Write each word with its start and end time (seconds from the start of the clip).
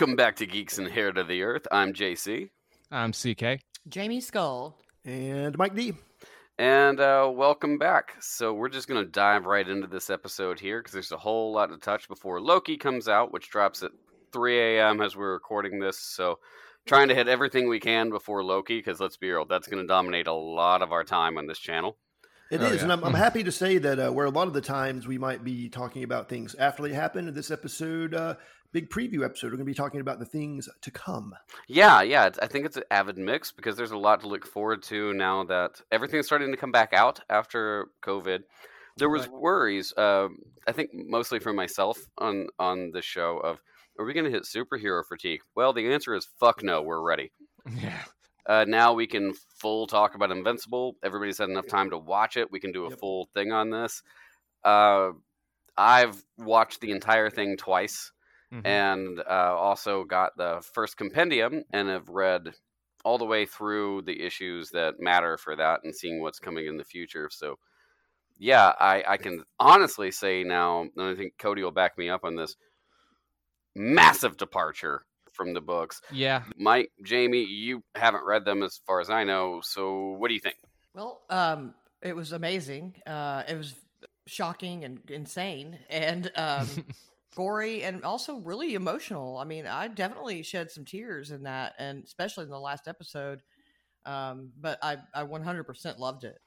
Welcome 0.00 0.16
back 0.16 0.36
to 0.36 0.46
Geeks 0.46 0.78
and 0.78 0.88
Hair 0.88 1.12
to 1.12 1.24
the 1.24 1.42
Earth. 1.42 1.66
I'm 1.70 1.92
JC. 1.92 2.48
I'm 2.90 3.12
CK. 3.12 3.60
Jamie 3.86 4.22
Skull. 4.22 4.78
And 5.04 5.58
Mike 5.58 5.74
D. 5.74 5.92
And 6.58 6.98
uh, 6.98 7.30
welcome 7.30 7.76
back. 7.76 8.14
So, 8.18 8.54
we're 8.54 8.70
just 8.70 8.88
going 8.88 9.04
to 9.04 9.10
dive 9.10 9.44
right 9.44 9.68
into 9.68 9.86
this 9.88 10.08
episode 10.08 10.58
here 10.58 10.78
because 10.80 10.94
there's 10.94 11.12
a 11.12 11.18
whole 11.18 11.52
lot 11.52 11.66
to 11.66 11.76
touch 11.76 12.08
before 12.08 12.40
Loki 12.40 12.78
comes 12.78 13.08
out, 13.08 13.30
which 13.30 13.50
drops 13.50 13.82
at 13.82 13.90
3 14.32 14.78
a.m. 14.78 15.02
as 15.02 15.16
we're 15.16 15.34
recording 15.34 15.80
this. 15.80 15.98
So, 15.98 16.38
trying 16.86 17.08
to 17.08 17.14
hit 17.14 17.28
everything 17.28 17.68
we 17.68 17.78
can 17.78 18.08
before 18.08 18.42
Loki 18.42 18.78
because 18.78 19.00
let's 19.00 19.18
be 19.18 19.30
real, 19.30 19.44
that's 19.44 19.68
going 19.68 19.82
to 19.82 19.86
dominate 19.86 20.28
a 20.28 20.32
lot 20.32 20.80
of 20.80 20.92
our 20.92 21.04
time 21.04 21.36
on 21.36 21.46
this 21.46 21.58
channel. 21.58 21.98
It 22.50 22.62
Oh, 22.62 22.64
is, 22.64 22.76
yeah. 22.76 22.82
and 22.84 22.92
I'm, 22.92 23.04
I'm 23.04 23.14
happy 23.14 23.44
to 23.44 23.52
say 23.52 23.78
that 23.78 23.98
uh, 24.00 24.10
where 24.10 24.26
a 24.26 24.30
lot 24.30 24.48
of 24.48 24.54
the 24.54 24.60
times 24.60 25.06
we 25.06 25.18
might 25.18 25.44
be 25.44 25.68
talking 25.68 26.02
about 26.02 26.28
things 26.28 26.56
after 26.56 26.82
they 26.82 26.92
happen, 26.92 27.28
in 27.28 27.34
this 27.34 27.50
episode, 27.50 28.12
uh, 28.12 28.34
big 28.72 28.88
preview 28.90 29.24
episode, 29.24 29.48
we're 29.48 29.56
going 29.56 29.60
to 29.60 29.64
be 29.64 29.74
talking 29.74 30.00
about 30.00 30.18
the 30.18 30.24
things 30.24 30.68
to 30.82 30.90
come. 30.90 31.34
Yeah, 31.68 32.02
yeah. 32.02 32.30
I 32.40 32.46
think 32.46 32.66
it's 32.66 32.76
an 32.76 32.84
avid 32.90 33.18
mix 33.18 33.52
because 33.52 33.76
there's 33.76 33.90
a 33.90 33.98
lot 33.98 34.20
to 34.20 34.28
look 34.28 34.46
forward 34.46 34.82
to 34.84 35.12
now 35.12 35.44
that 35.44 35.80
everything's 35.90 36.26
starting 36.26 36.50
to 36.50 36.56
come 36.56 36.72
back 36.72 36.92
out 36.92 37.20
after 37.28 37.88
COVID. 38.02 38.40
There 38.96 39.08
was 39.08 39.28
worries, 39.28 39.92
um, 39.96 40.38
I 40.66 40.72
think 40.72 40.90
mostly 40.92 41.38
for 41.38 41.52
myself 41.52 41.98
on 42.18 42.48
on 42.58 42.90
the 42.92 43.00
show 43.02 43.38
of 43.38 43.58
are 43.98 44.04
we 44.04 44.12
going 44.12 44.24
to 44.24 44.30
hit 44.30 44.44
superhero 44.44 45.02
fatigue? 45.06 45.40
Well, 45.54 45.72
the 45.72 45.92
answer 45.92 46.14
is 46.14 46.28
fuck 46.38 46.62
no. 46.62 46.82
We're 46.82 47.00
ready. 47.02 47.32
Yeah. 47.74 48.02
Uh, 48.46 48.64
now 48.66 48.94
we 48.94 49.06
can 49.06 49.34
full 49.58 49.86
talk 49.86 50.14
about 50.14 50.32
Invincible. 50.32 50.96
Everybody's 51.04 51.38
had 51.38 51.50
enough 51.50 51.66
time 51.68 51.90
to 51.90 51.98
watch 51.98 52.36
it. 52.38 52.50
We 52.50 52.58
can 52.58 52.72
do 52.72 52.86
a 52.86 52.90
Yep. 52.90 52.98
full 52.98 53.28
thing 53.34 53.52
on 53.52 53.70
this. 53.70 54.02
Uh, 54.64 55.10
I've 55.76 56.20
watched 56.38 56.80
the 56.80 56.90
entire 56.90 57.30
thing 57.30 57.56
twice 57.58 58.10
Mhm. 58.52 58.66
and 58.66 59.20
uh, 59.20 59.54
also 59.56 60.04
got 60.04 60.36
the 60.36 60.60
first 60.74 60.96
compendium 60.96 61.62
and 61.72 61.88
have 61.88 62.08
read 62.08 62.52
all 63.04 63.16
the 63.16 63.24
way 63.24 63.46
through 63.46 64.02
the 64.02 64.20
issues 64.22 64.70
that 64.70 65.00
matter 65.00 65.38
for 65.38 65.56
that 65.56 65.80
and 65.84 65.94
seeing 65.94 66.20
what's 66.20 66.38
coming 66.38 66.66
in 66.66 66.76
the 66.76 66.84
future. 66.84 67.28
So, 67.30 67.58
yeah, 68.38 68.72
I, 68.78 69.04
I 69.06 69.16
can 69.16 69.44
honestly 69.58 70.10
say 70.10 70.42
now, 70.44 70.82
and 70.82 70.92
I 71.02 71.14
think 71.14 71.34
Cody 71.38 71.62
will 71.62 71.70
back 71.70 71.96
me 71.96 72.10
up 72.10 72.24
on 72.24 72.36
this 72.36 72.56
massive 73.74 74.36
departure 74.36 75.04
from 75.32 75.54
the 75.54 75.60
books. 75.60 76.00
yeah. 76.12 76.42
Mike, 76.56 76.90
Jamie, 77.04 77.44
you 77.44 77.82
haven't 77.94 78.24
read 78.24 78.44
them 78.44 78.62
as 78.62 78.80
far 78.86 79.00
as 79.00 79.10
I 79.10 79.24
know. 79.24 79.60
So, 79.62 80.16
what 80.18 80.28
do 80.28 80.34
you 80.34 80.40
think? 80.40 80.56
Well, 80.94 81.22
um, 81.30 81.74
it 82.02 82.14
was 82.14 82.32
amazing. 82.32 82.96
Uh, 83.06 83.44
it 83.48 83.56
was 83.56 83.74
shocking 84.26 84.84
and 84.84 85.00
insane 85.10 85.78
and 85.88 86.30
um, 86.36 86.68
gory 87.34 87.82
and 87.82 88.04
also 88.04 88.38
really 88.38 88.74
emotional. 88.74 89.38
I 89.38 89.44
mean, 89.44 89.66
I 89.66 89.88
definitely 89.88 90.42
shed 90.42 90.70
some 90.70 90.84
tears 90.84 91.30
in 91.30 91.44
that, 91.44 91.74
and 91.78 92.04
especially 92.04 92.44
in 92.44 92.50
the 92.50 92.58
last 92.58 92.88
episode. 92.88 93.42
Um, 94.06 94.52
but 94.58 94.78
I, 94.82 94.98
I 95.14 95.24
100% 95.24 95.98
loved 95.98 96.24
it. 96.24 96.38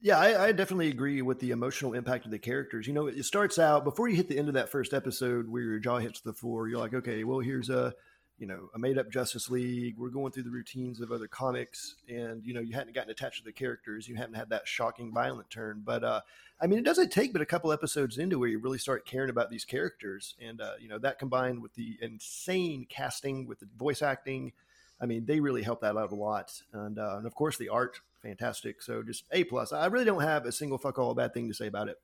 Yeah, 0.00 0.18
I, 0.18 0.46
I 0.46 0.52
definitely 0.52 0.88
agree 0.88 1.22
with 1.22 1.40
the 1.40 1.50
emotional 1.50 1.94
impact 1.94 2.26
of 2.26 2.30
the 2.30 2.38
characters. 2.38 2.86
You 2.86 2.92
know, 2.92 3.06
it 3.06 3.24
starts 3.24 3.58
out 3.58 3.84
before 3.84 4.08
you 4.08 4.16
hit 4.16 4.28
the 4.28 4.38
end 4.38 4.48
of 4.48 4.54
that 4.54 4.68
first 4.68 4.92
episode 4.92 5.48
where 5.48 5.62
your 5.62 5.78
jaw 5.78 5.98
hits 5.98 6.20
the 6.20 6.34
floor. 6.34 6.68
You're 6.68 6.78
like, 6.78 6.94
okay, 6.94 7.24
well, 7.24 7.40
here's 7.40 7.70
a, 7.70 7.94
you 8.38 8.46
know, 8.46 8.68
a 8.74 8.78
made 8.78 8.98
up 8.98 9.10
Justice 9.10 9.48
League. 9.50 9.96
We're 9.96 10.10
going 10.10 10.32
through 10.32 10.42
the 10.42 10.50
routines 10.50 11.00
of 11.00 11.10
other 11.10 11.26
comics, 11.26 11.96
and 12.08 12.44
you 12.44 12.52
know, 12.52 12.60
you 12.60 12.74
hadn't 12.74 12.94
gotten 12.94 13.10
attached 13.10 13.38
to 13.38 13.44
the 13.44 13.52
characters. 13.52 14.08
You 14.08 14.16
haven't 14.16 14.34
had 14.34 14.50
that 14.50 14.68
shocking, 14.68 15.12
violent 15.12 15.48
turn. 15.48 15.82
But 15.84 16.04
uh, 16.04 16.20
I 16.60 16.66
mean, 16.66 16.78
it 16.78 16.84
doesn't 16.84 17.10
take 17.10 17.32
but 17.32 17.42
a 17.42 17.46
couple 17.46 17.72
episodes 17.72 18.18
into 18.18 18.38
where 18.38 18.48
you 18.48 18.58
really 18.58 18.78
start 18.78 19.06
caring 19.06 19.30
about 19.30 19.50
these 19.50 19.64
characters, 19.64 20.34
and 20.40 20.60
uh, 20.60 20.72
you 20.80 20.88
know, 20.88 20.98
that 20.98 21.18
combined 21.18 21.62
with 21.62 21.74
the 21.74 21.96
insane 22.02 22.86
casting, 22.88 23.46
with 23.46 23.60
the 23.60 23.68
voice 23.78 24.02
acting. 24.02 24.52
I 25.00 25.06
mean, 25.06 25.26
they 25.26 25.40
really 25.40 25.62
help 25.62 25.80
that 25.82 25.96
out 25.96 26.12
a 26.12 26.14
lot, 26.14 26.62
and 26.72 26.98
uh, 26.98 27.16
and 27.16 27.26
of 27.26 27.34
course 27.34 27.56
the 27.56 27.70
art, 27.70 28.00
fantastic. 28.22 28.82
So 28.82 29.02
just 29.02 29.24
a 29.32 29.44
plus. 29.44 29.72
I 29.72 29.86
really 29.86 30.04
don't 30.04 30.22
have 30.22 30.44
a 30.44 30.52
single 30.52 30.78
fuck 30.78 30.98
all 30.98 31.14
bad 31.14 31.32
thing 31.32 31.48
to 31.48 31.54
say 31.54 31.68
about 31.68 31.88
it. 31.88 31.98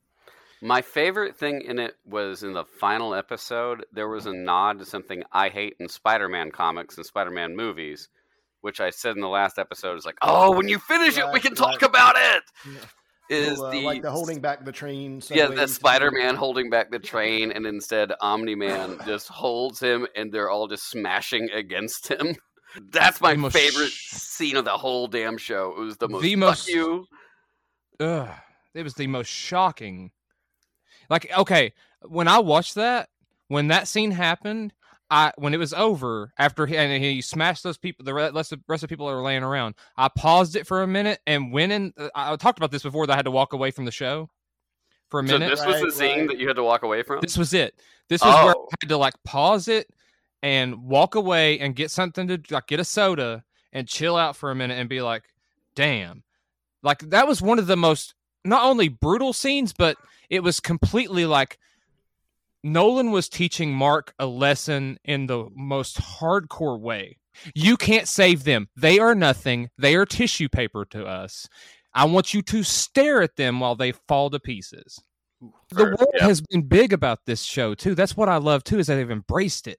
My 0.64 0.80
favorite 0.80 1.36
thing 1.36 1.62
in 1.62 1.80
it 1.80 1.94
was 2.06 2.44
in 2.44 2.52
the 2.52 2.64
final 2.64 3.16
episode, 3.16 3.84
there 3.92 4.08
was 4.08 4.26
a 4.26 4.32
nod 4.32 4.78
to 4.78 4.84
something 4.84 5.24
I 5.32 5.48
hate 5.48 5.74
in 5.80 5.88
Spider 5.88 6.28
Man 6.28 6.52
comics 6.52 6.96
and 6.96 7.04
Spider 7.04 7.32
Man 7.32 7.56
movies, 7.56 8.08
which 8.60 8.80
I 8.80 8.90
said 8.90 9.16
in 9.16 9.20
the 9.20 9.28
last 9.28 9.58
episode 9.58 9.98
is 9.98 10.06
like, 10.06 10.18
oh, 10.22 10.56
when 10.56 10.68
you 10.68 10.78
finish 10.78 11.18
it, 11.18 11.26
we 11.32 11.40
can 11.40 11.56
talk 11.56 11.82
right. 11.82 11.90
about 11.90 12.14
it. 12.16 12.42
Yeah. 13.30 13.38
Is 13.38 13.58
Well, 13.58 13.66
uh, 13.68 13.70
the, 13.70 13.80
like 13.80 14.02
the 14.02 14.10
holding 14.10 14.40
back 14.40 14.64
the 14.64 14.72
train? 14.72 15.22
yeah, 15.30 15.46
subway 15.46 15.56
the 15.56 15.68
Spider 15.68 16.10
Man 16.10 16.34
holding 16.34 16.68
back 16.70 16.90
the 16.90 16.98
train, 16.98 17.50
and 17.50 17.64
instead 17.66 18.12
Omni 18.20 18.56
Man 18.56 18.98
just 19.06 19.28
holds 19.28 19.80
him, 19.80 20.06
and 20.14 20.30
they're 20.32 20.50
all 20.50 20.68
just 20.68 20.90
smashing 20.90 21.48
against 21.50 22.08
him. 22.08 22.36
That's 22.90 23.20
my 23.20 23.34
most 23.34 23.54
favorite 23.54 23.92
scene 23.92 24.56
of 24.56 24.64
the 24.64 24.76
whole 24.76 25.06
damn 25.06 25.38
show. 25.38 25.72
It 25.78 25.80
was 25.80 25.96
the 25.96 26.08
most 26.08 26.22
The 26.22 26.34
fuck 26.34 26.40
most- 26.40 26.68
you. 26.68 27.06
Ugh. 28.00 28.28
It 28.74 28.82
was 28.82 28.94
the 28.94 29.06
most 29.06 29.28
shocking. 29.28 30.10
Like, 31.12 31.30
okay, 31.36 31.74
when 32.00 32.26
I 32.26 32.38
watched 32.38 32.76
that, 32.76 33.10
when 33.48 33.68
that 33.68 33.86
scene 33.86 34.12
happened, 34.12 34.72
I 35.10 35.30
when 35.36 35.52
it 35.52 35.58
was 35.58 35.74
over 35.74 36.32
after 36.38 36.64
he 36.64 36.74
and 36.74 37.04
he 37.04 37.20
smashed 37.20 37.62
those 37.62 37.76
people, 37.76 38.02
the 38.06 38.14
rest 38.14 38.50
of, 38.50 38.60
the 38.60 38.64
rest 38.66 38.82
of 38.82 38.88
the 38.88 38.92
people 38.94 39.08
that 39.08 39.14
were 39.14 39.20
laying 39.20 39.42
around, 39.42 39.74
I 39.94 40.08
paused 40.08 40.56
it 40.56 40.66
for 40.66 40.82
a 40.82 40.86
minute 40.86 41.20
and 41.26 41.52
went 41.52 41.70
in. 41.70 41.92
I 42.14 42.34
talked 42.36 42.58
about 42.58 42.70
this 42.70 42.82
before 42.82 43.06
that 43.06 43.12
I 43.12 43.16
had 43.16 43.26
to 43.26 43.30
walk 43.30 43.52
away 43.52 43.72
from 43.72 43.84
the 43.84 43.90
show 43.90 44.30
for 45.10 45.20
a 45.20 45.22
minute. 45.22 45.58
So 45.58 45.66
this 45.66 45.82
was 45.82 45.82
the 45.82 45.92
scene 45.92 46.20
right. 46.20 46.28
that 46.28 46.38
you 46.38 46.48
had 46.48 46.56
to 46.56 46.64
walk 46.64 46.82
away 46.82 47.02
from. 47.02 47.20
This 47.20 47.36
was 47.36 47.52
it. 47.52 47.78
This 48.08 48.22
was 48.22 48.34
where 48.34 48.44
oh. 48.44 48.48
I 48.48 48.52
Oh. 48.52 48.68
had 48.80 48.88
to 48.88 48.96
like 48.96 49.22
pause 49.22 49.68
it 49.68 49.90
and 50.42 50.84
walk 50.84 51.14
away 51.14 51.58
and 51.58 51.76
get 51.76 51.90
something 51.90 52.26
to 52.28 52.40
like 52.48 52.68
get 52.68 52.80
a 52.80 52.84
soda 52.86 53.44
and 53.70 53.86
chill 53.86 54.16
out 54.16 54.34
for 54.34 54.50
a 54.50 54.54
minute 54.54 54.78
and 54.78 54.88
be 54.88 55.02
like, 55.02 55.24
damn. 55.74 56.22
Like 56.82 57.00
that 57.10 57.28
was 57.28 57.42
one 57.42 57.58
of 57.58 57.66
the 57.66 57.76
most 57.76 58.14
not 58.46 58.64
only 58.64 58.88
brutal 58.88 59.34
scenes, 59.34 59.74
but 59.74 59.98
it 60.32 60.42
was 60.42 60.58
completely 60.60 61.26
like 61.26 61.58
Nolan 62.64 63.10
was 63.10 63.28
teaching 63.28 63.72
Mark 63.72 64.14
a 64.18 64.26
lesson 64.26 64.98
in 65.04 65.26
the 65.26 65.48
most 65.54 65.98
hardcore 65.98 66.80
way. 66.80 67.18
You 67.54 67.76
can't 67.76 68.08
save 68.08 68.44
them. 68.44 68.68
They 68.76 68.98
are 68.98 69.14
nothing. 69.14 69.70
They 69.78 69.94
are 69.94 70.06
tissue 70.06 70.48
paper 70.48 70.84
to 70.86 71.06
us. 71.06 71.48
I 71.94 72.06
want 72.06 72.34
you 72.34 72.42
to 72.42 72.62
stare 72.62 73.22
at 73.22 73.36
them 73.36 73.60
while 73.60 73.74
they 73.74 73.92
fall 73.92 74.30
to 74.30 74.40
pieces 74.40 75.00
the 75.70 75.84
world 75.84 76.14
yeah. 76.14 76.24
has 76.24 76.40
been 76.40 76.62
big 76.62 76.92
about 76.92 77.26
this 77.26 77.42
show 77.42 77.74
too. 77.74 77.94
That's 77.94 78.16
what 78.16 78.28
I 78.28 78.36
love 78.36 78.64
too 78.64 78.78
is 78.78 78.86
that 78.86 78.96
they've 78.96 79.10
embraced 79.10 79.66
it, 79.66 79.78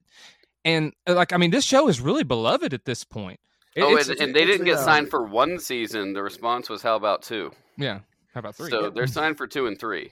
and 0.65 0.91
uh, 1.07 1.13
like 1.13 1.33
I 1.33 1.37
mean, 1.37 1.51
this 1.51 1.65
show 1.65 1.87
is 1.87 2.01
really 2.01 2.23
beloved 2.23 2.73
at 2.73 2.85
this 2.85 3.03
point. 3.03 3.39
It- 3.75 3.81
oh, 3.81 3.97
and, 3.97 4.09
and 4.19 4.35
they 4.35 4.45
didn't 4.45 4.65
get 4.65 4.79
signed 4.79 5.09
for 5.09 5.23
one 5.25 5.59
season. 5.59 6.13
The 6.13 6.23
response 6.23 6.69
was, 6.69 6.81
"How 6.81 6.95
about 6.95 7.21
two? 7.21 7.51
yeah. 7.77 7.99
How 8.33 8.39
about 8.39 8.55
three? 8.55 8.71
So 8.71 8.89
they're 8.89 9.07
signed 9.07 9.37
for 9.37 9.45
two 9.45 9.67
and 9.67 9.79
three. 9.79 10.11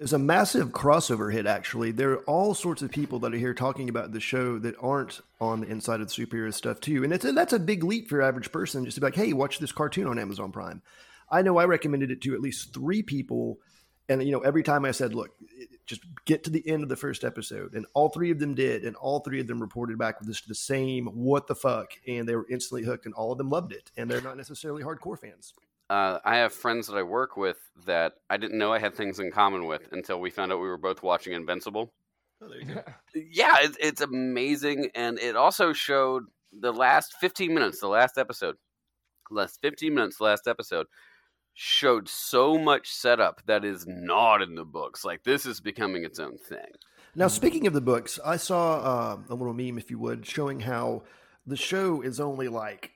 It's 0.00 0.12
a 0.12 0.18
massive 0.18 0.70
crossover 0.70 1.30
hit, 1.30 1.46
actually. 1.46 1.90
There 1.90 2.12
are 2.12 2.24
all 2.24 2.54
sorts 2.54 2.80
of 2.80 2.90
people 2.90 3.18
that 3.20 3.34
are 3.34 3.38
here 3.38 3.52
talking 3.52 3.90
about 3.90 4.12
the 4.12 4.20
show 4.20 4.58
that 4.60 4.74
aren't 4.80 5.20
on 5.38 5.60
the 5.60 5.66
inside 5.68 6.00
of 6.00 6.08
the 6.08 6.14
superhero 6.14 6.52
stuff, 6.52 6.80
too. 6.80 7.04
And 7.04 7.12
it's 7.12 7.26
a, 7.26 7.32
that's 7.32 7.52
a 7.52 7.58
big 7.58 7.84
leap 7.84 8.08
for 8.08 8.16
your 8.16 8.22
average 8.22 8.50
person 8.50 8.86
just 8.86 8.94
to 8.94 9.02
be 9.02 9.06
like, 9.06 9.14
hey, 9.14 9.34
watch 9.34 9.58
this 9.58 9.72
cartoon 9.72 10.06
on 10.06 10.18
Amazon 10.18 10.50
Prime. 10.50 10.80
I 11.30 11.42
know 11.42 11.58
I 11.58 11.66
recommended 11.66 12.10
it 12.10 12.22
to 12.22 12.34
at 12.34 12.40
least 12.40 12.72
three 12.72 13.02
people. 13.02 13.58
And, 14.08 14.22
you 14.22 14.32
know, 14.32 14.40
every 14.40 14.62
time 14.62 14.86
I 14.86 14.92
said, 14.92 15.14
look, 15.14 15.32
just 15.84 16.02
get 16.24 16.44
to 16.44 16.50
the 16.50 16.66
end 16.66 16.82
of 16.82 16.88
the 16.88 16.96
first 16.96 17.22
episode. 17.22 17.74
And 17.74 17.84
all 17.92 18.08
three 18.08 18.30
of 18.30 18.38
them 18.38 18.54
did. 18.54 18.84
And 18.84 18.96
all 18.96 19.20
three 19.20 19.40
of 19.40 19.46
them 19.46 19.60
reported 19.60 19.98
back 19.98 20.20
with 20.20 20.28
just 20.28 20.48
the 20.48 20.54
same, 20.54 21.06
what 21.06 21.48
the 21.48 21.54
fuck. 21.54 21.92
And 22.08 22.26
they 22.26 22.34
were 22.34 22.46
instantly 22.48 22.84
hooked, 22.84 23.04
and 23.04 23.14
all 23.14 23.32
of 23.32 23.38
them 23.38 23.50
loved 23.50 23.72
it. 23.72 23.90
And 23.96 24.10
they're 24.10 24.22
not 24.22 24.38
necessarily 24.38 24.82
hardcore 24.82 25.18
fans. 25.18 25.52
Uh, 25.88 26.18
I 26.24 26.36
have 26.36 26.52
friends 26.52 26.88
that 26.88 26.96
I 26.96 27.02
work 27.02 27.36
with 27.36 27.58
that 27.86 28.14
I 28.28 28.36
didn't 28.36 28.58
know 28.58 28.72
I 28.72 28.78
had 28.78 28.94
things 28.94 29.20
in 29.20 29.30
common 29.30 29.66
with 29.66 29.88
until 29.92 30.20
we 30.20 30.30
found 30.30 30.52
out 30.52 30.60
we 30.60 30.68
were 30.68 30.78
both 30.78 31.02
watching 31.02 31.32
Invincible. 31.32 31.92
Oh, 32.42 32.48
there 32.48 32.60
you 32.60 32.74
go. 32.74 32.82
Yeah, 33.14 33.56
it's, 33.60 33.76
it's 33.80 34.00
amazing, 34.00 34.90
and 34.94 35.18
it 35.18 35.36
also 35.36 35.72
showed 35.72 36.24
the 36.52 36.72
last 36.72 37.14
15 37.20 37.54
minutes, 37.54 37.80
the 37.80 37.88
last 37.88 38.18
episode, 38.18 38.56
last 39.30 39.60
15 39.62 39.94
minutes, 39.94 40.18
the 40.18 40.24
last 40.24 40.46
episode 40.46 40.86
showed 41.54 42.06
so 42.08 42.58
much 42.58 42.90
setup 42.90 43.40
that 43.46 43.64
is 43.64 43.86
not 43.86 44.42
in 44.42 44.54
the 44.54 44.64
books. 44.64 45.04
Like 45.04 45.24
this 45.24 45.46
is 45.46 45.60
becoming 45.60 46.04
its 46.04 46.18
own 46.18 46.36
thing. 46.36 46.66
Now, 47.14 47.28
speaking 47.28 47.66
of 47.66 47.72
the 47.72 47.80
books, 47.80 48.20
I 48.22 48.36
saw 48.36 48.74
uh, 48.76 49.16
a 49.30 49.34
little 49.34 49.54
meme, 49.54 49.78
if 49.78 49.90
you 49.90 49.98
would, 49.98 50.26
showing 50.26 50.60
how 50.60 51.04
the 51.46 51.56
show 51.56 52.02
is 52.02 52.20
only 52.20 52.48
like, 52.48 52.92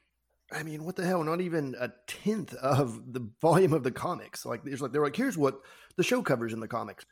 I 0.52 0.62
mean, 0.62 0.84
what 0.84 0.96
the 0.96 1.04
hell? 1.06 1.22
Not 1.22 1.40
even 1.40 1.76
a 1.78 1.90
tenth 2.06 2.54
of 2.54 3.12
the 3.12 3.26
volume 3.40 3.72
of 3.72 3.82
the 3.84 3.90
comics. 3.92 4.44
Like, 4.44 4.64
there's 4.64 4.80
like 4.82 4.92
they're 4.92 5.02
like, 5.02 5.16
here's 5.16 5.38
what 5.38 5.60
the 5.96 6.02
show 6.02 6.22
covers 6.22 6.52
in 6.52 6.60
the 6.60 6.68
comics. 6.68 7.06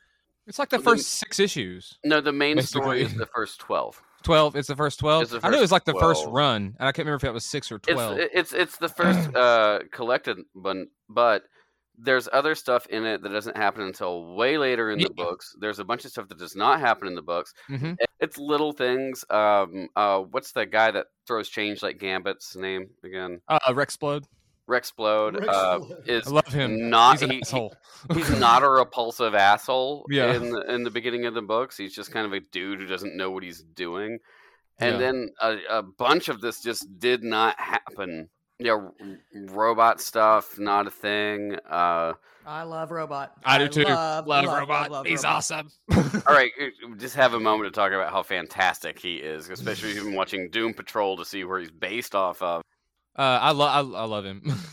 It's 0.47 0.57
like 0.59 0.69
the 0.69 0.77
Well, 0.77 0.83
then- 0.85 0.95
first 0.97 1.09
six 1.09 1.39
issues. 1.39 1.97
No, 2.03 2.21
the 2.21 2.31
main 2.31 2.61
story 2.61 3.01
is 3.03 3.13
the 3.15 3.27
first 3.27 3.59
12. 3.59 4.01
Twelve. 4.23 4.55
It's 4.57 4.67
the 4.67 4.75
first 4.75 4.99
twelve. 4.99 5.21
It's 5.23 5.31
the 5.31 5.39
I 5.41 5.49
knew 5.49 5.57
it 5.57 5.61
was 5.61 5.71
like 5.71 5.85
the 5.85 5.93
first 5.93 6.25
run, 6.27 6.75
and 6.77 6.87
I 6.89 6.91
can't 6.91 7.05
remember 7.05 7.15
if 7.15 7.21
that 7.21 7.33
was 7.33 7.45
six 7.45 7.71
or 7.71 7.75
It's 7.75 7.87
twelve. 7.87 8.17
it's 8.19 8.51
it's 8.51 8.75
the 8.75 8.89
first 8.89 9.33
uh, 9.33 9.79
collected 9.93 10.39
one, 10.51 10.87
but 11.07 11.43
there's 12.01 12.29
other 12.31 12.55
stuff 12.55 12.85
in 12.87 13.05
it 13.05 13.21
that 13.23 13.29
doesn't 13.29 13.57
happen 13.57 13.81
until 13.83 14.35
way 14.35 14.57
later 14.57 14.89
in 14.91 14.99
the 14.99 15.09
Yeah. 15.17 15.23
books. 15.25 15.53
There's 15.59 15.79
a 15.79 15.83
bunch 15.83 16.05
of 16.05 16.11
stuff 16.11 16.27
that 16.29 16.37
does 16.37 16.55
not 16.55 16.79
happen 16.79 17.07
in 17.07 17.15
the 17.15 17.21
books. 17.21 17.53
hmm 17.67 17.93
It's 18.19 18.37
little 18.37 18.71
things. 18.71 19.25
Um, 19.29 19.89
uh, 19.95 20.19
what's 20.19 20.51
the 20.53 20.65
guy 20.65 20.91
that 20.91 21.07
throws 21.27 21.49
change 21.49 21.83
like 21.83 21.99
Gambit's 21.99 22.55
name 22.55 22.89
again? 23.03 23.41
Uh, 23.47 23.59
Rex 23.73 23.97
Splode. 23.97 24.23
Rexplode 24.69 25.39
Rex 25.39 25.47
uh, 25.49 25.79
is 26.05 26.27
I 26.27 26.29
love 26.29 26.47
him. 26.47 26.91
not 26.91 27.13
He's 27.13 27.21
an 27.23 27.31
he- 27.31 27.41
asshole. 27.41 27.73
he's 28.13 28.39
not 28.39 28.61
a 28.61 28.69
repulsive 28.69 29.33
asshole 29.33 30.05
Yeah. 30.11 30.33
in 30.35 30.51
the, 30.51 30.61
in 30.73 30.83
the 30.83 30.91
beginning 30.91 31.25
of 31.25 31.33
the 31.33 31.41
books. 31.41 31.75
He's 31.75 31.95
just 31.95 32.11
kind 32.11 32.25
of 32.27 32.33
a 32.33 32.39
dude 32.39 32.79
who 32.79 32.85
doesn't 32.85 33.17
know 33.17 33.31
what 33.31 33.41
he's 33.41 33.63
doing. 33.63 34.19
And 34.77 34.93
Yeah. 34.93 34.99
then 34.99 35.29
a, 35.41 35.57
a 35.79 35.81
bunch 35.83 36.29
of 36.29 36.39
this 36.39 36.61
just 36.61 36.85
did 36.99 37.23
not 37.23 37.59
happen. 37.59 38.29
Yeah, 38.59 38.89
robot 39.33 40.01
stuff, 40.01 40.59
not 40.59 40.85
a 40.85 40.91
thing. 40.91 41.55
Uh, 41.69 42.13
I 42.45 42.63
love 42.63 42.91
robot. 42.91 43.33
I 43.45 43.57
do 43.57 43.67
too. 43.69 43.83
Love, 43.83 44.27
Love, 44.27 44.45
love, 44.45 44.59
robot. 44.59 44.91
love 44.91 45.05
He's 45.05 45.23
Robot. 45.23 45.37
awesome. 45.37 45.71
all 46.27 46.35
right, 46.35 46.51
just 46.97 47.15
have 47.15 47.33
a 47.33 47.39
moment 47.39 47.73
to 47.73 47.79
talk 47.79 47.93
about 47.93 48.11
how 48.11 48.21
fantastic 48.21 48.99
he 48.99 49.15
is, 49.15 49.49
especially 49.49 49.91
if 49.91 49.95
you've 49.95 50.05
been 50.05 50.15
watching 50.15 50.49
Doom 50.49 50.73
Patrol 50.73 51.15
to 51.17 51.25
see 51.25 51.43
where 51.45 51.59
he's 51.59 51.71
based 51.71 52.15
off 52.15 52.41
of. 52.41 52.61
Uh, 53.17 53.39
I 53.41 53.51
love. 53.51 53.93
I, 53.95 53.97
I 53.99 54.03
love 54.05 54.25
him. 54.25 54.43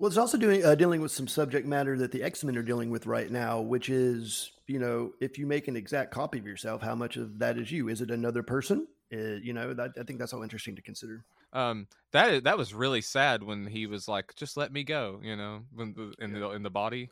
Well, 0.00 0.08
it's 0.08 0.18
also 0.18 0.36
doing 0.36 0.64
uh, 0.64 0.74
dealing 0.74 1.00
with 1.00 1.12
some 1.12 1.28
subject 1.28 1.68
matter 1.68 1.96
that 1.98 2.10
the 2.10 2.24
X 2.24 2.42
Men 2.42 2.58
are 2.58 2.64
dealing 2.64 2.90
with 2.90 3.06
right 3.06 3.30
now, 3.30 3.60
which 3.60 3.88
is 3.88 4.50
you 4.66 4.80
know 4.80 5.12
if 5.20 5.38
you 5.38 5.46
make 5.46 5.68
an 5.68 5.76
exact 5.76 6.10
copy 6.10 6.38
of 6.40 6.46
yourself, 6.46 6.82
how 6.82 6.96
much 6.96 7.16
of 7.16 7.38
that 7.38 7.56
is 7.58 7.70
you? 7.70 7.88
Is 7.88 8.00
it 8.00 8.10
another 8.10 8.42
person? 8.42 8.88
Uh, 9.14 9.36
you 9.42 9.52
know, 9.52 9.72
that, 9.74 9.92
I 9.98 10.02
think 10.02 10.18
that's 10.18 10.32
all 10.32 10.42
interesting 10.42 10.74
to 10.76 10.82
consider. 10.82 11.24
um, 11.52 11.86
that 12.10 12.34
is- 12.34 12.42
that 12.42 12.58
was 12.58 12.74
really 12.74 13.00
sad 13.00 13.42
when 13.44 13.66
he 13.66 13.86
was 13.86 14.08
like, 14.08 14.34
"Just 14.34 14.56
let 14.56 14.72
me 14.72 14.82
go," 14.82 15.20
you 15.22 15.36
know, 15.36 15.64
when 15.72 15.92
the, 15.94 16.14
in 16.18 16.32
the 16.32 16.50
in 16.50 16.62
the 16.64 16.70
body. 16.70 17.10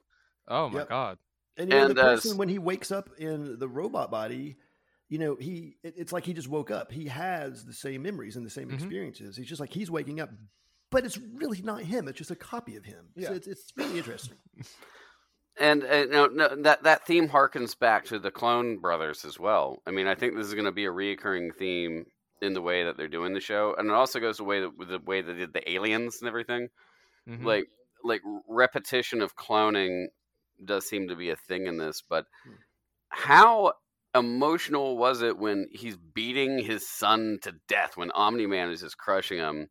Oh 0.49 0.69
my 0.69 0.79
Yep. 0.81 0.89
god. 0.89 1.19
And, 1.59 1.69
you 1.71 1.77
know, 1.77 1.87
And, 1.87 1.97
the 1.97 2.03
uh, 2.03 2.05
person 2.15 2.37
when 2.39 2.49
he 2.49 2.59
wakes 2.59 2.91
up 2.91 3.11
in 3.19 3.59
the 3.59 3.69
robot 3.69 4.11
body, 4.11 4.57
you 5.09 5.19
know, 5.19 5.37
he 5.37 5.77
it, 5.85 5.95
it's 5.97 6.13
like 6.13 6.25
he 6.25 6.33
just 6.33 6.49
woke 6.49 6.71
up. 6.71 6.91
He 6.91 7.07
has 7.07 7.65
the 7.65 7.73
same 7.75 8.03
memories 8.03 8.37
and 8.37 8.45
the 8.45 8.51
same 8.51 8.71
Mhm. 8.71 8.75
experiences. 8.75 9.37
He's 9.37 9.47
just 9.47 9.61
like 9.61 9.73
he's 9.73 9.91
waking 9.91 10.19
up, 10.19 10.31
but 10.91 11.05
it's 11.05 11.19
really 11.19 11.63
not 11.63 11.83
him. 11.83 12.09
It's 12.09 12.19
just 12.19 12.31
a 12.33 12.37
copy 12.37 12.75
of 12.77 12.85
him. 12.85 13.11
Yeah. 13.15 13.29
So 13.29 13.35
it's, 13.35 13.47
it's 13.47 13.73
really 13.77 13.99
interesting. 13.99 14.39
And 15.61 15.85
uh, 15.85 16.07
no, 16.07 16.27
no, 16.27 16.49
that 16.63 16.83
that 16.85 17.07
theme 17.07 17.29
harkens 17.29 17.79
back 17.79 18.07
to 18.07 18.19
the 18.19 18.31
Clone 18.31 18.79
Brothers 18.79 19.25
as 19.25 19.39
well. 19.39 19.83
I 19.87 19.91
mean, 19.91 20.07
I 20.07 20.15
think 20.15 20.35
this 20.35 20.47
is 20.47 20.55
going 20.55 20.65
to 20.65 20.73
be 20.73 20.87
a 20.87 20.91
reoccurring 20.91 21.55
theme 21.57 22.07
in 22.41 22.55
the 22.55 22.63
way 22.63 22.85
that 22.85 22.97
they're 22.97 23.07
doing 23.09 23.35
the 23.35 23.41
show, 23.41 23.75
and 23.79 23.89
it 23.89 23.95
also 23.95 24.19
goes 24.19 24.39
the 24.39 24.45
way 24.45 24.61
that 24.61 24.77
with 24.77 24.89
the 24.89 24.99
way 24.99 25.21
they 25.21 25.35
did 25.35 25.53
the 25.53 25.71
aliens 25.71 26.19
and 26.21 26.29
everything. 26.29 26.69
Mhm. 27.27 27.45
Like 27.45 27.65
like 28.05 28.23
repetition 28.49 29.21
of 29.23 29.37
cloning 29.37 30.07
does 30.65 30.89
seem 30.89 31.09
to 31.09 31.17
be 31.17 31.31
a 31.31 31.37
thing 31.37 31.67
in 31.67 31.77
this, 31.79 32.03
but 32.09 32.27
Hmm. 32.45 32.55
how 33.11 33.75
emotional 34.15 34.97
was 34.99 35.23
it 35.23 35.39
when 35.39 35.69
he's 35.73 35.97
beating 35.97 36.59
his 36.59 36.89
son 36.89 37.39
to 37.43 37.55
death 37.69 37.97
when 37.97 38.11
Omni 38.13 38.47
Man 38.47 38.71
is 38.71 38.81
just 38.81 38.99
crushing 38.99 39.39
him? 39.39 39.69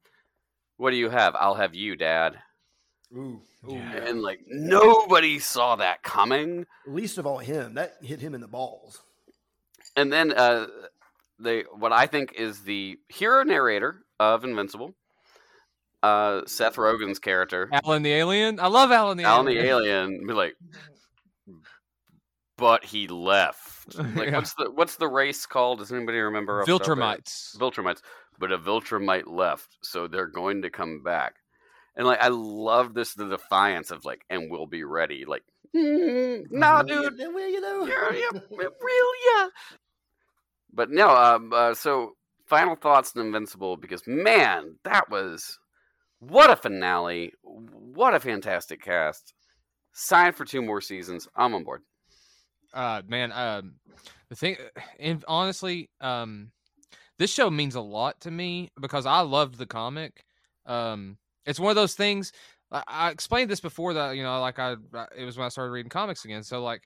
What 0.78 0.92
do 0.92 0.98
you 0.98 1.10
have? 1.10 1.36
I'll 1.36 1.56
have 1.56 1.76
you, 1.76 1.96
Dad. 1.96 2.42
Ooh, 3.16 3.42
ooh, 3.68 3.74
Yeah. 3.74 3.94
yeah. 3.96 4.10
And 4.10 4.22
like 4.22 4.40
nobody 4.48 5.40
saw 5.40 5.76
that 5.78 6.02
coming. 6.04 6.66
least 6.88 7.18
of 7.18 7.26
all 7.26 7.38
him. 7.40 7.74
That 7.76 7.96
hit 8.02 8.20
him 8.22 8.34
in 8.36 8.42
the 8.42 8.48
balls. 8.48 9.02
and 9.96 10.12
then 10.12 10.32
uh 10.32 10.68
the 11.40 11.66
what 11.78 11.92
I 11.92 12.08
think 12.08 12.34
is 12.34 12.62
the 12.64 12.98
hero 13.10 13.44
narrator 13.44 14.04
of 14.20 14.44
Invincible, 14.44 14.94
uh 16.04 16.42
Seth 16.46 16.76
Rogen's 16.78 17.20
character, 17.20 17.70
Alan 17.72 18.04
the 18.04 18.14
alien. 18.14 18.60
I 18.60 18.68
love 18.68 18.92
Alan 18.92 19.18
the 19.18 19.24
Alien. 19.24 19.34
Alan 19.34 19.46
the 19.46 19.60
alien. 19.60 20.10
alien, 20.12 20.28
be 20.28 20.34
like, 20.34 20.56
but 22.58 22.84
he 22.86 23.08
left. 23.08 23.68
Like, 24.16 24.30
Yeah. 24.30 24.38
what's 24.38 24.54
the 24.54 24.72
what's 24.72 24.96
the 24.96 25.08
race 25.08 25.46
called? 25.46 25.80
Does 25.80 25.92
anybody 25.92 26.20
remember? 26.20 26.62
off 26.62 26.68
the 26.68 26.78
top 26.80 26.88
of 26.92 26.98
their 26.98 27.06
head? 27.08 27.24
Viltrumites. 27.26 27.58
Viltrumites, 27.58 28.02
but 28.40 28.52
a 28.52 28.58
Viltrumite 28.58 29.28
left, 29.28 29.68
so 29.84 30.08
they're 30.08 30.28
going 30.28 30.62
to 30.62 30.70
come 30.70 31.02
back. 31.04 31.34
And 31.96 32.08
like, 32.08 32.22
I 32.22 32.30
love 32.30 32.94
this 32.94 33.14
the 33.16 33.28
defiance 33.28 33.92
of 33.92 34.06
like, 34.06 34.24
and 34.30 34.50
we'll 34.50 34.66
be 34.68 34.84
ready. 34.84 35.26
Like, 35.26 35.44
mm, 35.76 36.46
nah, 36.52 36.84
dude, 36.84 37.16
Yeah, 37.20 37.28
well, 37.28 37.50
you 37.50 37.62
know. 37.62 37.86
yeah, 37.86 38.12
yeah, 38.14 38.40
real, 38.58 39.12
yeah. 39.36 39.48
But 40.74 40.90
no, 40.90 41.10
um, 41.10 41.52
uh, 41.54 41.74
so 41.74 42.14
final 42.48 42.76
thoughts 42.76 43.16
on 43.16 43.26
Invincible 43.26 43.76
because 43.78 44.04
man, 44.08 44.78
that 44.84 45.10
was 45.10 45.60
what 46.20 46.50
a 46.50 46.56
finale! 46.56 47.34
What 47.44 48.14
a 48.14 48.20
fantastic 48.20 48.82
cast! 48.82 49.34
Signed 49.92 50.36
for 50.36 50.46
two 50.46 50.62
more 50.62 50.80
seasons. 50.82 51.28
I'm 51.36 51.54
on 51.56 51.64
board. 51.66 51.82
uh 52.74 53.02
man 53.08 53.32
um 53.34 53.74
the 54.30 54.36
thing 54.36 54.56
and 55.00 55.26
honestly 55.28 55.90
um 56.00 56.52
this 57.20 57.32
show 57.34 57.50
means 57.50 57.76
a 57.76 57.82
lot 57.82 58.20
to 58.22 58.32
me 58.32 58.70
because 58.80 59.06
i 59.06 59.20
loved 59.20 59.58
the 59.58 59.66
comic 59.66 60.24
um 60.66 61.18
it's 61.46 61.60
one 61.60 61.70
of 61.70 61.76
those 61.76 61.94
things 61.96 62.32
i, 62.72 62.84
I 62.88 63.10
explained 63.12 63.50
this 63.50 63.60
before 63.60 63.94
that 63.96 64.12
you 64.16 64.24
know 64.24 64.40
like 64.42 64.60
I, 64.60 64.76
I 64.94 65.06
it 65.18 65.26
was 65.26 65.38
when 65.38 65.46
i 65.46 65.50
started 65.50 65.72
reading 65.72 65.90
comics 65.90 66.26
again 66.26 66.44
so 66.44 66.62
like 66.64 66.84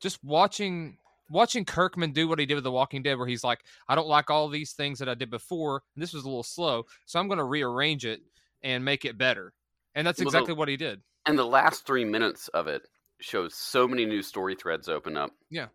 just 0.00 0.22
watching 0.24 0.98
watching 1.30 1.64
kirkman 1.64 2.12
do 2.12 2.28
what 2.28 2.38
he 2.38 2.46
did 2.46 2.54
with 2.54 2.64
the 2.64 2.70
walking 2.70 3.02
dead 3.02 3.18
where 3.18 3.26
he's 3.26 3.42
like 3.44 3.60
i 3.88 3.94
don't 3.94 4.06
like 4.08 4.30
all 4.30 4.48
these 4.48 4.72
things 4.72 4.98
that 5.00 5.08
i 5.08 5.14
did 5.14 5.30
before 5.30 5.82
and 5.94 6.02
this 6.02 6.12
was 6.12 6.24
a 6.24 6.28
little 6.28 6.42
slow 6.42 6.84
so 7.06 7.18
i'm 7.18 7.26
going 7.28 7.38
to 7.38 7.44
rearrange 7.44 8.04
it 8.06 8.20
and 8.62 8.84
make 8.84 9.04
it 9.04 9.18
better 9.18 9.52
and 9.94 10.06
that's 10.06 10.18
Well, 10.18 10.30
the- 10.30 10.38
exactly 10.38 10.54
what 10.54 10.68
he 10.68 10.76
did 10.76 11.00
And 11.26 11.38
the 11.38 11.44
last 11.44 11.86
three 11.86 12.04
minutes 12.04 12.48
of 12.48 12.66
it 12.68 12.82
shows 13.20 13.54
so 13.54 13.88
many 13.88 14.04
new 14.04 14.22
story 14.22 14.54
threads 14.54 14.88
open 14.88 15.16
up. 15.16 15.30
Yeah. 15.50 15.68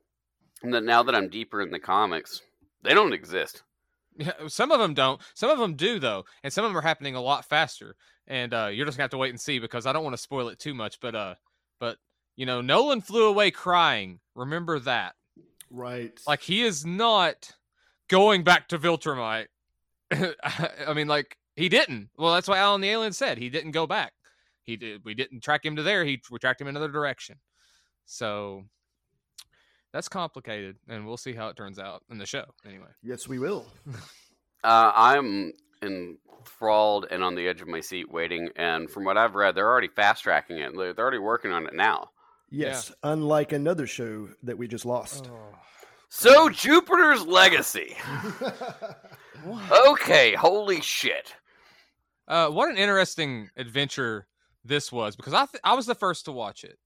And 0.64 0.72
that 0.76 0.84
now 0.84 1.02
that 1.04 1.16
I'm 1.16 1.28
deeper 1.28 1.60
in 1.62 1.72
the 1.72 1.80
comics, 1.80 2.40
they 2.84 2.94
don't 2.94 3.14
exist. 3.14 3.64
Yeah, 4.18 4.34
some 4.48 4.72
of 4.72 4.80
them 4.80 4.94
don't. 4.94 5.22
Some 5.34 5.50
of 5.50 5.58
them 5.58 5.76
do 5.76 6.00
though, 6.00 6.26
and 6.44 6.52
some 6.52 6.66
of 6.66 6.70
them 6.70 6.78
are 6.78 6.82
happening 6.82 7.16
a 7.16 7.22
lot 7.22 7.46
faster. 7.46 7.96
And 8.28 8.54
uh, 8.54 8.70
you're 8.72 8.86
just 8.86 8.98
gonna 8.98 9.06
have 9.06 9.12
to 9.12 9.18
wait 9.18 9.30
and 9.30 9.40
see 9.40 9.60
because 9.60 9.86
I 9.86 9.94
don't 9.94 10.04
want 10.04 10.16
to 10.16 10.22
spoil 10.22 10.50
it 10.50 10.60
too 10.60 10.74
much. 10.74 11.00
But 11.00 11.16
uh, 11.16 11.36
but 11.80 11.98
you 12.36 12.46
know, 12.46 12.62
Nolan 12.62 13.02
flew 13.02 13.28
away 13.28 13.52
crying. 13.52 14.20
Remember 14.36 14.80
that. 14.80 15.16
Right. 15.70 16.20
Like 16.28 16.42
he 16.42 16.64
is 16.64 16.86
not 16.86 17.52
going 18.10 18.44
back 18.44 18.68
to 18.70 18.78
Viltrumite. 18.78 19.48
I 20.12 20.94
mean, 20.94 21.08
like 21.08 21.38
he 21.56 21.70
didn't. 21.70 22.10
Well, 22.18 22.34
that's 22.34 22.48
why 22.48 22.58
Alan 22.58 22.82
the 22.82 22.90
Alien 22.90 23.14
said. 23.14 23.38
He 23.38 23.50
didn't 23.50 23.72
go 23.72 23.88
back. 23.88 24.14
He 24.64 24.76
did. 24.76 25.04
We 25.04 25.14
didn't 25.14 25.42
track 25.42 25.66
him 25.66 25.76
to 25.78 25.84
there. 25.84 26.06
He 26.06 26.22
we 26.30 26.40
tracked 26.40 26.62
him 26.62 26.68
in 26.68 26.76
another 26.76 26.92
direction. 26.92 27.38
So 28.06 28.66
that's 29.94 30.08
complicated, 30.10 30.78
and 30.88 31.06
we'll 31.06 31.18
see 31.18 31.34
how 31.34 31.48
it 31.50 31.56
turns 31.56 31.80
out 31.80 32.04
in 32.10 32.18
the 32.18 32.26
show. 32.26 32.46
Anyway. 32.66 32.88
yes, 33.04 33.28
we 33.28 33.40
will. 33.40 33.66
Uh, 34.64 34.92
I'm 34.94 35.54
enthralled 35.82 37.08
and 37.10 37.24
on 37.24 37.34
the 37.34 37.48
edge 37.48 37.62
of 37.62 37.68
my 37.68 37.82
seat 37.82 38.12
waiting. 38.12 38.50
And 38.56 38.88
from 38.88 39.06
what 39.06 39.18
I've 39.18 39.34
read, 39.34 39.56
they're 39.56 39.68
already 39.68 39.88
fast 39.88 40.22
tracking 40.22 40.60
it. 40.60 40.78
They're 40.78 40.94
they're 40.94 41.04
already 41.04 41.18
working 41.18 41.52
on 41.52 41.66
it 41.66 41.74
now. 41.74 42.12
Yes, 42.52 42.92
unlike 43.02 43.54
another 43.54 43.88
show 43.88 44.30
that 44.44 44.60
we 44.60 44.68
just 44.68 44.86
lost. 44.86 45.32
So 46.10 46.48
Jupiter's 46.50 47.26
Legacy. 47.26 47.96
Okay, 49.88 50.34
holy 50.36 50.82
shit. 50.82 51.34
Uh, 52.28 52.50
what 52.50 52.70
an 52.70 52.78
interesting 52.78 53.50
adventure 53.58 54.28
this 54.64 54.92
was 54.92 55.16
because 55.16 55.34
I 55.34 55.46
th- 55.48 55.62
I 55.64 55.74
was 55.74 55.88
the 55.88 55.96
first 55.96 56.26
to 56.26 56.32
watch 56.32 56.64
it. 56.64 56.78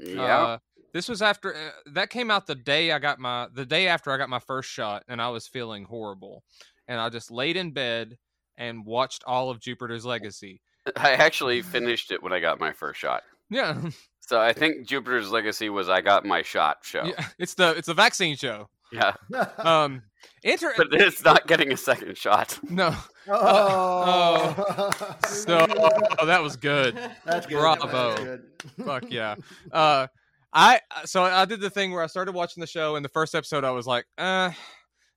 Yeah. 0.00 0.22
Uh, 0.22 0.58
this 0.92 1.08
was 1.08 1.22
after 1.22 1.54
uh, 1.54 1.70
that 1.92 2.10
came 2.10 2.30
out 2.30 2.46
the 2.46 2.54
day 2.54 2.92
I 2.92 2.98
got 2.98 3.18
my 3.18 3.48
the 3.52 3.66
day 3.66 3.88
after 3.88 4.10
I 4.10 4.16
got 4.18 4.28
my 4.28 4.38
first 4.38 4.70
shot, 4.70 5.04
and 5.08 5.20
I 5.20 5.28
was 5.28 5.46
feeling 5.46 5.84
horrible, 5.84 6.42
and 6.86 7.00
I 7.00 7.08
just 7.08 7.30
laid 7.30 7.56
in 7.56 7.72
bed 7.72 8.18
and 8.56 8.84
watched 8.84 9.22
all 9.26 9.50
of 9.50 9.60
Jupiter's 9.60 10.04
Legacy. 10.04 10.60
I 10.96 11.12
actually 11.12 11.62
finished 11.76 12.10
it 12.10 12.22
when 12.22 12.32
I 12.32 12.40
got 12.40 12.58
my 12.60 12.72
first 12.72 13.00
shot. 13.00 13.22
Yeah, 13.50 13.80
So 14.28 14.38
I 14.38 14.52
think 14.52 14.86
Jupiter's 14.86 15.30
Legacy 15.30 15.70
was 15.70 15.88
I 15.88 16.02
got 16.02 16.26
my 16.26 16.42
shot 16.42 16.78
show. 16.82 17.04
yeah, 17.04 17.24
it's 17.38 17.54
the 17.54 17.70
it's 17.70 17.86
the 17.86 17.94
vaccine 17.94 18.36
show. 18.36 18.68
Yeah. 18.92 19.12
Um, 19.58 20.02
inter 20.42 20.72
But 20.76 20.88
it's 20.92 21.22
not 21.22 21.46
getting 21.46 21.72
a 21.72 21.76
second 21.76 22.16
shot. 22.16 22.58
no, 22.68 22.94
oh, 23.28 24.90
so 25.26 25.66
oh, 25.68 26.26
that 26.26 26.42
was 26.42 26.56
good. 26.56 26.98
that's 27.24 27.46
good. 27.46 27.58
Bravo. 27.58 28.10
That's 28.10 28.20
good. 28.24 28.42
Fuck 28.84 29.04
yeah. 29.10 29.36
Uh, 29.72 30.06
I 30.52 30.80
so 31.04 31.22
I 31.22 31.44
did 31.44 31.60
the 31.60 31.70
thing 31.70 31.92
where 31.92 32.02
I 32.02 32.06
started 32.06 32.34
watching 32.34 32.60
the 32.60 32.66
show, 32.66 32.96
and 32.96 33.04
the 33.04 33.10
first 33.10 33.34
episode 33.34 33.64
I 33.64 33.70
was 33.70 33.86
like, 33.86 34.06
uh, 34.16 34.50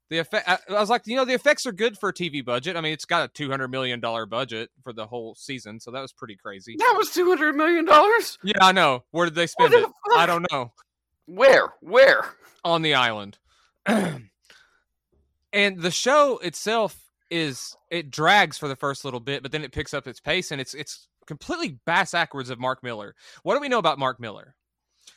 the 0.10 0.20
effect. 0.20 0.48
I, 0.48 0.58
I 0.70 0.80
was 0.80 0.90
like, 0.90 1.08
you 1.08 1.16
know, 1.16 1.26
the 1.26 1.34
effects 1.34 1.66
are 1.66 1.72
good 1.72 1.98
for 1.98 2.10
a 2.10 2.14
TV 2.14 2.44
budget. 2.44 2.76
I 2.76 2.82
mean, 2.82 2.92
it's 2.92 3.06
got 3.06 3.24
a 3.24 3.28
two 3.30 3.50
hundred 3.50 3.70
million 3.70 4.00
dollar 4.00 4.26
budget 4.26 4.70
for 4.84 4.94
the 4.94 5.08
whole 5.08 5.34
season, 5.36 5.80
so 5.80 5.90
that 5.92 6.02
was 6.02 6.12
pretty 6.12 6.36
crazy. 6.36 6.76
That 6.78 6.96
was 6.98 7.12
two 7.12 7.26
hundred 7.26 7.56
million 7.56 7.86
dollars. 7.86 8.38
Yeah, 8.44 8.58
I 8.62 8.74
know. 8.74 9.06
Where 9.12 9.26
did 9.26 9.36
they 9.36 9.48
spend 9.48 9.74
it? 9.74 9.88
I 10.16 10.26
don't 10.26 10.46
know. 10.52 10.74
Where? 11.26 11.74
Where? 11.80 12.26
On 12.66 12.82
the 12.82 12.94
island. 12.94 13.38
and 13.86 14.22
the 15.54 15.92
show 15.92 16.40
itself 16.40 17.10
is 17.30 17.78
it 17.90 18.12
drags 18.12 18.58
for 18.58 18.68
the 18.68 18.76
first 18.76 19.06
little 19.06 19.22
bit, 19.22 19.42
but 19.42 19.54
then 19.54 19.64
it 19.64 19.72
picks 19.72 19.94
up 19.94 20.08
its 20.08 20.20
pace 20.20 20.52
and 20.52 20.60
it's 20.60 20.74
it's 20.74 21.08
completely 21.26 21.80
bass 21.86 22.12
backwards 22.12 22.50
of 22.50 22.60
Mark 22.60 22.84
Miller. 22.84 23.16
What 23.44 23.56
do 23.56 23.62
we 23.62 23.70
know 23.70 23.80
about 23.80 23.98
Mark 23.98 24.20
Miller? 24.20 24.56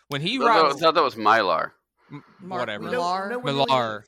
When 0.08 0.20
he 0.20 0.37
I 0.37 0.38
thought, 0.40 0.62
writes 0.64 0.76
I 0.76 0.78
thought 0.80 0.94
that 0.94 1.02
was 1.04 1.14
Mylar. 1.16 1.70
m- 2.12 2.25
Mark 2.40 2.61
whatever 2.61 2.84
Millar. 2.84 3.28
No, 3.28 3.34
no 3.34 3.38
one 3.38 3.44
really- 3.54 3.66
Millar. 3.68 4.04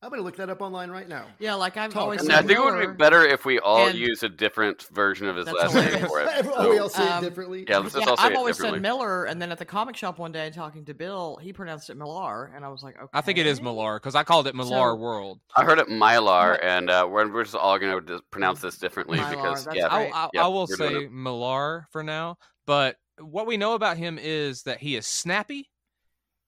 I'm 0.00 0.10
going 0.10 0.20
to 0.20 0.24
look 0.24 0.36
that 0.36 0.48
up 0.48 0.60
online 0.60 0.92
right 0.92 1.08
now. 1.08 1.26
Yeah, 1.40 1.54
like 1.54 1.76
I've 1.76 1.92
Talk. 1.92 2.02
always 2.02 2.20
And 2.20 2.30
And 2.30 2.36
said 2.36 2.44
I 2.44 2.46
think 2.46 2.60
it 2.60 2.76
would 2.86 2.86
be 2.92 2.96
better 2.96 3.24
if 3.26 3.44
we 3.44 3.58
all 3.58 3.90
use 3.90 4.22
a 4.22 4.28
different 4.28 4.82
version 4.92 5.26
of 5.26 5.34
his 5.34 5.46
That's 5.46 5.74
last 5.74 5.74
name 5.74 6.06
for 6.06 6.20
it. 6.20 6.28
oh, 6.56 6.70
we 6.70 6.78
all 6.78 6.88
say 6.88 7.02
Um, 7.08 7.24
it 7.24 7.28
differently. 7.28 7.64
Yeah, 7.68 7.78
let's 7.78 7.94
just 7.94 8.04
Yeah, 8.06 8.10
all 8.10 8.16
say 8.16 8.22
I've 8.22 8.30
it 8.30 8.36
always 8.36 8.56
said 8.58 8.80
Miller, 8.80 9.24
and 9.24 9.42
then 9.42 9.50
at 9.50 9.58
the 9.58 9.64
comic 9.64 9.96
shop 9.96 10.20
one 10.20 10.30
day 10.30 10.50
talking 10.50 10.84
to 10.84 10.94
Bill, 10.94 11.36
he 11.42 11.52
pronounced 11.52 11.90
it 11.90 11.96
Millar, 11.96 12.52
and 12.54 12.64
I 12.64 12.68
was 12.68 12.84
like, 12.84 12.94
okay. 12.96 13.08
I 13.12 13.22
think 13.22 13.38
it 13.38 13.46
is 13.48 13.60
Millar 13.60 13.98
because 13.98 14.14
I 14.14 14.22
called 14.22 14.46
it 14.46 14.54
Millar 14.54 14.68
So- 14.92 14.94
World. 14.94 15.40
I 15.56 15.64
heard 15.64 15.80
it 15.80 15.88
Mylar, 15.88 16.60
and 16.62 16.90
uh, 16.90 17.08
we're, 17.10 17.26
we're 17.32 17.42
just 17.42 17.56
all 17.56 17.76
going 17.80 18.06
to 18.06 18.20
pronounce 18.30 18.60
this 18.60 18.78
differently 18.78 19.18
Mylar, 19.18 19.30
because 19.30 19.68
yeah. 19.74 19.88
I, 19.88 20.04
I, 20.14 20.28
Yep, 20.32 20.44
I 20.44 20.46
will 20.46 20.68
say 20.68 21.08
Millar 21.08 21.88
for 21.90 22.04
now, 22.04 22.38
but 22.66 22.94
what 23.20 23.46
we 23.46 23.56
know 23.56 23.74
about 23.74 23.96
him 23.96 24.18
is 24.20 24.62
that 24.62 24.78
he 24.80 24.96
is 24.96 25.06
snappy. 25.06 25.70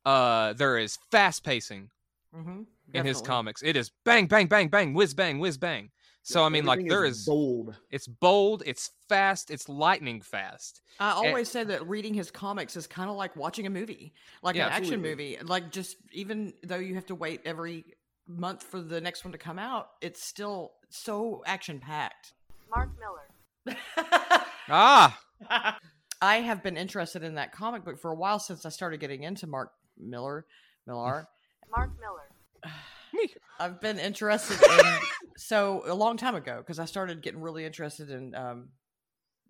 Uh, 0.04 0.52
there 0.54 0.78
is 0.78 0.98
fast 1.10 1.44
pacing 1.44 1.90
hmm 2.32 2.62
in 2.92 3.04
his 3.04 3.20
comics. 3.20 3.62
It 3.62 3.76
is 3.76 3.90
bang, 4.04 4.26
bang, 4.26 4.46
bang, 4.46 4.68
bang, 4.68 4.94
whiz, 4.94 5.14
bang, 5.14 5.38
whiz, 5.38 5.56
bang. 5.58 5.90
So 6.22 6.44
I 6.44 6.48
mean, 6.48 6.64
like 6.66 6.78
Everything 6.78 6.88
there 6.88 7.04
is, 7.04 7.24
bold. 7.26 7.74
it's 7.90 8.06
bold, 8.06 8.62
it's 8.66 8.90
fast, 9.08 9.50
it's 9.50 9.68
lightning 9.68 10.20
fast. 10.20 10.80
I 10.98 11.12
always 11.12 11.48
say 11.48 11.64
that 11.64 11.86
reading 11.88 12.14
his 12.14 12.30
comics 12.30 12.76
is 12.76 12.86
kind 12.86 13.08
of 13.08 13.16
like 13.16 13.34
watching 13.36 13.66
a 13.66 13.70
movie, 13.70 14.12
like 14.42 14.56
Yeah, 14.56 14.66
an 14.66 14.72
action 14.72 15.00
movie. 15.02 15.38
Like 15.42 15.70
just 15.70 15.96
even 16.12 16.52
though 16.62 16.76
you 16.76 16.94
have 16.94 17.06
to 17.06 17.14
wait 17.14 17.40
every 17.44 17.84
month 18.26 18.62
for 18.62 18.80
the 18.80 19.00
next 19.00 19.24
one 19.24 19.32
to 19.32 19.38
come 19.38 19.58
out, 19.58 19.90
it's 20.00 20.22
still 20.22 20.72
so 20.90 21.42
action 21.46 21.80
packed. 21.80 22.34
Mark 22.70 22.90
Miller. 22.98 23.76
Ah, 24.68 25.18
I 26.22 26.36
have 26.36 26.62
been 26.62 26.76
interested 26.76 27.22
in 27.22 27.36
that 27.36 27.52
comic 27.52 27.84
book 27.84 27.98
for 27.98 28.10
a 28.10 28.14
while 28.14 28.38
since 28.38 28.66
I 28.66 28.68
started 28.68 29.00
getting 29.00 29.22
into 29.22 29.46
Mark 29.46 29.72
Miller, 29.98 30.46
Millar. 30.86 31.28
Mark 31.76 31.90
Miller. 32.00 32.72
I've 33.58 33.80
been 33.80 33.98
interested 33.98 34.58
in 34.62 34.86
so 35.36 35.82
a 35.86 35.94
long 35.94 36.16
time 36.16 36.34
ago 36.34 36.58
because 36.58 36.78
I 36.78 36.84
started 36.84 37.22
getting 37.22 37.40
really 37.40 37.64
interested 37.64 38.10
in 38.10 38.34
um, 38.34 38.68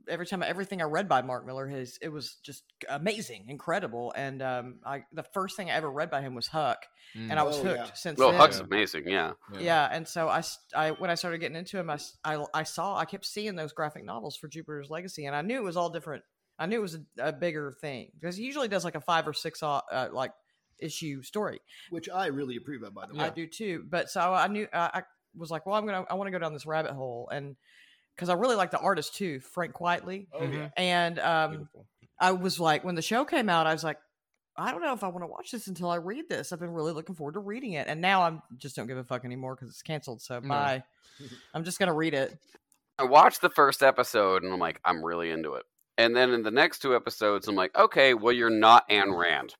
every 0.08 0.26
time 0.26 0.42
everything 0.42 0.80
I 0.80 0.84
read 0.84 1.08
by 1.08 1.22
Mark 1.22 1.46
Miller 1.46 1.66
his 1.68 1.98
it 2.02 2.08
was 2.08 2.36
just 2.42 2.64
amazing, 2.88 3.46
incredible, 3.48 4.12
and 4.16 4.42
um, 4.42 4.80
I 4.84 5.04
the 5.12 5.24
first 5.34 5.56
thing 5.56 5.70
I 5.70 5.74
ever 5.74 5.90
read 5.90 6.10
by 6.10 6.20
him 6.22 6.34
was 6.34 6.46
Huck, 6.48 6.86
and 7.14 7.32
I 7.32 7.42
was 7.42 7.58
Oh, 7.58 7.64
hooked 7.64 7.78
yeah. 7.78 7.92
since 7.94 8.18
well, 8.18 8.30
then. 8.30 8.40
Huck's 8.40 8.60
amazing. 8.60 9.06
Yeah, 9.06 9.32
yeah. 9.58 9.88
and 9.92 10.06
so 10.06 10.28
I, 10.28 10.90
when 10.92 11.10
I 11.10 11.14
started 11.14 11.38
getting 11.38 11.56
into 11.56 11.78
him, 11.78 11.90
I, 11.90 12.44
I 12.54 12.62
saw 12.62 12.96
I 12.96 13.04
kept 13.04 13.26
seeing 13.26 13.56
those 13.56 13.72
graphic 13.72 14.04
novels 14.04 14.36
for 14.36 14.48
Jupiter's 14.48 14.90
Legacy, 14.90 15.26
and 15.26 15.36
I 15.36 15.42
knew 15.42 15.56
it 15.56 15.64
was 15.64 15.76
all 15.76 15.90
different. 15.90 16.22
I 16.60 16.66
knew 16.66 16.76
it 16.78 16.82
was 16.82 16.94
a, 16.94 17.00
a 17.18 17.32
bigger 17.32 17.72
thing 17.80 18.12
because 18.20 18.36
he 18.36 18.44
usually 18.44 18.68
does 18.68 18.84
like 18.84 18.94
a 18.94 19.00
five 19.00 19.26
or 19.26 19.32
six 19.32 19.62
uh, 19.62 19.80
uh, 19.90 20.08
like 20.12 20.32
issue 20.78 21.22
story. 21.22 21.60
which 21.90 22.08
I 22.08 22.26
really 22.26 22.56
approve 22.56 22.82
of, 22.84 22.94
by 22.94 23.06
the 23.06 23.14
way. 23.14 23.24
I 23.24 23.30
do 23.30 23.46
too. 23.46 23.84
But 23.88 24.10
so 24.10 24.20
I 24.32 24.46
knew 24.46 24.68
I, 24.72 24.90
I 24.94 25.02
was 25.34 25.50
like, 25.50 25.66
well, 25.66 25.74
I'm 25.74 25.86
gonna 25.86 26.04
I 26.08 26.14
want 26.14 26.28
to 26.28 26.32
go 26.32 26.38
down 26.38 26.52
this 26.52 26.66
rabbit 26.66 26.92
hole, 26.92 27.28
and 27.32 27.56
because 28.14 28.28
I 28.28 28.34
really 28.34 28.56
like 28.56 28.70
the 28.70 28.78
artist 28.78 29.14
too, 29.16 29.40
Frank 29.40 29.72
Quitely, 29.74 30.26
Oh, 30.34 30.44
yeah. 30.44 30.68
and 30.76 31.18
um, 31.18 31.50
Beautiful. 31.52 31.86
I 32.20 32.32
was 32.32 32.60
like, 32.60 32.84
when 32.84 32.94
the 32.94 33.02
show 33.02 33.24
came 33.24 33.48
out, 33.48 33.66
I 33.66 33.72
was 33.72 33.82
like. 33.82 33.96
I 34.56 34.72
don't 34.72 34.82
know 34.82 34.92
if 34.92 35.02
I 35.04 35.08
want 35.08 35.22
to 35.22 35.26
watch 35.28 35.52
this 35.52 35.68
until 35.68 35.88
I 35.88 35.94
read 35.94 36.28
this. 36.28 36.52
I've 36.52 36.60
been 36.60 36.72
really 36.72 36.92
looking 36.92 37.14
forward 37.14 37.32
to 37.34 37.38
reading 37.38 37.74
it, 37.74 37.86
and 37.88 38.00
now 38.02 38.22
I'm 38.24 38.42
just 38.58 38.76
don't 38.76 38.88
give 38.88 38.98
a 38.98 39.04
fuck 39.04 39.24
anymore 39.24 39.54
because 39.54 39.70
it's 39.70 39.80
canceled. 39.80 40.20
So 40.20 40.38
No. 40.40 40.48
bye. 40.48 40.82
I'm 41.54 41.64
just 41.64 41.78
gonna 41.78 41.94
read 41.94 42.12
it. 42.12 42.36
I 42.98 43.04
watched 43.04 43.40
the 43.40 43.48
first 43.48 43.82
episode, 43.82 44.42
and 44.42 44.52
I'm 44.52 44.58
like, 44.58 44.78
I'm 44.84 45.02
really 45.02 45.30
into 45.30 45.54
it. 45.54 45.62
And 46.00 46.16
then 46.16 46.30
in 46.32 46.42
the 46.42 46.50
next 46.50 46.80
two 46.80 46.94
episodes, 46.96 47.46
I'm 47.48 47.54
like, 47.56 47.76
okay, 47.76 48.14
well, 48.14 48.32
you're 48.32 48.50
not 48.50 48.88
Ayn 48.88 49.16
Rand 49.16 49.54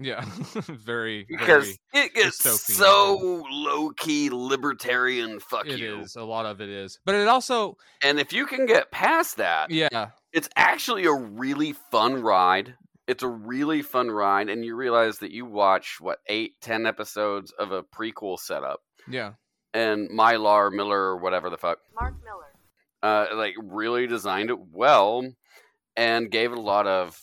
yeah, 0.00 0.24
very 0.54 1.26
because 1.28 1.78
very, 1.92 2.06
it 2.06 2.14
gets 2.14 2.42
dystopian. 2.42 2.74
so 2.74 3.44
low 3.50 3.90
key 3.90 4.30
libertarian. 4.30 5.38
Fuck 5.40 5.66
It 5.66 5.78
you. 5.78 6.00
is 6.00 6.16
a 6.16 6.24
lot 6.24 6.46
of 6.46 6.60
it 6.60 6.70
is, 6.70 6.98
but 7.04 7.14
it 7.14 7.28
also 7.28 7.76
And 8.02 8.18
if 8.18 8.32
you 8.32 8.46
can 8.46 8.66
get 8.66 8.90
past 8.90 9.36
that, 9.36 9.70
yeah 9.70 10.10
it's 10.32 10.48
actually 10.56 11.04
a 11.04 11.12
really 11.12 11.74
fun 11.90 12.22
ride. 12.22 12.74
It's 13.06 13.22
a 13.22 13.28
really 13.28 13.82
fun 13.82 14.10
ride, 14.10 14.48
and 14.48 14.64
you 14.64 14.74
realize 14.76 15.18
that 15.18 15.32
you 15.32 15.44
watch 15.44 15.96
what 16.00 16.20
eight, 16.28 16.52
ten 16.62 16.86
episodes 16.86 17.52
of 17.58 17.72
a 17.72 17.82
prequel 17.82 18.38
setup, 18.38 18.80
yeah 19.08 19.32
and 19.74 20.08
Mylar 20.10 20.72
Miller 20.72 20.98
or 20.98 21.16
whatever 21.18 21.50
the 21.50 21.58
fuck, 21.58 21.78
Mark 22.00 22.14
Miller. 22.24 22.46
uh, 23.02 23.36
like 23.36 23.54
really 23.62 24.06
designed 24.06 24.50
it 24.50 24.58
well, 24.72 25.30
and 26.00 26.30
gave 26.30 26.50
it 26.50 26.58
a 26.58 26.62
lot 26.62 26.86
of 26.86 27.20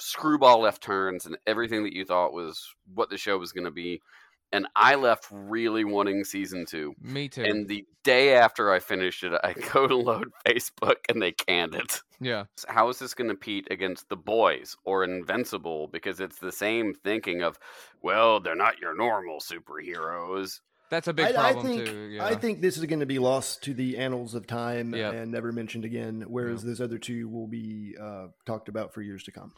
screwball 0.00 0.60
left 0.60 0.82
turns 0.82 1.24
and 1.24 1.38
everything 1.46 1.84
that 1.84 1.92
you 1.94 2.04
thought 2.04 2.32
was 2.32 2.74
what 2.94 3.10
the 3.10 3.16
show 3.16 3.38
was 3.38 3.52
going 3.52 3.64
to 3.64 3.70
be. 3.70 4.02
And 4.50 4.66
I 4.74 4.94
left 4.94 5.26
really 5.30 5.84
wanting 5.84 6.24
season 6.24 6.64
two. 6.66 6.94
me 7.00 7.28
too 7.28 7.44
And 7.44 7.68
the 7.68 7.84
day 8.02 8.34
after 8.34 8.72
I 8.72 8.78
finished 8.80 9.22
it, 9.22 9.32
I 9.44 9.52
go 9.72 9.86
to 9.86 9.94
load 9.96 10.30
Facebook 10.46 10.96
and 11.08 11.20
they 11.22 11.32
canned 11.32 11.74
it. 11.74 12.00
yeah 12.20 12.44
how 12.66 12.88
is 12.88 12.98
this 12.98 13.14
going 13.14 13.28
to 13.28 13.34
compete 13.34 13.68
against 13.70 14.08
the 14.08 14.16
boys 14.16 14.74
or 14.84 15.04
invincible 15.04 15.86
because 15.88 16.18
it's 16.18 16.38
the 16.40 16.50
same 16.50 16.92
thinking 17.04 17.42
of 17.42 17.56
well 18.02 18.40
they're 18.40 18.56
not 18.56 18.80
your 18.80 18.96
normal 18.96 19.38
superheroes 19.38 20.60
that's 20.90 21.08
a 21.08 21.12
big 21.12 21.26
I, 21.26 21.28
I 21.30 21.52
problem 21.52 21.66
think 21.66 21.86
too 21.86 22.08
yeah 22.12 22.24
I 22.24 22.34
think 22.34 22.60
this 22.60 22.76
is 22.76 22.84
going 22.86 23.00
to 23.00 23.06
be 23.06 23.18
lost 23.18 23.62
to 23.64 23.74
the 23.74 23.98
annals 23.98 24.34
of 24.34 24.46
time 24.46 24.94
Yep. 24.94 25.14
and 25.14 25.32
never 25.32 25.52
mentioned 25.52 25.84
again. 25.84 26.24
Whereas 26.28 26.62
those 26.62 26.80
other 26.80 26.98
two 26.98 27.28
will 27.28 27.46
be 27.46 27.94
uh, 28.00 28.28
talked 28.46 28.68
about 28.68 28.94
for 28.94 29.02
years 29.02 29.22
to 29.24 29.32
come. 29.32 29.52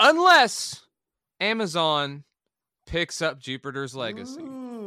unless 0.00 0.84
Amazon 1.40 2.24
picks 2.86 3.20
up 3.20 3.38
Jupiter's 3.40 3.94
Legacy. 3.96 4.42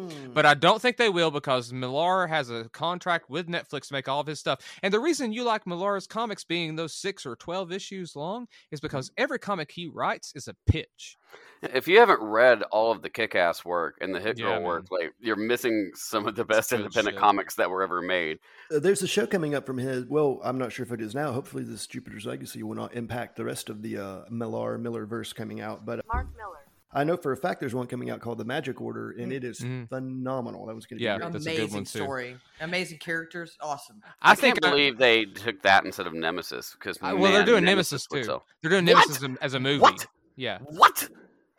Mm. 0.10 0.34
But 0.34 0.46
I 0.46 0.54
don't 0.54 0.82
think 0.82 0.98
they 0.98 1.10
will 1.10 1.32
because 1.32 1.72
Millar 1.74 2.28
has 2.28 2.50
a 2.50 2.70
contract 2.70 3.30
with 3.30 3.48
Netflix 3.48 3.88
to 3.88 3.94
make 3.94 4.08
all 4.08 4.20
of 4.20 4.28
his 4.28 4.40
stuff. 4.40 4.60
And 4.84 4.94
the 4.94 5.00
reason 5.00 5.32
you 5.34 5.44
like 5.44 5.66
Millar's 5.68 6.08
comics 6.08 6.44
being 6.44 6.76
those 6.76 6.94
six 6.94 7.26
or 7.26 7.36
12 7.36 7.72
issues 7.72 8.16
long 8.16 8.48
is 8.72 8.80
because 8.80 9.12
every 9.18 9.40
comic 9.40 9.72
he 9.72 9.88
writes 9.88 10.32
is 10.36 10.48
a 10.48 10.56
pitch. 10.68 11.18
if 11.62 11.88
you 11.88 12.00
haven't 12.00 12.22
read 12.22 12.62
all 12.72 12.92
of 12.92 13.02
the 13.02 13.10
kick-ass 13.10 13.64
work 13.66 13.96
and 14.02 14.14
the 14.16 14.20
hit 14.20 14.38
Yeah, 14.38 14.46
girl 14.46 14.54
man. 14.56 14.64
work 14.64 14.86
like 14.92 15.12
you're 15.20 15.36
missing 15.36 15.92
some 15.94 16.28
of 16.28 16.36
the 16.36 16.46
best 16.46 16.72
independent 16.74 17.16
shit. 17.16 17.22
comics 17.22 17.56
that 17.56 17.70
were 17.70 17.84
ever 17.84 18.02
made 18.02 18.40
Uh, 18.74 18.80
there's 18.80 19.02
a 19.04 19.08
show 19.08 19.28
coming 19.28 19.54
up 19.56 19.66
from 19.66 19.78
his. 19.78 20.06
Well, 20.06 20.40
I'm 20.44 20.58
not 20.58 20.72
sure 20.72 20.86
if 20.86 20.92
it 20.92 21.02
is 21.02 21.14
now. 21.14 21.32
Hopefully, 21.32 21.64
this 21.64 21.86
Jupiter's 21.88 22.26
Legacy 22.26 22.64
will 22.64 22.76
not 22.76 22.94
impact 22.96 23.36
the 23.36 23.46
rest 23.46 23.70
of 23.70 23.82
the 23.82 23.98
uh, 23.98 24.22
Millar 24.30 24.78
Miller 24.78 25.06
verse 25.06 25.34
coming 25.34 25.60
out. 25.62 25.86
But 25.86 26.06
Mark 26.12 26.28
Miller. 26.38 26.66
I 26.92 27.04
know 27.04 27.16
for 27.18 27.32
a 27.32 27.38
fact 27.38 27.60
there's 27.60 27.76
one 27.76 27.86
coming 27.86 28.10
out 28.10 28.20
called 28.20 28.40
The 28.40 28.46
Magic 28.46 28.82
Order, 28.82 29.12
and 29.12 29.32
Mm. 29.32 29.36
it 29.36 29.44
is 29.44 29.60
Mhm. 29.60 29.90
phenomenal. 29.90 30.66
That 30.66 30.74
was 30.76 30.88
going 30.88 30.98
to 30.98 31.04
Yeah, 31.04 31.18
be 31.18 31.22
great. 31.22 31.34
that's 31.34 31.46
a 31.46 31.50
good 31.50 31.58
Amazing 31.60 31.74
one, 31.76 31.84
too. 31.84 32.00
story, 32.00 32.38
amazing 32.62 32.98
characters, 32.98 33.56
awesome. 33.62 34.02
i, 34.22 34.32
I, 34.32 34.36
think 34.36 34.56
can't 34.56 34.66
I- 34.66 34.70
believe 34.72 34.98
they 34.98 35.26
took 35.26 35.62
that 35.62 35.86
instead 35.86 36.08
of 36.08 36.14
nemesis 36.16 36.74
because 36.74 36.98
I- 37.02 37.14
well, 37.14 37.32
they're 37.32 37.46
doing 37.46 37.64
Nemesis, 37.64 38.08
would 38.10 38.18
too. 38.18 38.24
sell. 38.24 38.46
They're 38.62 38.72
doing 38.72 38.86
Nemesis 38.86 39.18
as 39.18 39.24
a- 39.24 39.38
as 39.44 39.54
a 39.54 39.60
movie. 39.60 39.80
What? 39.82 40.08
Yeah. 40.36 40.60
what 40.60 41.10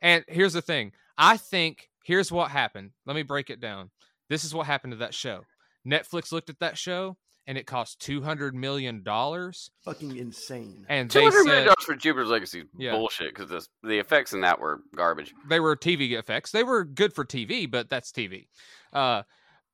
And 0.03 0.25
here's 0.29 0.55
the 0.55 0.63
thing 0.63 0.93
I 1.19 1.37
think, 1.37 1.91
here's 2.03 2.33
what 2.33 2.51
happened. 2.51 2.93
Let 3.07 3.15
me 3.15 3.23
break 3.23 3.51
it 3.51 3.61
down. 3.61 3.91
This 4.31 4.45
is 4.45 4.55
what 4.55 4.67
happened 4.67 4.93
to 4.93 4.97
that 4.97 5.13
show. 5.15 5.45
Netflix 5.87 6.33
looked 6.33 6.49
at 6.51 6.59
that 6.61 6.77
show 6.79 7.17
and 7.47 7.57
it 7.59 7.67
cost 7.67 8.01
$200 8.01 8.53
million. 8.53 9.03
fucking 9.05 10.17
insane. 10.17 10.87
And 10.89 11.11
Two 11.11 11.19
they 11.21 11.25
hundred 11.25 11.45
million 11.45 11.63
said 11.63 11.65
dollars 11.67 11.85
for 11.85 11.95
Jupiter's 11.97 12.29
Legacy 12.29 12.61
is 12.61 12.67
Yeah. 12.79 12.93
bullshit 12.93 13.35
because 13.35 13.69
the 13.83 13.99
effects 13.99 14.33
in 14.33 14.41
that 14.43 14.61
were 14.61 14.81
garbage. 14.95 15.35
they 15.49 15.61
were 15.61 15.77
TV 15.77 16.19
effects. 16.19 16.51
They 16.53 16.63
were 16.65 16.85
good 16.85 17.13
for 17.13 17.25
TV, 17.25 17.71
but 17.71 17.89
that's 17.89 18.13
TV. 18.13 18.47
Uh, 18.93 19.23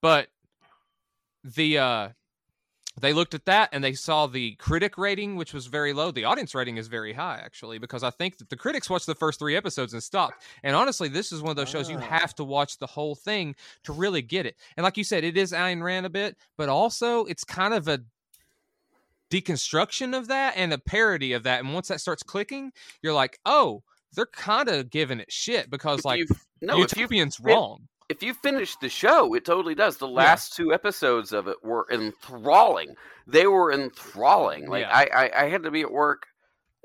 but 0.00 0.28
the 1.44 1.78
uh, 1.78 2.08
they 3.00 3.12
looked 3.12 3.34
at 3.34 3.44
that 3.44 3.68
and 3.72 3.84
they 3.84 3.92
saw 3.92 4.26
the 4.26 4.52
critic 4.54 4.96
rating, 4.96 5.36
which 5.36 5.52
was 5.52 5.66
very 5.66 5.92
low. 5.92 6.10
The 6.10 6.24
audience 6.24 6.54
rating 6.54 6.78
is 6.78 6.88
very 6.88 7.12
high, 7.12 7.40
actually, 7.44 7.78
because 7.78 8.02
I 8.02 8.10
think 8.10 8.38
that 8.38 8.48
the 8.48 8.56
critics 8.56 8.88
watched 8.88 9.06
the 9.06 9.14
first 9.14 9.38
three 9.38 9.54
episodes 9.54 9.92
and 9.92 10.02
stopped. 10.02 10.42
And 10.62 10.74
honestly, 10.74 11.08
this 11.08 11.30
is 11.30 11.42
one 11.42 11.50
of 11.50 11.56
those 11.56 11.68
shows 11.68 11.90
you 11.90 11.98
have 11.98 12.34
to 12.36 12.44
watch 12.44 12.78
the 12.78 12.86
whole 12.86 13.14
thing 13.14 13.54
to 13.84 13.92
really 13.92 14.22
get 14.22 14.46
it. 14.46 14.56
And 14.76 14.84
like 14.84 14.96
you 14.96 15.04
said, 15.04 15.24
it 15.24 15.36
is 15.36 15.52
Ayn 15.52 15.82
Rand 15.82 16.06
a 16.06 16.10
bit, 16.10 16.36
but 16.56 16.70
also 16.70 17.24
it's 17.26 17.44
kind 17.44 17.74
of 17.74 17.86
a 17.86 18.00
deconstruction 19.30 20.16
of 20.16 20.28
that 20.28 20.54
and 20.56 20.72
a 20.72 20.78
parody 20.78 21.34
of 21.34 21.42
that. 21.42 21.60
And 21.60 21.74
once 21.74 21.88
that 21.88 22.00
starts 22.00 22.22
clicking, 22.22 22.72
you're 23.02 23.12
like, 23.12 23.38
oh, 23.44 23.82
they're 24.14 24.26
kind 24.26 24.68
of 24.68 24.90
giving 24.90 25.20
it 25.20 25.30
shit 25.30 25.68
because 25.68 26.00
If 26.00 26.04
like 26.06 26.28
no, 26.62 26.78
Utopian's 26.78 27.36
fit- 27.36 27.46
wrong. 27.46 27.88
If 28.08 28.22
you 28.22 28.34
finish 28.34 28.76
the 28.76 28.88
show, 28.88 29.34
it 29.34 29.44
totally 29.44 29.74
does. 29.74 29.96
The 29.96 30.08
last 30.08 30.54
two 30.54 30.72
episodes 30.72 31.32
of 31.32 31.48
it 31.48 31.56
were 31.62 31.86
enthralling. 31.90 32.94
They 33.26 33.46
were 33.46 33.72
enthralling. 33.72 34.68
Like 34.68 34.82
Yeah. 34.82 34.90
I, 34.92 35.24
I, 35.24 35.44
I 35.44 35.48
had 35.48 35.64
to 35.64 35.70
be 35.70 35.82
at 35.82 35.90
work 35.90 36.26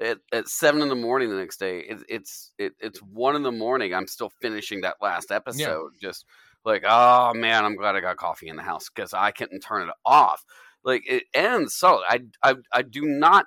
at, 0.01 0.17
at 0.33 0.47
seven 0.47 0.81
in 0.81 0.89
the 0.89 0.95
morning 0.95 1.29
the 1.29 1.35
next 1.35 1.59
day. 1.59 1.79
It, 1.81 1.99
it's 2.09 2.51
it, 2.57 2.73
it's 2.79 2.99
one 2.99 3.35
in 3.35 3.43
the 3.43 3.51
morning. 3.51 3.93
I'm 3.93 4.07
still 4.07 4.31
finishing 4.41 4.81
that 4.81 4.97
last 5.01 5.31
episode. 5.31 5.91
Just 6.01 6.25
like, 6.65 6.83
oh 6.87 7.33
man, 7.35 7.65
I'm 7.65 7.75
glad 7.75 7.95
I 7.95 8.01
got 8.01 8.17
coffee 8.17 8.49
in 8.49 8.55
the 8.55 8.63
house 8.63 8.89
because 8.89 9.13
I 9.13 9.31
couldn't 9.31 9.61
turn 9.61 9.87
it 9.87 9.93
off. 10.05 10.43
Like 10.83 11.03
it 11.07 11.23
ends 11.33 11.75
so 11.75 12.01
I 12.07 12.21
I 12.41 12.55
I 12.71 12.81
do 12.81 13.03
not 13.03 13.45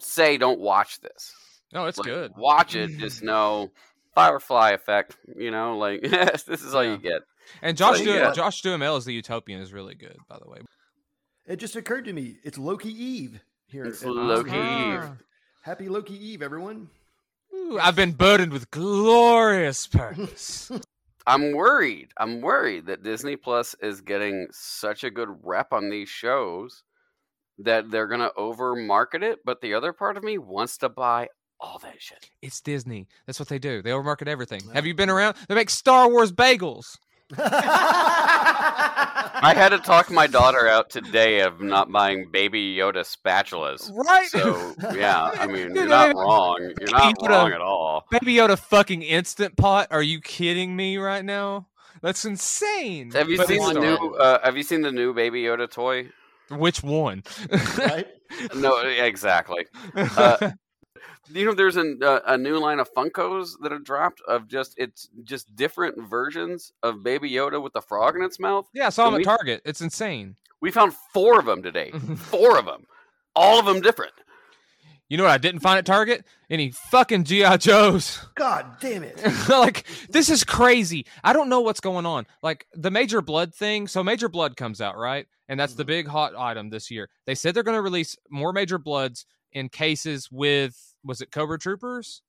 say 0.00 0.36
don't 0.36 0.60
watch 0.60 1.00
this. 1.00 1.32
No, 1.72 1.86
it's 1.86 1.98
Like, 1.98 2.06
good. 2.06 2.32
Watch 2.36 2.74
it. 2.74 2.88
Just 2.98 3.22
know 3.22 3.70
Firefly 4.14 4.70
effect. 4.70 5.16
You 5.36 5.50
know, 5.50 5.76
like 5.78 6.00
yes, 6.04 6.42
this 6.48 6.62
is 6.62 6.74
all 6.74 6.84
Yeah. 6.84 6.92
you 6.92 6.98
get. 6.98 7.22
And 7.62 7.76
Josh 7.76 7.98
So, 7.98 8.04
Du- 8.04 8.10
yeah. 8.12 8.32
Josh 8.32 8.62
Duhamel 8.62 8.96
as 8.96 9.04
the 9.04 9.12
Utopian 9.12 9.60
is 9.60 9.72
really 9.72 9.94
good, 9.94 10.16
by 10.28 10.38
the 10.42 10.48
way. 10.48 10.58
It 11.46 11.56
just 11.56 11.76
occurred 11.76 12.06
to 12.06 12.12
me. 12.12 12.36
It's 12.42 12.56
Loki 12.56 12.88
Eve 12.90 13.40
here. 13.66 13.84
It's 13.84 14.02
Loki 14.04 14.50
Monster 14.50 14.56
Eve. 14.56 15.04
Eve. 15.04 15.10
Happy 15.62 15.88
Loki 15.88 16.14
Eve, 16.14 16.42
everyone. 16.42 16.88
Ooh, 17.54 17.78
I've 17.80 17.96
been 17.96 18.12
burdened 18.12 18.52
with 18.52 18.70
glorious 18.70 19.86
purpose. 19.86 20.70
I'm 21.26 21.52
worried. 21.52 22.08
I'm 22.18 22.40
worried 22.42 22.86
that 22.86 23.02
Disney 23.02 23.36
Plus 23.36 23.74
is 23.80 24.00
getting 24.02 24.46
such 24.52 25.04
a 25.04 25.10
good 25.10 25.28
rep 25.42 25.72
on 25.72 25.88
these 25.88 26.08
shows 26.08 26.82
that 27.58 27.90
they're 27.90 28.08
gonna 28.08 28.30
over 28.36 28.74
market 28.74 29.22
it. 29.22 29.38
But 29.44 29.60
the 29.60 29.74
other 29.74 29.92
part 29.92 30.16
of 30.16 30.24
me 30.24 30.36
wants 30.38 30.76
to 30.78 30.88
buy 30.88 31.28
all 31.64 31.78
that 31.82 32.00
shit. 32.00 32.28
it's 32.42 32.60
Disney. 32.60 33.06
That's 33.26 33.38
what 33.40 33.48
they 33.48 33.58
do. 33.58 33.80
They 33.82 33.90
overmarket 33.90 34.28
everything. 34.28 34.60
Have 34.74 34.86
you 34.86 34.94
been 34.94 35.10
around? 35.10 35.36
They 35.48 35.54
make 35.54 35.70
Star 35.70 36.08
Wars 36.10 36.30
bagels. 36.32 36.96
I 38.16 39.52
had 39.54 39.70
to 39.70 39.78
talk 39.78 40.10
my 40.10 40.26
daughter 40.26 40.68
out 40.68 40.90
today 40.90 41.40
of 41.40 41.60
not 41.60 41.90
buying 41.90 42.30
Baby 42.30 42.76
Yoda 42.76 43.02
spatulas. 43.04 43.90
Right? 43.92 44.28
So 44.28 44.74
yeah, 44.94 45.30
I 45.38 45.46
mean 45.54 45.74
you're 45.74 45.86
not 45.86 46.14
wrong. 46.14 46.58
You're 46.60 46.90
not 46.90 47.16
Yoda- 47.18 47.28
wrong 47.28 47.52
at 47.52 47.60
all. 47.60 48.04
Baby 48.10 48.34
Yoda 48.34 48.58
fucking 48.58 49.02
instant 49.02 49.56
pot. 49.56 49.88
Are 49.90 50.02
you 50.02 50.20
kidding 50.20 50.76
me 50.76 50.96
right 50.98 51.24
now? 51.24 51.66
That's 52.02 52.24
insane. 52.24 53.10
Have 53.12 53.28
you 53.30 53.38
But 53.38 53.48
seen 53.48 53.62
the 53.62 53.70
Star 53.70 53.82
new? 53.82 54.14
Uh, 54.16 54.38
have 54.44 54.56
you 54.56 54.62
seen 54.62 54.82
the 54.82 54.92
new 54.92 55.14
Baby 55.14 55.42
Yoda 55.42 55.70
toy? 55.70 56.10
Which 56.50 56.82
one? 56.82 57.22
right? 57.78 58.06
No, 58.54 58.78
exactly. 58.80 59.66
Uh, 59.96 60.50
you 61.32 61.44
know, 61.46 61.54
there's 61.54 61.76
an, 61.76 62.00
uh, 62.02 62.20
a 62.26 62.36
new 62.38 62.58
line 62.58 62.80
of 62.80 62.92
Funkos 62.94 63.52
that 63.62 63.72
have 63.72 63.84
dropped 63.84 64.20
of 64.28 64.48
just 64.48 64.74
it's 64.78 65.08
just 65.22 65.54
different 65.56 66.08
versions 66.08 66.72
of 66.82 67.02
Baby 67.02 67.30
Yoda 67.30 67.62
with 67.62 67.72
the 67.72 67.80
frog 67.82 68.16
in 68.16 68.22
its 68.22 68.38
mouth. 68.38 68.66
yeah, 68.74 68.86
I 68.86 68.90
saw 68.90 69.08
him 69.08 69.14
we- 69.14 69.20
at 69.20 69.24
Target. 69.24 69.62
It's 69.64 69.80
insane. 69.80 70.36
We 70.60 70.70
found 70.70 70.94
four 71.12 71.38
of 71.38 71.44
them 71.46 71.62
today. 71.62 71.90
four 72.16 72.58
of 72.58 72.64
them, 72.64 72.86
all 73.36 73.58
of 73.58 73.66
them 73.66 73.80
different. 73.82 74.12
You 75.10 75.18
know 75.18 75.24
what 75.24 75.32
I 75.32 75.38
didn't 75.38 75.60
find 75.60 75.78
at 75.78 75.84
Target? 75.84 76.24
Any 76.48 76.70
fucking 76.70 77.24
GI 77.24 77.58
Joes. 77.58 78.18
God 78.36 78.78
damn 78.80 79.02
it. 79.02 79.20
like 79.50 79.84
this 80.08 80.30
is 80.30 80.42
crazy. 80.44 81.04
I 81.22 81.34
don't 81.34 81.50
know 81.50 81.60
what's 81.60 81.80
going 81.80 82.06
on. 82.06 82.26
Like 82.42 82.66
the 82.72 82.90
Major 82.90 83.20
Bludd 83.20 83.54
thing. 83.54 83.86
So 83.86 84.02
Major 84.02 84.30
Bludd 84.30 84.56
comes 84.56 84.80
out, 84.80 84.96
right? 84.96 85.26
And 85.48 85.60
that's 85.60 85.74
the 85.74 85.84
Mhm. 85.84 85.88
big 85.88 86.06
hot 86.08 86.34
item 86.34 86.70
this 86.70 86.90
year. 86.90 87.10
They 87.26 87.34
said 87.34 87.54
they're 87.54 87.62
going 87.62 87.76
to 87.76 87.82
release 87.82 88.16
more 88.30 88.54
Major 88.54 88.78
Bludds 88.78 89.26
in 89.52 89.68
cases 89.68 90.30
with 90.32 90.93
was 91.04 91.20
it 91.20 91.30
Cobra 91.30 91.58
Troopers? 91.58 92.22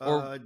Or- 0.00 0.20
uh, 0.22 0.38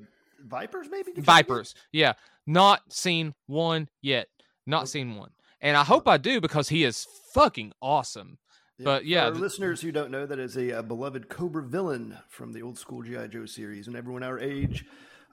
Vipers, 0.47 0.89
maybe? 0.91 1.13
Vipers. 1.17 1.75
Yeah. 1.93 2.15
Not 2.47 2.93
seen 2.93 3.35
one 3.47 3.89
yet. 4.03 4.29
Not 4.67 4.81
Nope. 4.81 4.89
seen 4.89 5.17
one. 5.17 5.31
And 5.61 5.77
I 5.77 5.85
hope 5.85 6.07
I 6.07 6.19
do 6.19 6.41
because 6.41 6.69
he 6.69 6.85
is 6.85 7.07
fucking 7.33 7.73
awesome. 7.81 8.39
But, 8.79 9.03
For 9.03 9.07
yeah, 9.07 9.29
listeners 9.29 9.81
who 9.81 9.93
don't 9.93 10.11
know, 10.11 10.27
that 10.27 10.39
is 10.39 10.57
a, 10.57 10.79
uh 10.79 10.83
beloved 10.83 11.29
Cobra 11.29 11.63
villain 11.63 12.19
from 12.29 12.53
the 12.53 12.61
old 12.61 12.77
school 12.79 13.03
GI 13.03 13.29
Joe 13.29 13.47
series, 13.47 13.87
and 13.87 13.97
everyone 13.97 14.23
our 14.23 14.39
age, 14.39 14.85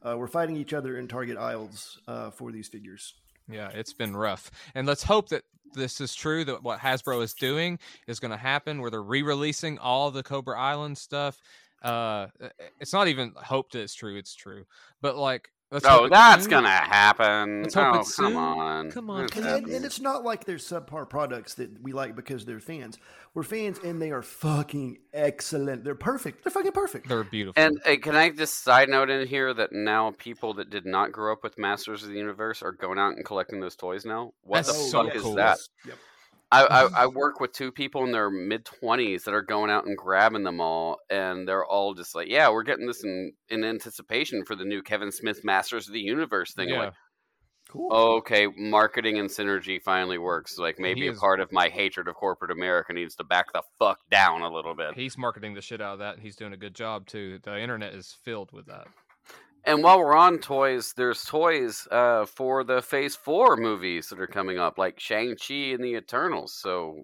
uh, 0.06 0.16
we're 0.18 0.28
fighting 0.28 0.56
each 0.56 0.74
other 0.74 0.98
in 0.98 1.08
Target 1.08 1.38
aisles 1.38 2.00
uh, 2.08 2.30
for 2.30 2.52
these 2.52 2.68
figures. 2.70 3.14
Yeah, 3.50 3.70
it's 3.74 3.94
been 3.94 4.16
rough. 4.16 4.52
And 4.76 4.88
let's 4.88 5.04
hope 5.04 5.28
that 5.30 5.44
this 5.74 6.00
is 6.00 6.14
true 6.16 6.46
that 6.46 6.64
what 6.64 6.80
Hasbro 6.80 7.22
is 7.24 7.34
doing 7.34 7.80
is 8.08 8.20
going 8.20 8.32
to 8.32 8.38
happen 8.38 8.80
where 8.80 8.92
they're 8.92 9.02
re-releasing 9.02 9.78
all 9.80 10.12
the 10.12 10.24
Cobra 10.24 10.58
Island 10.60 10.98
stuff. 10.98 11.42
Uh 11.82 12.28
it's 12.80 12.94
not 12.94 13.08
even 13.08 13.34
hope 13.36 13.72
that 13.72 13.82
it's 13.82 13.96
true, 13.96 14.16
it's 14.18 14.36
true. 14.36 14.66
But 15.02 15.18
like 15.18 15.50
let's 15.72 15.86
hope 15.86 16.04
Oh, 16.04 16.10
that's 16.10 16.44
soon. 16.44 16.52
gonna 16.52 16.70
happen. 16.70 17.64
Let's 17.64 17.74
hope 17.74 17.96
oh, 17.96 18.00
it's 18.00 18.16
come 18.16 18.34
soon. 18.34 18.38
on, 18.38 18.92
Come 18.92 19.10
on, 19.10 19.24
It's 19.26 19.38
And, 19.38 19.46
and, 19.46 19.68
and 19.68 19.86
it's 19.86 20.00
not 20.00 20.24
like 20.24 20.46
they're 20.46 20.58
subpar 20.58 21.10
products 21.10 21.56
that 21.56 21.82
we 21.82 21.94
like 21.94 22.16
because 22.16 22.46
they're 22.46 22.60
fans. 22.60 22.98
We're 23.34 23.44
fans, 23.44 23.80
and 23.82 24.02
they 24.02 24.12
are 24.12 24.22
fucking 24.22 24.98
excellent. 25.14 25.86
They're 25.86 25.96
perfect. 25.96 26.44
They're 26.44 26.52
fucking 26.52 26.74
perfect. 26.74 27.08
They're 27.08 27.24
beautiful. 27.24 27.64
And 27.64 27.80
uh, 27.86 27.96
can 28.02 28.14
I 28.16 28.30
just 28.30 28.62
side 28.64 28.90
note 28.90 29.10
in 29.10 29.26
here 29.26 29.54
that 29.54 29.72
now 29.72 30.12
people 30.18 30.54
that 30.56 30.70
did 30.70 30.86
not 30.86 31.14
grow 31.14 31.32
up 31.32 31.42
with 31.42 31.58
Masters 31.58 32.04
of 32.04 32.10
the 32.10 32.18
Universe 32.18 32.62
are 32.62 32.74
going 32.74 33.00
out 33.00 33.16
and 33.16 33.24
collecting 33.26 33.62
those 33.62 33.78
toys 33.78 34.04
now? 34.06 34.34
What 34.42 34.58
That's 34.66 34.68
the 34.68 34.74
so 34.90 35.06
fuck 35.06 35.16
is 35.16 35.24
that? 35.36 35.60
Yep. 35.88 35.98
I, 36.52 36.66
I, 36.66 36.84
mm-hmm. 36.84 36.96
I 36.96 37.08
work 37.08 37.40
with 37.40 37.54
two 37.54 37.72
people 37.72 38.04
in 38.04 38.12
their 38.12 38.30
mid 38.30 38.66
twenties 38.66 39.24
that 39.24 39.34
are 39.34 39.42
going 39.42 39.72
out 39.72 39.86
and 39.86 39.98
grabbing 39.98 40.44
them 40.44 40.60
all, 40.60 40.98
and 41.10 41.48
they're 41.48 41.66
all 41.66 41.94
just 41.94 42.14
like, 42.14 42.28
"Yeah, 42.28 42.50
we're 42.50 42.64
getting 42.64 42.88
this 42.88 43.04
in 43.04 43.32
in 43.50 43.64
anticipation 43.64 44.44
for 44.46 44.56
the 44.56 44.66
new 44.66 44.82
Kevin 44.82 45.12
Smith 45.12 45.44
Masters 45.44 45.88
of 45.88 45.94
the 45.94 46.02
Universe 46.02 46.54
thing." 46.54 46.70
Yeah. 46.70 46.80
Like, 46.80 46.94
Cool. 47.70 47.94
okay, 47.94 48.48
marketing 48.58 49.18
and 49.18 49.30
synergy 49.30 49.82
finally 49.82 50.18
works. 50.18 50.58
Like 50.58 50.78
maybe 50.78 51.02
He 51.02 51.08
a 51.08 51.12
is- 51.12 51.20
part 51.20 51.40
of 51.40 51.54
my 51.54 51.70
hatred 51.70 52.10
of 52.10 52.16
corporate 52.16 52.52
America 52.52 52.92
needs 52.92 53.16
to 53.16 53.24
back 53.24 53.46
the 53.54 53.62
fuck 53.80 53.98
down 54.10 54.42
a 54.42 54.52
little 54.52 54.76
bit. 54.76 54.96
He's 54.96 55.18
marketing 55.18 55.54
the 55.54 55.62
shit 55.62 55.80
out 55.80 55.94
of 55.94 56.00
that 56.00 56.16
and 56.16 56.22
he's 56.24 56.36
doing 56.36 56.52
a 56.52 56.58
good 56.58 56.76
job 56.76 57.08
too. 57.08 57.40
The 57.42 57.58
internet 57.58 57.94
is 57.94 58.18
filled 58.26 58.52
with 58.52 58.66
that. 58.66 58.88
And 59.64 59.84
while 59.84 60.00
we're 60.00 60.16
on 60.16 60.40
toys, 60.40 60.94
there's 60.98 61.24
toys 61.24 61.88
uh, 61.92 62.26
for 62.26 62.64
the 62.64 62.82
Phase 62.82 63.16
Four 63.16 63.58
movies 63.58 64.08
that 64.10 64.20
are 64.20 64.28
coming 64.28 64.58
up, 64.58 64.78
like 64.78 65.00
Shang 65.00 65.36
Chi 65.36 65.54
and 65.74 65.84
the 65.84 65.96
Eternals. 65.96 66.54
So 66.54 67.04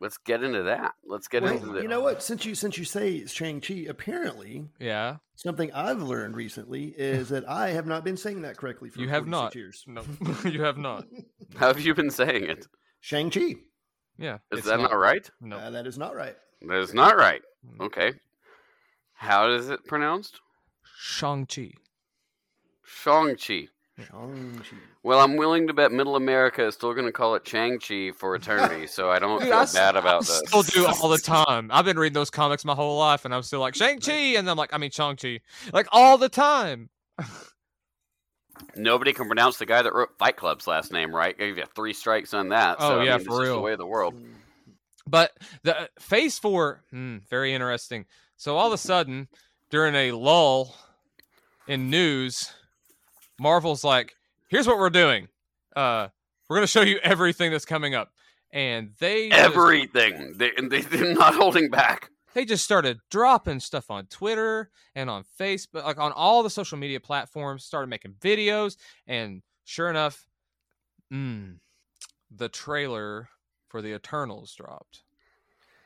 let's 0.00 0.16
get 0.16 0.42
into 0.42 0.62
that. 0.62 0.92
Let's 1.06 1.28
get 1.28 1.42
into 1.42 1.66
Well, 1.66 1.72
the. 1.74 1.82
you 1.82 1.88
know 1.88 2.00
what? 2.00 2.22
Since 2.22 2.46
you 2.46 2.54
since 2.54 2.78
you 2.78 2.84
say 2.84 3.26
Shang 3.26 3.60
Chi, 3.60 3.84
apparently 3.88 4.64
Yeah. 4.80 5.16
something 5.36 5.70
I've 5.72 6.00
learned 6.02 6.36
recently 6.36 6.86
is 6.96 7.28
that 7.28 7.46
I 7.48 7.70
have 7.70 7.86
not 7.86 8.02
been 8.02 8.16
saying 8.16 8.42
that 8.42 8.56
correctly 8.56 8.88
for 8.88 9.00
You 9.00 9.08
have 9.10 9.26
not. 9.26 9.54
years. 9.54 9.84
No. 9.86 10.02
you 10.44 10.62
have 10.62 10.78
not. 10.78 11.04
How 11.56 11.66
have 11.68 11.80
you 11.80 11.94
been 11.94 12.10
saying 12.10 12.44
it? 12.44 12.66
Shang 13.00 13.28
Chi. 13.30 13.56
Yeah. 14.16 14.38
Is 14.52 14.64
that 14.64 14.80
not, 14.80 14.96
right? 14.96 15.28
No. 15.42 15.56
Uh, 15.58 15.70
that 15.70 15.86
is 15.86 15.98
not 15.98 16.14
right. 16.14 16.36
That 16.66 16.78
is 16.78 16.94
not 16.94 17.16
right. 17.16 17.42
Mm. 17.78 17.86
Okay. 17.86 18.12
How 19.12 19.50
is 19.50 19.68
it 19.70 19.84
pronounced? 19.86 20.40
Shang-Chi. 20.96 21.72
Shang-Chi. 22.84 23.68
Shang-Chi. 23.98 24.76
Well, 25.02 25.20
I'm 25.20 25.36
willing 25.36 25.66
to 25.66 25.74
bet 25.74 25.92
Middle 25.92 26.16
America 26.16 26.66
is 26.66 26.74
still 26.74 26.94
going 26.94 27.06
to 27.06 27.12
call 27.12 27.34
it 27.34 27.44
Chang-Chi 27.44 28.12
for 28.16 28.34
eternity, 28.34 28.86
so 28.86 29.10
I 29.10 29.18
don't 29.18 29.38
Dude, 29.38 29.48
feel 29.48 29.58
I 29.58 29.62
s- 29.62 29.74
bad 29.74 29.96
about 29.96 30.22
I 30.22 30.24
this. 30.24 30.42
still 30.46 30.62
do 30.62 30.86
all 30.86 31.08
the 31.08 31.18
time. 31.18 31.70
I've 31.72 31.84
been 31.84 31.98
reading 31.98 32.14
those 32.14 32.30
comics 32.30 32.64
my 32.64 32.74
whole 32.74 32.98
life, 32.98 33.24
and 33.24 33.34
I'm 33.34 33.42
still 33.42 33.60
like 33.60 33.74
Shang 33.74 34.00
Chi, 34.00 34.12
and 34.36 34.48
I'm 34.48 34.56
like, 34.56 34.72
I 34.72 34.78
mean 34.78 34.90
Shang 34.90 35.16
Chi, 35.16 35.40
like 35.72 35.86
all 35.92 36.16
the 36.18 36.28
time. 36.28 36.88
Nobody 38.76 39.12
can 39.12 39.26
pronounce 39.26 39.58
the 39.58 39.66
guy 39.66 39.82
that 39.82 39.92
wrote 39.92 40.10
Fight 40.18 40.36
Club's 40.36 40.66
last 40.66 40.92
name, 40.92 41.14
right? 41.14 41.36
Gave 41.36 41.58
you 41.58 41.64
three 41.76 41.92
strikes 41.92 42.34
on 42.34 42.48
that. 42.48 42.76
Oh, 42.80 42.88
so, 42.88 43.00
I 43.00 43.04
yeah, 43.04 43.16
mean, 43.18 43.26
for 43.26 43.40
it's 43.40 43.48
real. 43.50 43.56
the 43.56 43.60
way 43.62 43.72
of 43.72 43.78
the 43.78 43.86
world. 43.86 44.14
But 45.06 45.32
the 45.62 45.82
uh, 45.82 45.86
Phase 46.00 46.38
Four, 46.38 46.82
hmm, 46.90 47.18
very 47.28 47.52
interesting. 47.52 48.06
So 48.36 48.56
all 48.56 48.66
of 48.68 48.72
a 48.72 48.78
sudden, 48.78 49.28
during 49.74 49.96
a 49.96 50.12
lull 50.12 50.72
in 51.66 51.90
news, 51.90 52.48
Marvel's 53.40 53.82
like, 53.82 54.14
"Here's 54.48 54.68
what 54.68 54.78
we're 54.78 54.88
doing. 54.88 55.26
Uh, 55.74 56.06
we're 56.48 56.58
going 56.58 56.62
to 56.62 56.70
show 56.70 56.82
you 56.82 56.98
everything 57.02 57.50
that's 57.50 57.64
coming 57.64 57.92
up," 57.92 58.12
and 58.52 58.92
they 59.00 59.30
just- 59.30 59.40
Everything. 59.42 60.34
They, 60.36 60.52
they, 60.62 60.80
they're 60.82 61.12
not 61.14 61.34
holding 61.34 61.70
back. 61.70 62.08
they 62.34 62.44
just 62.44 62.62
started 62.62 63.00
dropping 63.10 63.58
stuff 63.58 63.90
on 63.90 64.06
Twitter 64.06 64.70
and 64.94 65.10
on 65.10 65.24
Facebook, 65.40 65.82
like 65.84 65.98
on 65.98 66.12
all 66.12 66.44
the 66.44 66.50
social 66.50 66.78
media 66.78 67.00
platforms, 67.00 67.64
started 67.64 67.88
making 67.88 68.12
videos, 68.20 68.76
and 69.08 69.42
sure 69.64 69.90
enough, 69.90 70.28
mm, 71.12 71.56
the 72.30 72.48
trailer 72.48 73.28
for 73.66 73.82
the 73.82 73.92
Eternals 73.92 74.54
dropped. 74.54 75.02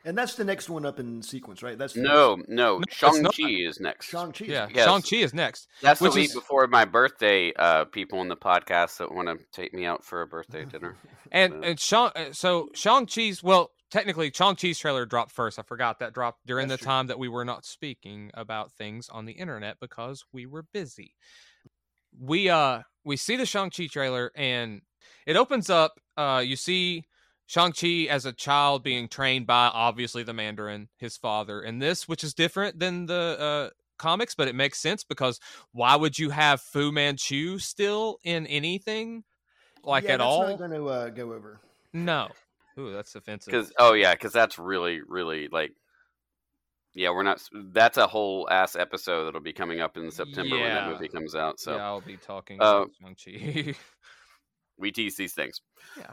And 0.08 0.16
that's 0.16 0.36
the 0.36 0.44
next 0.44 0.70
one 0.70 0.86
up 0.86 0.98
in 0.98 1.20
sequence, 1.20 1.62
right? 1.62 1.76
That's 1.76 1.92
the 1.92 2.00
No, 2.00 2.36
no. 2.48 2.78
No, 2.78 2.80
Shang-Chi 2.88 3.46
is 3.50 3.78
next. 3.78 4.06
Shang-Chi. 4.06 4.46
Yeah. 4.46 4.66
Yes. 4.74 4.86
Shang-Chi 4.86 5.16
is 5.16 5.34
next. 5.34 5.68
That's 5.82 6.00
which 6.00 6.12
the 6.12 6.20
week 6.20 6.28
is- 6.30 6.34
before 6.34 6.66
my 6.66 6.86
birthday. 6.86 7.52
Uh, 7.52 7.84
people 7.84 8.22
in 8.22 8.28
the 8.28 8.36
podcast 8.36 8.96
that 8.98 9.12
want 9.14 9.28
to 9.28 9.38
take 9.52 9.74
me 9.74 9.84
out 9.84 10.02
for 10.02 10.22
a 10.22 10.26
birthday 10.26 10.64
dinner. 10.64 10.96
And 11.30 11.52
So- 11.52 11.62
and 11.62 11.78
Shang 11.80 12.10
uh, 12.16 12.32
so 12.32 12.68
Shang 12.74 13.04
Chi's 13.04 13.42
well 13.42 13.70
technically 13.90 14.32
Shang 14.34 14.56
Chi's 14.56 14.78
trailer 14.78 15.04
dropped 15.04 15.30
first. 15.30 15.58
I 15.58 15.62
forgot 15.62 15.98
that 15.98 16.14
dropped 16.14 16.46
during 16.46 16.68
That's 16.68 16.80
the 16.80 16.84
true. 16.84 16.90
time 16.90 17.06
that 17.08 17.18
we 17.18 17.28
were 17.28 17.44
not 17.44 17.66
speaking 17.66 18.30
about 18.32 18.72
things 18.72 19.10
on 19.10 19.26
the 19.26 19.32
internet 19.34 19.76
because 19.78 20.24
we 20.32 20.46
were 20.46 20.62
busy. 20.72 21.14
We 22.18 22.48
uh 22.48 22.80
we 23.04 23.16
see 23.18 23.36
the 23.36 23.44
Shang 23.44 23.68
Chi 23.70 23.88
trailer 23.88 24.32
and 24.34 24.80
it 25.26 25.36
opens 25.36 25.68
up. 25.68 26.00
Uh, 26.16 26.42
you 26.44 26.56
see 26.56 27.04
Shang 27.48 27.72
Chi 27.72 28.06
as 28.10 28.26
a 28.26 28.32
child 28.32 28.84
being 28.84 29.08
trained 29.08 29.46
by 29.46 29.68
obviously 29.72 30.22
the 30.22 30.34
Mandarin, 30.34 30.88
his 30.98 31.16
father, 31.16 31.60
and 31.62 31.80
this 31.82 32.06
which 32.06 32.22
is 32.22 32.34
different 32.34 32.78
than 32.78 33.06
the 33.06 33.14
uh 33.40 33.70
comics, 33.98 34.34
but 34.34 34.48
it 34.48 34.54
makes 34.54 34.78
sense 34.78 35.02
because 35.02 35.40
why 35.72 35.96
would 35.96 36.18
you 36.18 36.30
have 36.30 36.60
Fu 36.60 36.92
Manchu 36.92 37.58
still 37.58 38.18
in 38.22 38.46
anything? 38.46 39.24
like 39.82 40.04
Yeah, 40.04 40.12
at 40.14 40.18
that's 40.18 40.28
all. 40.28 40.48
Not 40.48 40.58
going 40.58 40.70
to 40.72 40.86
uh, 40.88 41.08
go 41.08 41.32
over. 41.32 41.60
No. 41.94 42.28
Ooh, 42.78 42.92
that's 42.92 43.14
offensive. 43.14 43.50
Because 43.52 43.72
oh 43.78 43.94
yeah, 43.94 44.14
because 44.14 44.32
that's 44.32 44.58
really 44.58 45.00
really 45.00 45.48
like. 45.48 45.72
Yeah, 46.94 47.10
we're 47.10 47.22
not. 47.22 47.42
That's 47.72 47.96
a 47.96 48.06
whole 48.06 48.48
ass 48.50 48.76
episode 48.76 49.24
that'll 49.24 49.40
be 49.40 49.52
coming 49.54 49.80
up 49.80 49.96
in 49.96 50.10
September 50.10 50.56
when 50.56 50.66
Yeah. 50.66 50.86
that 50.86 50.92
movie 50.92 51.08
comes 51.08 51.34
out. 51.34 51.60
So 51.60 51.76
yeah, 51.76 51.84
I'll 51.86 52.00
be 52.00 52.16
talking 52.18 52.60
Uh, 52.60 52.84
about 53.00 53.16
Shang-Chi. 53.24 53.74
we 54.78 54.92
tease 54.92 55.16
these 55.16 55.32
things. 55.32 55.60
Yeah. 55.96 56.12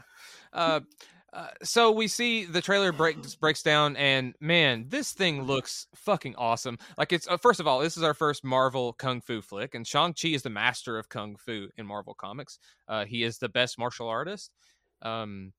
Uh, 0.52 0.80
uh, 1.32 1.48
so 1.62 1.90
we 1.90 2.08
see 2.08 2.44
the 2.44 2.60
trailer 2.60 2.92
breaks 2.92 3.34
breaks 3.34 3.62
down, 3.62 3.96
and 3.96 4.34
man, 4.40 4.86
this 4.88 5.12
thing 5.12 5.42
looks 5.42 5.86
fucking 5.94 6.34
awesome. 6.36 6.78
Like 6.96 7.12
it's 7.12 7.28
uh, 7.28 7.36
first 7.36 7.60
of 7.60 7.66
all, 7.66 7.80
this 7.80 7.96
is 7.96 8.02
our 8.02 8.14
first 8.14 8.44
Marvel 8.44 8.92
kung 8.92 9.20
fu 9.20 9.42
flick, 9.42 9.74
and 9.74 9.86
Shang 9.86 10.14
Chi 10.14 10.28
is 10.28 10.42
the 10.42 10.50
master 10.50 10.98
of 10.98 11.08
kung 11.08 11.36
fu 11.36 11.68
in 11.76 11.86
Marvel 11.86 12.14
Comics. 12.14 12.58
Uh, 12.88 13.04
he 13.04 13.22
is 13.22 13.38
the 13.38 13.48
best 13.48 13.78
martial 13.78 14.08
artist. 14.08 14.50
Um, 15.02 15.52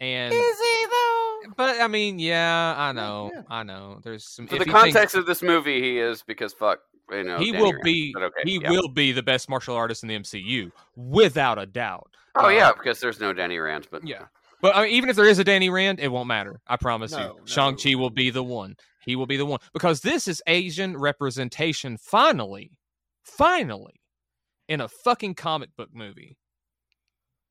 and 0.00 0.32
Is 0.32 0.58
he 0.58 0.86
though? 0.86 1.40
but 1.56 1.80
I 1.80 1.88
mean, 1.88 2.18
yeah, 2.18 2.74
I 2.76 2.92
know, 2.92 3.30
yeah. 3.34 3.42
I 3.48 3.62
know. 3.62 4.00
There's 4.02 4.24
some. 4.24 4.46
For 4.46 4.58
the 4.58 4.64
think- 4.64 4.76
context 4.76 5.14
of 5.14 5.26
this 5.26 5.42
movie, 5.42 5.80
he 5.80 5.98
is 5.98 6.22
because 6.22 6.52
fuck, 6.52 6.80
you 7.10 7.24
know, 7.24 7.38
he 7.38 7.52
Danny 7.52 7.62
will 7.62 7.74
be 7.82 8.14
okay, 8.16 8.40
he 8.44 8.60
yeah. 8.60 8.70
will 8.70 8.88
be 8.88 9.12
the 9.12 9.22
best 9.22 9.48
martial 9.48 9.76
artist 9.76 10.02
in 10.02 10.08
the 10.08 10.18
MCU 10.18 10.72
without 10.96 11.58
a 11.58 11.66
doubt. 11.66 12.16
Oh 12.34 12.46
uh, 12.46 12.48
yeah, 12.48 12.72
because 12.72 12.98
there's 12.98 13.20
no 13.20 13.32
Danny 13.32 13.58
Rand, 13.58 13.88
but 13.90 14.06
Yeah. 14.06 14.24
But 14.62 14.76
I 14.76 14.84
mean, 14.84 14.92
even 14.92 15.10
if 15.10 15.16
there 15.16 15.26
is 15.28 15.38
a 15.40 15.44
Danny 15.44 15.68
Rand, 15.68 16.00
it 16.00 16.08
won't 16.08 16.28
matter. 16.28 16.60
I 16.66 16.76
promise 16.76 17.12
No, 17.12 17.18
you. 17.18 17.24
no. 17.24 17.38
Shang 17.44 17.76
Chi 17.76 17.94
will 17.96 18.10
be 18.10 18.30
the 18.30 18.44
one. 18.44 18.76
He 19.04 19.16
will 19.16 19.26
be 19.26 19.36
the 19.36 19.44
one 19.44 19.58
because 19.74 20.00
this 20.00 20.28
is 20.28 20.40
Asian 20.46 20.96
representation. 20.96 21.98
Finally, 21.98 22.70
finally, 23.24 24.00
in 24.68 24.80
a 24.80 24.88
fucking 24.88 25.34
comic 25.34 25.70
book 25.76 25.90
movie. 25.92 26.36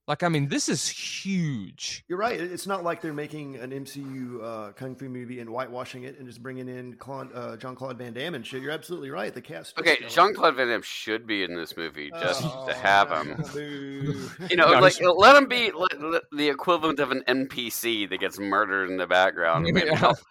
Like, 0.08 0.24
I 0.24 0.30
mean, 0.30 0.48
this 0.50 0.68
is 0.68 0.88
huge. 0.90 2.04
You're 2.08 2.18
right. 2.18 2.40
It's 2.40 2.66
not 2.66 2.84
like 2.84 3.02
they're 3.02 3.14
making 3.14 3.58
an 3.58 3.70
MCU 3.72 4.44
uh, 4.44 4.72
kung 4.74 4.96
fu 4.96 5.08
movie 5.08 5.40
and 5.40 5.50
whitewashing 5.50 6.04
it 6.04 6.18
and 6.18 6.28
just 6.28 6.42
bringing 6.42 6.68
in 6.68 6.96
Claude, 6.96 7.30
uh, 7.34 7.56
John 7.56 7.76
Claude 7.76 7.98
Van 7.98 8.12
Damme 8.12 8.34
and 8.36 8.46
shit. 8.46 8.62
You're 8.62 8.72
absolutely 8.72 9.12
right. 9.12 9.34
The 9.34 9.42
cast. 9.42 9.78
okay, 9.80 9.96
stellar. 9.96 10.10
Jean 10.10 10.34
Claude 10.36 10.56
Van 10.56 10.68
Damme 10.68 10.82
should 10.82 11.28
be 11.28 11.44
in 11.44 11.56
this 11.56 11.78
movie 11.78 12.10
just 12.20 12.42
Oh, 12.44 12.66
to 12.68 12.74
have 12.74 13.10
him. 13.12 13.44
You 14.50 14.58
know, 14.58 14.68
like 14.72 15.00
let 15.00 15.36
him 15.36 15.48
be 15.48 15.72
let, 15.72 16.02
let- 16.02 16.24
the 16.36 16.50
equivalent 16.50 17.00
of 17.00 17.12
an 17.12 17.24
NPC 17.28 18.10
that 18.10 18.20
gets 18.20 18.40
murdered 18.40 18.90
in 18.90 18.98
the 18.98 19.08
background. 19.08 19.68
Yeah. 19.74 20.14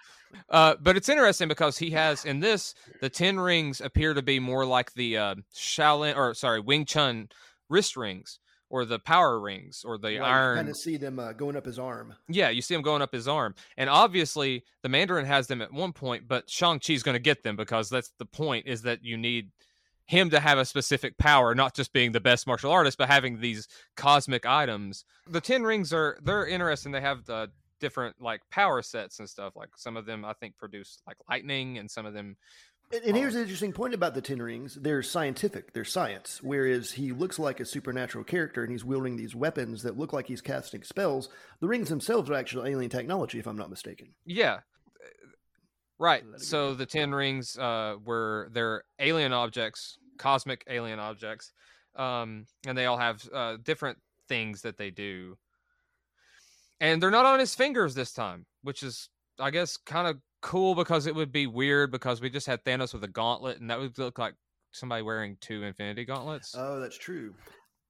Uh, 0.49 0.77
but 0.81 0.97
it's 0.97 1.09
interesting 1.09 1.49
because 1.49 1.77
he 1.77 1.91
has 1.91 2.25
in 2.25 2.39
this 2.39 2.73
the 3.01 3.09
ten 3.09 3.39
rings 3.41 3.81
appear 3.81 4.15
to 4.15 4.23
be 4.23 4.39
more 4.39 4.65
like 4.65 4.93
the 4.95 5.17
uh, 5.17 5.35
Shaolin 5.53 6.15
or 6.17 6.35
sorry 6.35 6.61
Wing 6.61 6.85
Chun 6.85 7.29
wrist 7.69 7.97
rings 7.97 8.39
or 8.71 8.85
the 8.85 8.99
power 8.99 9.39
rings 9.39 9.85
or 9.85 9.99
the 9.99 10.21
iron 10.21 10.57
Kind 10.57 10.69
of 10.69 10.77
see 10.77 10.97
them 10.97 11.19
uh, 11.19 11.33
going 11.33 11.57
up 11.57 11.67
his 11.67 11.79
arm. 11.79 12.15
Yeah, 12.29 12.49
you 12.49 12.63
see 12.63 12.75
him 12.75 12.83
going 12.83 13.03
up 13.03 13.13
his 13.13 13.29
arm. 13.29 13.55
And 13.77 13.91
obviously, 13.91 14.65
the 14.83 14.89
Mandarin 14.89 15.27
has 15.27 15.49
them 15.49 15.61
at 15.61 15.73
one 15.73 15.93
point, 15.93 16.29
but 16.29 16.49
Shang-Chi's 16.49 17.03
going 17.03 17.17
to 17.17 17.21
get 17.21 17.43
them 17.43 17.57
because 17.57 17.91
that's 17.91 18.13
the 18.19 18.25
point 18.25 18.67
is 18.67 18.83
that 18.83 19.05
you 19.05 19.17
need 19.17 19.51
him 20.07 20.31
to 20.31 20.41
have 20.41 20.59
a 20.59 20.65
specific 20.65 21.19
power, 21.19 21.55
not 21.55 21.75
just 21.75 21.93
being 21.93 22.13
the 22.13 22.21
best 22.21 22.47
martial 22.47 22.71
artist, 22.71 22.99
but 22.99 23.09
having 23.09 23.41
these 23.41 23.69
cosmic 23.97 24.47
items. 24.47 25.05
The 25.29 25.41
10 25.41 25.63
rings 25.63 25.93
are 25.93 26.19
they're 26.23 26.47
interesting. 26.47 26.93
They 26.93 27.01
have 27.01 27.25
the 27.27 27.51
different 27.81 28.21
like 28.21 28.43
power 28.51 28.83
sets 28.83 29.19
and 29.19 29.29
stuff. 29.29 29.57
Like 29.57 29.71
some 29.77 29.97
of 29.97 30.07
them 30.07 30.25
I 30.25 30.33
think 30.35 30.57
produce 30.59 30.99
like 31.07 31.17
lightning 31.29 31.79
and 31.79 31.91
some 31.91 32.07
of 32.07 32.15
them 32.15 32.37
And, 32.93 33.05
and 33.05 33.17
here's 33.17 33.35
an 33.37 33.43
interesting 33.43 33.73
point 33.73 33.95
about 33.95 34.15
the 34.15 34.23
Ten 34.23 34.43
Rings: 34.43 34.75
they're 34.75 35.03
scientific, 35.03 35.73
they're 35.73 35.85
science. 35.85 36.41
Whereas 36.43 36.93
he 36.93 37.13
looks 37.13 37.39
like 37.39 37.61
a 37.61 37.65
supernatural 37.65 38.25
character, 38.25 38.63
and 38.63 38.73
he's 38.73 38.85
wielding 38.85 39.17
these 39.17 39.35
weapons 39.35 39.83
that 39.83 39.97
look 39.99 40.13
like 40.13 40.27
he's 40.27 40.41
casting 40.41 40.83
spells. 40.83 41.29
The 41.61 41.69
rings 41.69 41.89
themselves 41.89 42.31
are 42.31 42.35
actually 42.35 42.71
alien 42.71 42.91
technology, 42.91 43.39
if 43.39 43.47
I'm 43.47 43.57
not 43.57 43.71
mistaken. 43.71 44.09
Yeah. 44.25 44.61
Right. 45.99 46.25
Let 46.25 46.39
go. 46.41 46.45
So 46.45 46.75
the 46.75 46.87
ten 46.87 47.13
rings 47.13 47.59
uh 47.59 47.97
were 48.05 48.49
they're 48.53 48.85
alien 48.99 49.33
objects, 49.33 49.99
cosmic 50.19 50.65
alien 50.69 50.99
objects. 50.99 51.53
Um 51.95 52.47
and 52.67 52.77
they 52.77 52.87
all 52.87 52.97
have 52.97 53.23
uh 53.33 53.59
different 53.63 53.99
things 54.27 54.63
that 54.63 54.79
they 54.79 54.91
do. 54.91 55.37
And 56.81 57.03
they're 57.03 57.11
not 57.11 57.27
on 57.27 57.39
his 57.39 57.55
fingers 57.55 57.95
this 57.95 58.13
time, 58.15 58.47
which 58.63 58.83
is 58.83 59.11
I 59.39 59.51
guess 59.51 59.77
kind 59.77 60.09
of 60.09 60.17
cool 60.41 60.75
because 60.75 61.07
it 61.07 61.15
would 61.15 61.33
be 61.33 61.47
weird 61.47 61.91
because 61.91 62.21
we 62.21 62.31
just 62.31 62.47
had 62.47 62.65
Thanos 62.65 62.93
with 62.95 63.05
a 63.05 63.09
gauntlet 63.09 63.61
and 63.61 63.71
that 63.71 63.79
would 63.79 63.99
look 63.99 64.19
like 64.19 64.35
somebody 64.73 65.03
wearing 65.03 65.37
two 65.41 65.63
infinity 65.63 66.05
gauntlets. 66.05 66.55
Oh, 66.57 66.81
that's 66.81 66.97
true. 66.99 67.35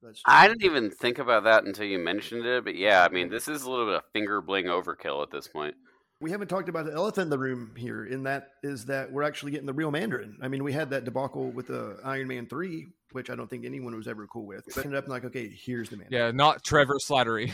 That's 0.02 0.22
true. 0.22 0.34
I 0.34 0.48
didn't 0.48 0.64
even 0.64 0.90
think 0.90 1.18
about 1.18 1.44
that 1.44 1.64
until 1.64 1.84
you 1.84 1.98
mentioned 1.98 2.46
it, 2.46 2.64
but 2.64 2.74
yeah, 2.74 3.06
I 3.08 3.12
mean, 3.12 3.28
this 3.28 3.48
is 3.48 3.64
a 3.64 3.70
little 3.70 3.86
bit 3.86 3.96
of 3.96 4.02
finger 4.12 4.40
bling 4.40 4.64
overkill 4.66 5.22
at 5.22 5.30
this 5.30 5.46
point. 5.46 5.74
We 6.22 6.30
haven't 6.30 6.48
talked 6.48 6.68
about 6.68 6.84
the 6.84 6.92
elephant 6.92 7.24
in 7.26 7.30
the 7.30 7.38
room 7.38 7.72
here, 7.76 8.04
and 8.04 8.26
that 8.26 8.48
is 8.62 8.84
that 8.86 9.10
we're 9.10 9.22
actually 9.22 9.52
getting 9.52 9.66
the 9.66 9.72
real 9.72 9.90
Mandarin. 9.90 10.36
I 10.42 10.48
mean, 10.48 10.62
we 10.64 10.72
had 10.72 10.90
that 10.90 11.04
debacle 11.04 11.50
with 11.50 11.66
the 11.68 11.98
Iron 12.04 12.28
Man 12.28 12.46
three, 12.46 12.88
which 13.12 13.30
I 13.30 13.34
don't 13.36 13.48
think 13.48 13.64
anyone 13.64 13.94
was 13.96 14.06
ever 14.06 14.26
cool 14.26 14.46
with. 14.46 14.64
But 14.74 14.84
ended 14.84 14.98
up 14.98 15.08
like, 15.08 15.24
okay, 15.24 15.48
here's 15.48 15.88
the 15.88 15.96
Mandarin. 15.96 16.26
yeah, 16.26 16.30
not 16.30 16.62
Trevor 16.62 16.96
Slattery. 17.02 17.52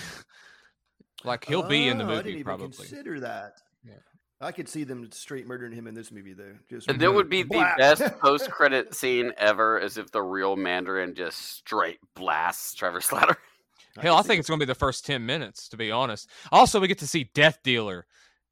like 1.24 1.44
he'll 1.44 1.62
be 1.62 1.88
in 1.88 1.98
the 1.98 2.04
Oh, 2.04 2.08
I 2.08 2.10
didn't 2.10 2.24
movie 2.26 2.30
even 2.40 2.44
probably. 2.44 2.68
Consider 2.68 3.20
that. 3.20 3.52
Yeah. 3.84 3.94
I 4.40 4.52
could 4.52 4.68
see 4.68 4.84
them 4.84 5.10
straight 5.12 5.46
murdering 5.46 5.72
him 5.72 5.86
in 5.86 5.94
this 5.94 6.12
movie, 6.12 6.34
though. 6.34 6.52
Just 6.68 6.88
And 6.90 7.00
there 7.00 7.10
would 7.12 7.30
be 7.30 7.42
the 7.42 7.66
best 7.78 8.02
post 8.20 8.50
credit 8.50 8.94
scene 8.94 9.32
ever 9.38 9.80
as 9.80 9.96
if 9.96 10.10
the 10.10 10.20
real 10.22 10.56
Mandarin 10.56 11.14
just 11.14 11.38
straight 11.56 11.98
blasts 12.14 12.74
Trevor 12.74 13.00
Slatter. 13.00 13.36
Hell, 13.98 14.14
I 14.14 14.18
could 14.18 14.24
see 14.24 14.28
think 14.28 14.40
it's 14.40 14.48
going 14.50 14.60
to 14.60 14.66
be 14.66 14.70
the 14.70 14.74
first 14.74 15.06
10 15.06 15.24
minutes, 15.24 15.68
to 15.70 15.78
be 15.78 15.90
honest. 15.90 16.28
Also, 16.52 16.78
we 16.80 16.86
get 16.88 16.98
to 16.98 17.06
see 17.06 17.30
Death 17.32 17.60
Dealer, 17.64 18.04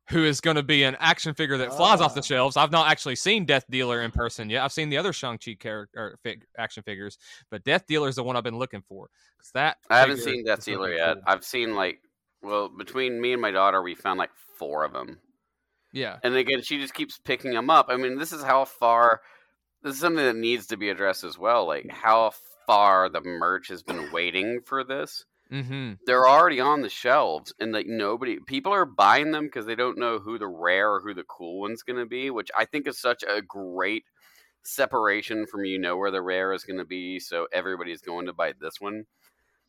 who 0.08 0.24
is 0.24 0.40
going 0.40 0.56
to 0.56 0.62
be 0.62 0.84
an 0.84 0.96
action 1.00 1.34
figure 1.34 1.58
that 1.58 1.74
flies 1.74 2.00
off 2.00 2.14
the 2.14 2.20
Ah. 2.20 2.24
shelves. 2.24 2.56
I've 2.56 2.72
not 2.72 2.90
actually 2.90 3.16
seen 3.16 3.44
Death 3.44 3.64
Dealer 3.68 4.00
in 4.00 4.10
person 4.10 4.48
yet. 4.48 4.62
I've 4.64 4.72
seen 4.72 4.88
the 4.88 4.96
other 4.96 5.12
Shang-Chi 5.12 5.56
character 5.60 6.18
fig- 6.22 6.46
action 6.56 6.82
figures, 6.82 7.18
but 7.50 7.62
Death 7.62 7.86
Dealer 7.86 8.08
is 8.08 8.16
the 8.16 8.24
one 8.24 8.36
I've 8.36 8.42
been 8.44 8.58
looking 8.58 8.80
for. 8.88 9.10
'Cause 9.38 9.50
that 9.52 9.76
I 9.90 9.98
haven't 9.98 10.20
seen 10.20 10.46
Death 10.46 10.64
Dealer 10.64 10.94
yet. 10.94 11.14
cool. 11.16 11.22
I've 11.26 11.44
seen 11.44 11.74
like, 11.74 12.00
well, 12.40 12.70
between 12.70 13.20
me 13.20 13.34
and 13.34 13.42
my 13.42 13.50
daughter, 13.50 13.82
we 13.82 13.94
found 13.94 14.18
like 14.18 14.30
four 14.56 14.82
of 14.84 14.94
them. 14.94 15.18
Yeah. 15.94 16.18
And 16.22 16.34
again, 16.34 16.60
she 16.62 16.78
just 16.78 16.92
keeps 16.92 17.18
picking 17.18 17.52
them 17.52 17.70
up. 17.70 17.86
I 17.88 17.96
mean, 17.96 18.18
this 18.18 18.32
is 18.32 18.42
how 18.42 18.64
far. 18.64 19.20
This 19.82 19.94
is 19.94 20.00
something 20.00 20.24
that 20.24 20.36
needs 20.36 20.66
to 20.68 20.76
be 20.76 20.90
addressed 20.90 21.24
as 21.24 21.38
well. 21.38 21.66
Like 21.66 21.88
how 21.90 22.32
far 22.66 23.08
the 23.08 23.20
merch 23.20 23.68
has 23.68 23.82
been 23.82 24.10
waiting 24.12 24.60
for 24.64 24.82
this. 24.82 25.24
Mm-hmm. 25.52 25.92
They're 26.06 26.26
already 26.26 26.58
on 26.58 26.80
the 26.80 26.88
shelves, 26.88 27.52
and 27.60 27.70
like 27.70 27.86
nobody, 27.86 28.38
people 28.46 28.72
are 28.72 28.86
buying 28.86 29.30
them 29.30 29.44
because 29.44 29.66
they 29.66 29.74
don't 29.74 29.98
know 29.98 30.18
who 30.18 30.38
the 30.38 30.48
rare 30.48 30.94
or 30.94 31.00
who 31.00 31.14
the 31.14 31.22
cool 31.22 31.60
one's 31.60 31.82
going 31.82 31.98
to 31.98 32.06
be. 32.06 32.30
Which 32.30 32.50
I 32.58 32.64
think 32.64 32.88
is 32.88 32.98
such 32.98 33.22
a 33.22 33.42
great 33.42 34.04
separation 34.64 35.46
from 35.46 35.64
you 35.64 35.78
know 35.78 35.96
where 35.96 36.10
the 36.10 36.22
rare 36.22 36.52
is 36.54 36.64
going 36.64 36.78
to 36.78 36.84
be. 36.84 37.20
So 37.20 37.46
everybody's 37.52 38.00
going 38.00 38.26
to 38.26 38.32
buy 38.32 38.54
this 38.58 38.80
one. 38.80 39.04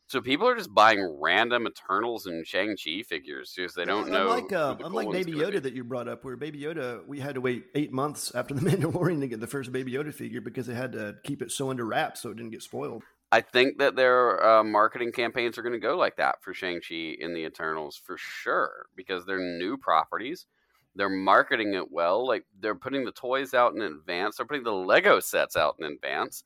So 0.08 0.20
people 0.20 0.46
are 0.46 0.54
just 0.54 0.72
buying 0.72 1.18
random 1.20 1.66
Eternals 1.66 2.26
and 2.26 2.46
Shang 2.46 2.76
Chi 2.76 3.02
figures 3.02 3.52
because 3.56 3.74
they 3.74 3.84
don't 3.84 4.08
know. 4.08 4.22
Unlike, 4.22 4.50
who 4.50 4.56
uh, 4.56 4.76
unlike 4.84 5.10
Baby. 5.10 5.32
Yoda 5.32 5.60
that 5.60 5.74
you 5.74 5.82
brought 5.82 6.06
up, 6.06 6.24
where 6.24 6.36
Baby 6.36 6.60
Yoda, 6.60 7.04
we 7.06 7.18
had 7.18 7.34
to 7.34 7.40
wait 7.40 7.64
eight 7.74 7.92
months 7.92 8.32
after 8.34 8.54
the 8.54 8.60
Mandalorian 8.70 9.20
to 9.20 9.26
get 9.26 9.40
the 9.40 9.48
first 9.48 9.72
Baby 9.72 9.92
Yoda 9.92 10.14
figure 10.14 10.40
because 10.40 10.66
they 10.66 10.74
had 10.74 10.92
to 10.92 11.16
keep 11.24 11.42
it 11.42 11.50
so 11.50 11.70
under 11.70 11.84
wraps 11.84 12.22
so 12.22 12.30
it 12.30 12.36
didn't 12.36 12.52
get 12.52 12.62
spoiled. 12.62 13.02
I 13.32 13.40
think 13.40 13.78
that 13.78 13.96
their 13.96 14.44
uh, 14.46 14.62
marketing 14.62 15.10
campaigns 15.10 15.58
are 15.58 15.62
going 15.62 15.72
to 15.72 15.80
go 15.80 15.96
like 15.96 16.16
that 16.16 16.42
for 16.42 16.54
Shang-Chi 16.54 17.16
in 17.18 17.34
the 17.34 17.44
Eternals 17.44 17.96
for 17.96 18.16
sure 18.16 18.86
because 18.94 19.26
they're 19.26 19.58
new 19.58 19.76
properties. 19.76 20.46
They're 20.94 21.08
marketing 21.08 21.74
it 21.74 21.90
well. 21.90 22.26
Like 22.26 22.44
they're 22.60 22.76
putting 22.76 23.04
the 23.04 23.10
toys 23.10 23.52
out 23.54 23.74
in 23.74 23.82
advance. 23.82 24.36
They're 24.36 24.46
putting 24.46 24.62
the 24.62 24.72
Lego 24.72 25.18
sets 25.18 25.56
out 25.56 25.74
in 25.80 25.86
advance. 25.86 26.44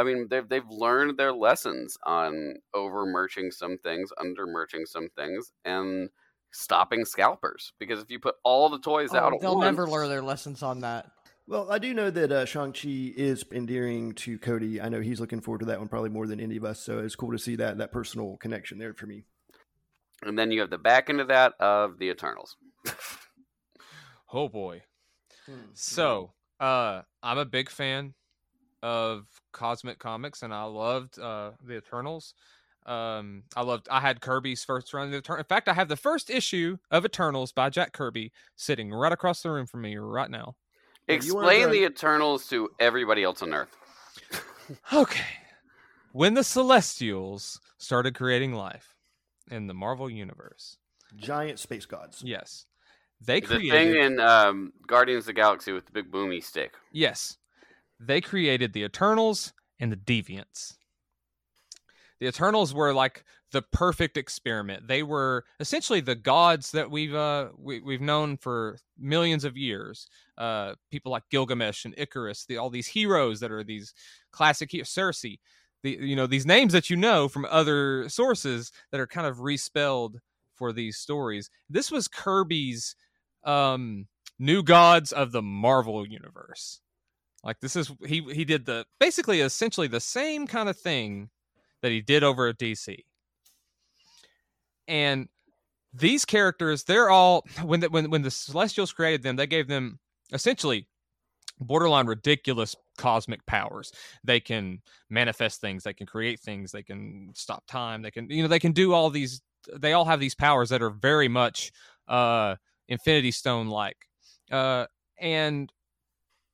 I 0.00 0.04
mean, 0.04 0.26
they've 0.30 0.48
they've 0.48 0.68
learned 0.68 1.18
their 1.18 1.32
lessons 1.32 1.96
on 2.04 2.54
over 2.74 3.06
merching 3.06 3.50
some 3.50 3.78
things, 3.78 4.10
under 4.18 4.46
merching 4.46 4.86
some 4.86 5.08
things, 5.16 5.52
and 5.64 6.08
stopping 6.52 7.04
scalpers. 7.04 7.72
Because 7.78 8.00
if 8.02 8.10
you 8.10 8.18
put 8.18 8.34
all 8.44 8.68
the 8.68 8.78
toys 8.80 9.14
out, 9.14 9.32
Oh, 9.32 9.36
at 9.36 9.40
they'll 9.40 9.56
once, 9.56 9.64
never 9.66 9.86
learn 9.88 10.08
their 10.08 10.22
lessons 10.22 10.62
on 10.62 10.80
that. 10.80 11.10
Well, 11.46 11.70
I 11.70 11.78
do 11.78 11.92
know 11.94 12.10
that 12.10 12.30
uh, 12.30 12.44
Shang-Chi 12.44 13.12
is 13.16 13.44
endearing 13.52 14.12
to 14.14 14.38
Cody. 14.38 14.80
I 14.80 14.88
know 14.88 15.00
he's 15.00 15.18
looking 15.20 15.40
forward 15.40 15.58
to 15.60 15.66
that 15.66 15.80
one 15.80 15.88
probably 15.88 16.10
more 16.10 16.26
than 16.28 16.38
any 16.40 16.56
of 16.56 16.64
us. 16.64 16.80
So 16.80 16.98
it's 17.00 17.16
cool 17.16 17.32
to 17.32 17.38
see 17.38 17.56
that 17.56 17.78
that 17.78 17.90
personal 17.92 18.36
connection 18.36 18.78
there 18.78 18.94
for 18.94 19.06
me. 19.06 19.24
and 20.22 20.38
then 20.38 20.50
you 20.52 20.60
have 20.60 20.70
the 20.70 20.78
back 20.78 21.10
end 21.10 21.20
of 21.20 21.28
that 21.28 21.54
of 21.60 21.98
the 21.98 22.08
Eternals. 22.10 22.56
Oh, 24.32 24.48
boy. 24.48 24.82
Hmm. 25.46 25.70
So, 25.74 26.34
uh, 26.60 27.02
I'm 27.22 27.38
a 27.38 27.44
big 27.44 27.68
fan 27.68 28.14
of 28.82 29.26
Cosmic 29.52 29.98
Comics, 29.98 30.42
and 30.42 30.52
I 30.52 30.64
loved 30.64 31.18
uh, 31.18 31.52
the 31.64 31.76
Eternals. 31.76 32.34
Um, 32.86 33.44
I 33.56 33.62
loved. 33.62 33.88
I 33.90 34.00
had 34.00 34.20
Kirby's 34.20 34.64
first 34.64 34.92
run 34.94 35.06
of 35.06 35.12
the 35.12 35.18
Eternals. 35.18 35.40
In 35.44 35.48
fact, 35.48 35.68
I 35.68 35.74
have 35.74 35.88
the 35.88 35.96
first 35.96 36.30
issue 36.30 36.78
of 36.90 37.04
Eternals 37.04 37.52
by 37.52 37.70
Jack 37.70 37.92
Kirby 37.92 38.32
sitting 38.56 38.92
right 38.92 39.12
across 39.12 39.42
the 39.42 39.50
room 39.50 39.66
from 39.66 39.82
me 39.82 39.96
right 39.96 40.30
now. 40.30 40.56
Yeah, 41.08 41.20
you 41.22 41.34
weren't 41.34 41.48
Explain 41.48 41.70
the 41.70 41.84
Eternals 41.86 42.46
to 42.48 42.70
everybody 42.78 43.22
else 43.22 43.42
on 43.42 43.54
Earth. 43.54 43.76
Okay. 44.92 45.24
When 46.12 46.34
the 46.34 46.44
Celestials 46.44 47.60
started 47.78 48.14
creating 48.14 48.54
life, 48.54 48.94
in 49.50 49.66
the 49.66 49.74
Marvel 49.74 50.08
universe. 50.08 50.78
Giant 51.16 51.58
space 51.58 51.86
gods. 51.86 52.22
Yes, 52.24 52.66
they 53.20 53.40
The 53.40 53.46
created. 53.46 53.70
The 53.70 53.76
thing 53.76 53.94
in 53.96 54.20
um, 54.20 54.72
Guardians 54.86 55.24
of 55.24 55.26
the 55.26 55.32
Galaxy 55.34 55.72
with 55.72 55.86
the 55.86 55.92
big 55.92 56.10
boomy 56.10 56.42
stick. 56.42 56.74
Yes. 56.92 57.36
They 58.00 58.22
created 58.22 58.72
the 58.72 58.82
Eternals 58.82 59.52
and 59.78 59.92
the 59.92 59.96
Deviants. 59.96 60.76
The 62.18 62.26
Eternals 62.26 62.74
were 62.74 62.92
like 62.94 63.24
the 63.52 63.62
perfect 63.62 64.16
experiment. 64.16 64.88
They 64.88 65.02
were 65.02 65.44
essentially 65.58 66.00
the 66.00 66.14
gods 66.14 66.72
that 66.72 66.90
we've 66.90 67.14
uh, 67.14 67.48
we, 67.58 67.80
we've 67.80 68.00
known 68.00 68.36
for 68.36 68.78
millions 68.98 69.44
of 69.44 69.56
years. 69.56 70.06
Uh, 70.38 70.74
people 70.90 71.12
like 71.12 71.24
Gilgamesh 71.30 71.84
and 71.84 71.94
Icarus, 71.96 72.46
the, 72.46 72.56
all 72.56 72.70
these 72.70 72.86
heroes 72.86 73.40
that 73.40 73.50
are 73.50 73.64
these 73.64 73.94
classic 74.32 74.70
heroes, 74.70 74.88
Sersi, 74.88 75.38
the 75.82 75.98
you 76.00 76.16
know 76.16 76.26
these 76.26 76.46
names 76.46 76.72
that 76.72 76.90
you 76.90 76.96
know 76.96 77.28
from 77.28 77.46
other 77.50 78.08
sources 78.08 78.70
that 78.92 79.00
are 79.00 79.06
kind 79.06 79.26
of 79.26 79.40
respelled 79.40 80.20
for 80.54 80.72
these 80.72 80.98
stories. 80.98 81.50
This 81.68 81.90
was 81.90 82.06
Kirby's 82.06 82.94
um, 83.44 84.06
new 84.38 84.62
gods 84.62 85.12
of 85.12 85.32
the 85.32 85.42
Marvel 85.42 86.06
universe. 86.06 86.80
Like 87.42 87.60
this 87.60 87.76
is 87.76 87.90
he 88.06 88.20
he 88.32 88.44
did 88.44 88.66
the 88.66 88.84
basically 88.98 89.40
essentially 89.40 89.86
the 89.86 90.00
same 90.00 90.46
kind 90.46 90.68
of 90.68 90.78
thing 90.78 91.30
that 91.82 91.90
he 91.90 92.00
did 92.00 92.22
over 92.22 92.48
at 92.48 92.58
DC. 92.58 92.98
And 94.86 95.28
these 95.92 96.24
characters, 96.24 96.84
they're 96.84 97.10
all 97.10 97.46
when 97.62 97.80
the, 97.80 97.88
when 97.90 98.10
when 98.10 98.22
the 98.22 98.30
Celestials 98.30 98.92
created 98.92 99.22
them, 99.22 99.36
they 99.36 99.46
gave 99.46 99.68
them 99.68 99.98
essentially 100.32 100.86
borderline 101.58 102.06
ridiculous 102.06 102.74
cosmic 102.98 103.44
powers. 103.46 103.92
They 104.24 104.40
can 104.40 104.80
manifest 105.08 105.60
things, 105.60 105.84
they 105.84 105.94
can 105.94 106.06
create 106.06 106.40
things, 106.40 106.72
they 106.72 106.82
can 106.82 107.32
stop 107.34 107.66
time, 107.66 108.02
they 108.02 108.10
can 108.10 108.30
you 108.30 108.42
know 108.42 108.48
they 108.48 108.58
can 108.58 108.72
do 108.72 108.92
all 108.92 109.10
these 109.10 109.40
they 109.76 109.92
all 109.92 110.06
have 110.06 110.20
these 110.20 110.34
powers 110.34 110.70
that 110.70 110.82
are 110.82 110.90
very 110.90 111.28
much 111.28 111.72
uh 112.08 112.56
Infinity 112.88 113.30
Stone 113.30 113.68
like. 113.68 113.96
Uh 114.50 114.86
and 115.18 115.72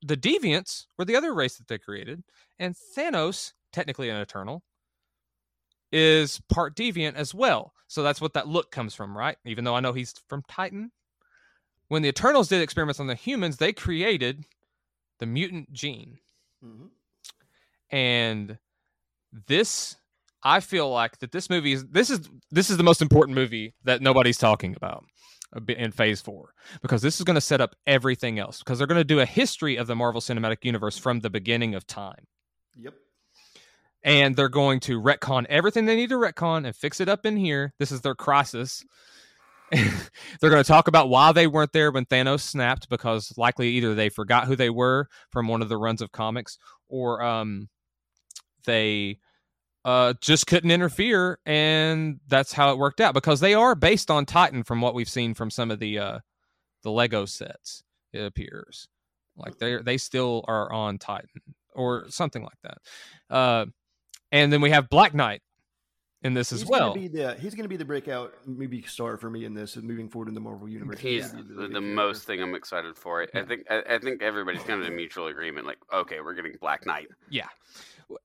the 0.06 0.16
deviants 0.16 0.86
were 0.98 1.04
the 1.04 1.16
other 1.16 1.34
race 1.34 1.56
that 1.56 1.68
they 1.68 1.78
created 1.78 2.22
and 2.58 2.74
thanos 2.96 3.52
technically 3.72 4.08
an 4.08 4.16
eternal 4.16 4.62
is 5.92 6.40
part 6.48 6.74
deviant 6.76 7.14
as 7.14 7.34
well. 7.34 7.72
So 7.88 8.02
that's 8.02 8.20
what 8.20 8.34
that 8.34 8.48
look 8.48 8.70
comes 8.70 8.94
from 8.94 9.16
right? 9.16 9.36
Even 9.44 9.64
though 9.64 9.74
i 9.76 9.80
know 9.80 9.92
he's 9.92 10.14
from 10.28 10.42
titan. 10.48 10.90
When 11.88 12.02
the 12.02 12.08
eternals 12.08 12.48
did 12.48 12.60
experiments 12.62 12.98
on 13.00 13.06
the 13.06 13.14
humans 13.14 13.56
they 13.58 13.72
created 13.72 14.44
the 15.18 15.26
mutant 15.26 15.72
gene. 15.72 16.18
Mhm. 16.64 16.90
and 17.90 18.58
this 19.46 19.96
i 20.42 20.60
feel 20.60 20.90
like 20.90 21.18
that 21.18 21.32
this 21.32 21.50
movie 21.50 21.72
is 21.72 21.84
this 21.86 22.10
is 22.10 22.28
this 22.50 22.70
is 22.70 22.76
the 22.76 22.82
most 22.82 23.02
important 23.02 23.34
movie 23.34 23.74
that 23.84 24.00
nobody's 24.02 24.38
talking 24.38 24.74
about 24.76 25.04
in 25.68 25.92
phase 25.92 26.20
four 26.20 26.52
because 26.82 27.02
this 27.02 27.18
is 27.18 27.24
going 27.24 27.34
to 27.34 27.40
set 27.40 27.60
up 27.60 27.74
everything 27.86 28.38
else 28.38 28.58
because 28.58 28.78
they're 28.78 28.86
going 28.86 29.00
to 29.00 29.04
do 29.04 29.20
a 29.20 29.26
history 29.26 29.76
of 29.76 29.86
the 29.86 29.96
marvel 29.96 30.20
cinematic 30.20 30.64
universe 30.64 30.98
from 30.98 31.20
the 31.20 31.30
beginning 31.30 31.74
of 31.74 31.86
time. 31.86 32.26
Yep. 32.74 32.94
and 34.02 34.36
they're 34.36 34.48
going 34.50 34.80
to 34.80 35.00
retcon 35.00 35.46
everything 35.48 35.86
they 35.86 35.96
need 35.96 36.10
to 36.10 36.16
retcon 36.16 36.66
and 36.66 36.76
fix 36.76 37.00
it 37.00 37.08
up 37.08 37.24
in 37.24 37.36
here. 37.36 37.72
This 37.78 37.90
is 37.90 38.02
their 38.02 38.14
crisis. 38.14 38.84
They're 39.70 40.50
going 40.50 40.62
to 40.62 40.68
talk 40.68 40.86
about 40.86 41.08
why 41.08 41.32
they 41.32 41.46
weren't 41.48 41.72
there 41.72 41.90
when 41.90 42.04
Thanos 42.04 42.40
snapped 42.40 42.88
because 42.88 43.32
likely 43.36 43.70
either 43.70 43.94
they 43.94 44.10
forgot 44.10 44.46
who 44.46 44.54
they 44.54 44.70
were 44.70 45.08
from 45.30 45.48
one 45.48 45.60
of 45.62 45.68
the 45.68 45.76
runs 45.76 46.02
of 46.02 46.12
comics 46.12 46.58
or 46.88 47.20
um 47.22 47.68
they 48.64 49.18
uh 49.86 50.12
just 50.20 50.48
couldn't 50.48 50.72
interfere 50.72 51.38
and 51.46 52.18
that's 52.26 52.52
how 52.52 52.72
it 52.72 52.76
worked 52.78 53.00
out 53.00 53.14
because 53.14 53.38
they 53.38 53.54
are 53.54 53.76
based 53.76 54.10
on 54.10 54.26
Titan 54.26 54.64
from 54.64 54.80
what 54.80 54.94
we've 54.94 55.08
seen 55.08 55.32
from 55.32 55.48
some 55.48 55.70
of 55.70 55.78
the 55.78 55.98
uh 55.98 56.18
the 56.82 56.90
Lego 56.90 57.24
sets 57.24 57.84
it 58.12 58.24
appears 58.24 58.88
like 59.36 59.56
they 59.58 59.76
they 59.76 59.96
still 59.96 60.44
are 60.48 60.70
on 60.72 60.98
Titan 60.98 61.28
or 61.72 62.04
something 62.08 62.42
like 62.42 62.58
that 62.64 62.78
uh 63.34 63.66
and 64.32 64.52
then 64.52 64.60
we 64.60 64.70
have 64.70 64.88
Black 64.88 65.14
Knight 65.14 65.40
in 66.22 66.34
this 66.34 66.52
as 66.52 66.64
well 66.64 66.88
Gonna 66.94 67.00
be 67.02 67.08
the, 67.08 67.34
he's 67.34 67.54
going 67.54 67.64
to 67.64 67.68
be 67.68 67.76
the 67.76 67.84
breakout 67.84 68.34
movie 68.44 68.82
star 68.82 69.16
for 69.16 69.30
me 69.30 69.44
in 69.44 69.54
this, 69.54 69.76
moving 69.76 70.08
forward 70.08 70.26
in 70.28 70.34
the 70.34 70.40
Marvel 70.40 70.68
universe. 70.68 70.98
He's 70.98 71.30
gonna 71.30 71.44
the, 71.44 71.68
the 71.68 71.80
most 71.80 72.24
thing 72.24 72.42
I'm 72.42 72.54
excited 72.56 72.96
for. 72.96 73.24
I 73.34 73.44
think 73.44 73.70
I, 73.70 73.82
I 73.88 73.98
think 73.98 74.22
everybody's 74.22 74.62
kind 74.62 74.80
of 74.80 74.86
in 74.86 74.92
a 74.92 74.96
mutual 74.96 75.28
agreement. 75.28 75.66
Like, 75.66 75.78
okay, 75.92 76.20
we're 76.20 76.34
getting 76.34 76.54
Black 76.60 76.84
Knight. 76.86 77.06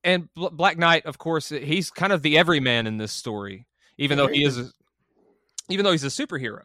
And 0.04 0.28
Bl- 0.34 0.48
Black 0.48 0.78
Knight, 0.78 1.06
of 1.06 1.18
course, 1.18 1.48
he's 1.48 1.90
kind 1.90 2.12
of 2.12 2.22
the 2.22 2.38
everyman 2.38 2.86
in 2.86 2.98
this 2.98 3.12
story, 3.12 3.66
even 3.98 4.16
though 4.18 4.28
he 4.28 4.44
is, 4.44 4.58
a, 4.58 4.70
even 5.68 5.84
though 5.84 5.92
he's 5.92 6.04
a 6.04 6.08
superhero. 6.08 6.64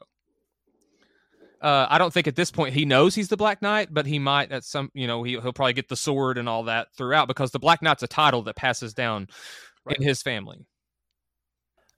Uh, 1.59 1.87
I 1.89 1.97
don't 1.97 2.13
think 2.13 2.27
at 2.27 2.35
this 2.35 2.51
point 2.51 2.75
he 2.75 2.85
knows 2.85 3.15
he's 3.15 3.29
the 3.29 3.37
Black 3.37 3.61
Knight, 3.63 3.89
but 3.91 4.05
he 4.05 4.19
might 4.19 4.51
at 4.51 4.63
some, 4.63 4.91
you 4.93 5.07
know, 5.07 5.23
he, 5.23 5.31
he'll 5.31 5.53
probably 5.53 5.73
get 5.73 5.89
the 5.89 5.95
sword 5.95 6.37
and 6.37 6.47
all 6.47 6.63
that 6.65 6.89
throughout 6.95 7.27
because 7.27 7.49
the 7.49 7.57
Black 7.59 7.81
Knight's 7.81 8.03
a 8.03 8.07
title 8.07 8.43
that 8.43 8.55
passes 8.55 8.93
down 8.93 9.27
Right. 9.83 9.95
in 9.97 10.03
his 10.03 10.21
family. 10.21 10.65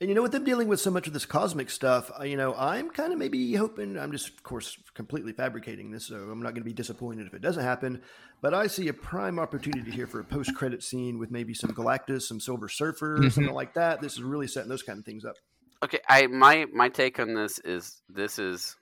And 0.01 0.07
you 0.07 0.15
know, 0.15 0.21
with 0.21 0.31
them 0.31 0.45
dealing 0.45 0.69
with 0.69 0.79
so 0.79 0.91
much 0.91 1.07
of 1.07 1.13
this 1.13 1.25
cosmic 1.25 1.69
stuff, 1.69 2.09
uh, 2.17 2.23
you 2.23 2.37
know, 2.37 2.55
I'm 2.55 2.89
kind 2.89 3.11
of 3.11 3.19
maybe 3.19 3.53
hoping. 3.55 3.97
I'm 3.99 4.13
just, 4.13 4.29
of 4.29 4.43
course, 4.43 4.77
completely 4.93 5.33
fabricating 5.33 5.91
this, 5.91 6.07
so 6.07 6.15
I'm 6.15 6.41
not 6.41 6.53
going 6.53 6.61
to 6.61 6.69
be 6.69 6.73
disappointed 6.73 7.27
if 7.27 7.33
it 7.33 7.41
doesn't 7.41 7.63
happen. 7.63 8.01
But 8.41 8.53
I 8.53 8.67
see 8.67 8.87
a 8.87 8.93
prime 8.93 9.39
opportunity 9.39 9.91
here 9.91 10.07
for 10.07 10.21
a 10.21 10.23
post-credit 10.23 10.83
scene 10.83 11.19
with 11.19 11.31
maybe 11.31 11.53
some 11.53 11.71
Galactus, 11.71 12.21
some 12.21 12.39
Silver 12.39 12.69
Surfer, 12.69 13.17
Mhm. 13.19 13.31
something 13.33 13.53
like 13.53 13.73
that. 13.73 13.99
This 13.99 14.13
is 14.13 14.23
really 14.23 14.47
setting 14.47 14.69
those 14.69 14.83
kind 14.83 14.99
of 14.99 15.05
things 15.05 15.25
up. 15.25 15.35
Okay, 15.83 15.99
I 16.07 16.27
my 16.27 16.65
my 16.73 16.87
take 16.87 17.19
on 17.19 17.33
this 17.33 17.59
is 17.59 18.01
this 18.07 18.39
is 18.39 18.77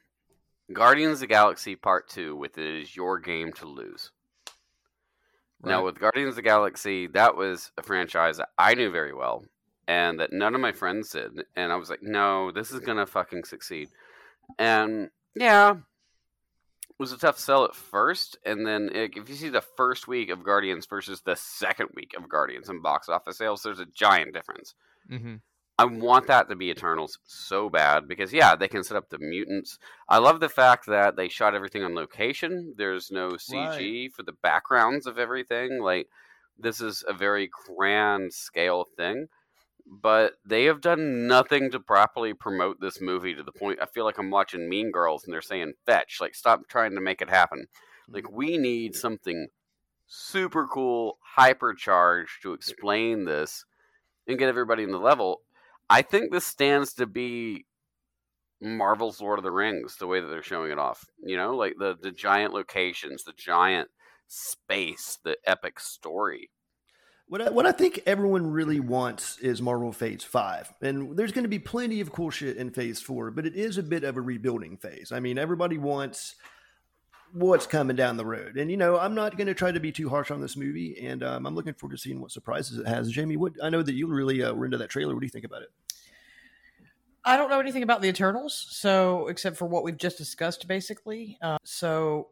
Guardians 0.71 1.13
of 1.13 1.19
the 1.21 1.27
Galaxy 1.27 1.75
Part 1.75 2.09
Two 2.09 2.35
with 2.35 2.59
it 2.59 2.81
is 2.81 2.95
your 2.95 3.17
game 3.17 3.53
to 3.53 3.65
lose. 3.67 4.11
Now 5.63 5.83
with 5.83 5.99
Guardians 5.99 6.29
of 6.29 6.35
the 6.35 6.41
Galaxy, 6.43 7.07
that 7.07 7.35
was 7.35 7.71
a 7.75 7.81
franchise 7.81 8.37
that 8.37 8.49
I 8.59 8.75
knew 8.75 8.91
very 8.91 9.13
well 9.13 9.43
and 9.87 10.19
that 10.19 10.33
none 10.33 10.55
of 10.55 10.61
my 10.61 10.71
friends 10.71 11.11
did. 11.11 11.45
And 11.55 11.71
I 11.71 11.75
was 11.75 11.89
like, 11.89 12.03
no, 12.03 12.51
this 12.51 12.71
is 12.71 12.79
gonna 12.81 13.05
fucking 13.05 13.45
succeed. 13.45 13.89
And 14.59 15.09
yeah, 15.35 15.71
it 15.71 16.95
was 16.99 17.11
a 17.11 17.17
tough 17.17 17.39
sell 17.39 17.65
at 17.65 17.75
first, 17.75 18.37
and 18.45 18.65
then 18.65 18.89
it, 18.93 19.11
if 19.15 19.29
you 19.29 19.35
see 19.35 19.49
the 19.49 19.61
first 19.61 20.07
week 20.07 20.29
of 20.29 20.43
Guardians 20.43 20.85
versus 20.85 21.21
the 21.21 21.35
second 21.35 21.89
week 21.95 22.13
of 22.17 22.29
Guardians 22.29 22.69
in 22.69 22.81
box 22.81 23.07
office 23.09 23.37
sales, 23.37 23.61
there's 23.63 23.79
a 23.79 23.85
giant 23.85 24.33
difference. 24.33 24.73
hmm 25.07 25.35
I 25.79 25.85
want 25.85 26.25
that 26.25 26.49
to 26.49 26.55
be 26.55 26.71
Eternals 26.71 27.19
so 27.25 27.69
bad 27.69 28.07
because 28.07 28.33
yeah, 28.33 28.55
they 28.55 28.67
can 28.67 28.83
set 28.83 28.97
up 28.97 29.09
the 29.09 29.19
mutants. 29.19 29.77
I 30.09 30.17
love 30.17 30.39
the 30.39 30.49
fact 30.49 30.87
that 30.87 31.15
they 31.15 31.29
shot 31.29 31.53
everything 31.53 31.83
on 31.83 31.93
location. 31.93 32.73
There's 32.75 33.11
no 33.11 33.29
CG 33.33 34.11
for 34.11 34.23
the 34.23 34.31
backgrounds 34.41 35.05
of 35.05 35.19
everything. 35.19 35.79
Like 35.79 36.07
this 36.57 36.81
is 36.81 37.03
a 37.07 37.13
very 37.13 37.51
grand 37.67 38.33
scale 38.33 38.87
thing. 38.97 39.27
But 39.89 40.33
they 40.45 40.65
have 40.65 40.81
done 40.81 41.27
nothing 41.27 41.71
to 41.71 41.79
properly 41.79 42.33
promote 42.33 42.81
this 42.81 42.99
movie 42.99 43.33
to 43.33 43.43
the 43.43 43.53
point 43.53 43.79
I 43.81 43.85
feel 43.85 44.03
like 44.03 44.17
I'm 44.17 44.29
watching 44.29 44.67
Mean 44.67 44.91
Girls 44.91 45.23
and 45.23 45.33
they're 45.33 45.41
saying 45.41 45.73
fetch. 45.85 46.17
Like 46.19 46.35
stop 46.35 46.67
trying 46.67 46.95
to 46.95 47.01
make 47.01 47.21
it 47.21 47.29
happen. 47.29 47.59
Mm-hmm. 47.59 48.15
Like 48.15 48.31
we 48.31 48.57
need 48.57 48.95
something 48.95 49.47
super 50.07 50.67
cool, 50.67 51.19
hypercharged 51.37 52.41
to 52.41 52.53
explain 52.53 53.25
this 53.25 53.63
and 54.27 54.37
get 54.37 54.49
everybody 54.49 54.83
in 54.83 54.91
the 54.91 54.99
level. 54.99 55.41
I 55.89 56.01
think 56.01 56.31
this 56.31 56.45
stands 56.45 56.93
to 56.95 57.05
be 57.05 57.65
Marvel's 58.61 59.21
Lord 59.21 59.39
of 59.39 59.43
the 59.43 59.51
Rings, 59.51 59.97
the 59.97 60.07
way 60.07 60.19
that 60.19 60.27
they're 60.27 60.43
showing 60.43 60.71
it 60.71 60.79
off. 60.79 61.05
You 61.23 61.37
know, 61.37 61.55
like 61.55 61.75
the 61.79 61.95
the 61.99 62.11
giant 62.11 62.53
locations, 62.53 63.23
the 63.23 63.33
giant 63.37 63.89
space, 64.27 65.19
the 65.23 65.37
epic 65.45 65.79
story. 65.79 66.49
What 67.29 67.41
I, 67.41 67.49
what 67.49 67.65
I 67.65 67.73
think 67.73 68.01
everyone 68.05 68.47
really 68.47 68.79
wants 68.79 69.37
is 69.39 69.61
Marvel 69.61 69.91
Phase 69.91 70.23
5. 70.23 70.73
And 70.81 71.17
there's 71.17 71.33
going 71.33 71.43
to 71.43 71.49
be 71.49 71.59
plenty 71.59 71.99
of 71.99 72.13
cool 72.13 72.29
shit 72.29 72.55
in 72.55 72.71
Phase 72.71 73.01
4, 73.01 73.31
but 73.31 73.45
it 73.45 73.55
is 73.55 73.77
a 73.77 73.83
bit 73.83 74.05
of 74.05 74.15
a 74.15 74.21
rebuilding 74.21 74.77
phase. 74.77 75.11
I 75.11 75.19
mean, 75.19 75.37
everybody 75.37 75.77
wants 75.77 76.35
what's 77.33 77.67
coming 77.67 77.97
down 77.97 78.15
the 78.15 78.25
road. 78.25 78.55
And, 78.55 78.71
you 78.71 78.77
know, 78.77 78.97
I'm 78.97 79.13
not 79.13 79.35
going 79.35 79.47
to 79.47 79.53
try 79.53 79.73
to 79.73 79.79
be 79.79 79.91
too 79.91 80.07
harsh 80.07 80.31
on 80.31 80.39
this 80.39 80.55
movie, 80.55 81.05
and 81.05 81.21
um, 81.21 81.45
I'm 81.45 81.55
looking 81.55 81.73
forward 81.73 81.95
to 81.95 82.01
seeing 82.01 82.21
what 82.21 82.31
surprises 82.31 82.79
it 82.79 82.87
has. 82.87 83.11
Jamie, 83.11 83.35
what 83.35 83.53
I 83.61 83.69
know 83.69 83.81
that 83.81 83.93
you 83.93 84.07
really 84.07 84.41
uh, 84.41 84.53
were 84.53 84.65
into 84.65 84.77
that 84.77 84.89
trailer. 84.89 85.13
What 85.13 85.19
do 85.19 85.25
you 85.25 85.31
think 85.31 85.45
about 85.45 85.63
it? 85.63 85.69
I 87.25 87.35
don't 87.35 87.49
know 87.49 87.59
anything 87.59 87.83
about 87.83 88.01
the 88.01 88.07
Eternals, 88.07 88.67
so 88.69 89.27
except 89.27 89.57
for 89.57 89.65
what 89.65 89.83
we've 89.83 89.97
just 89.97 90.17
discussed, 90.17 90.65
basically. 90.65 91.37
Uh, 91.41 91.57
so 91.65 92.29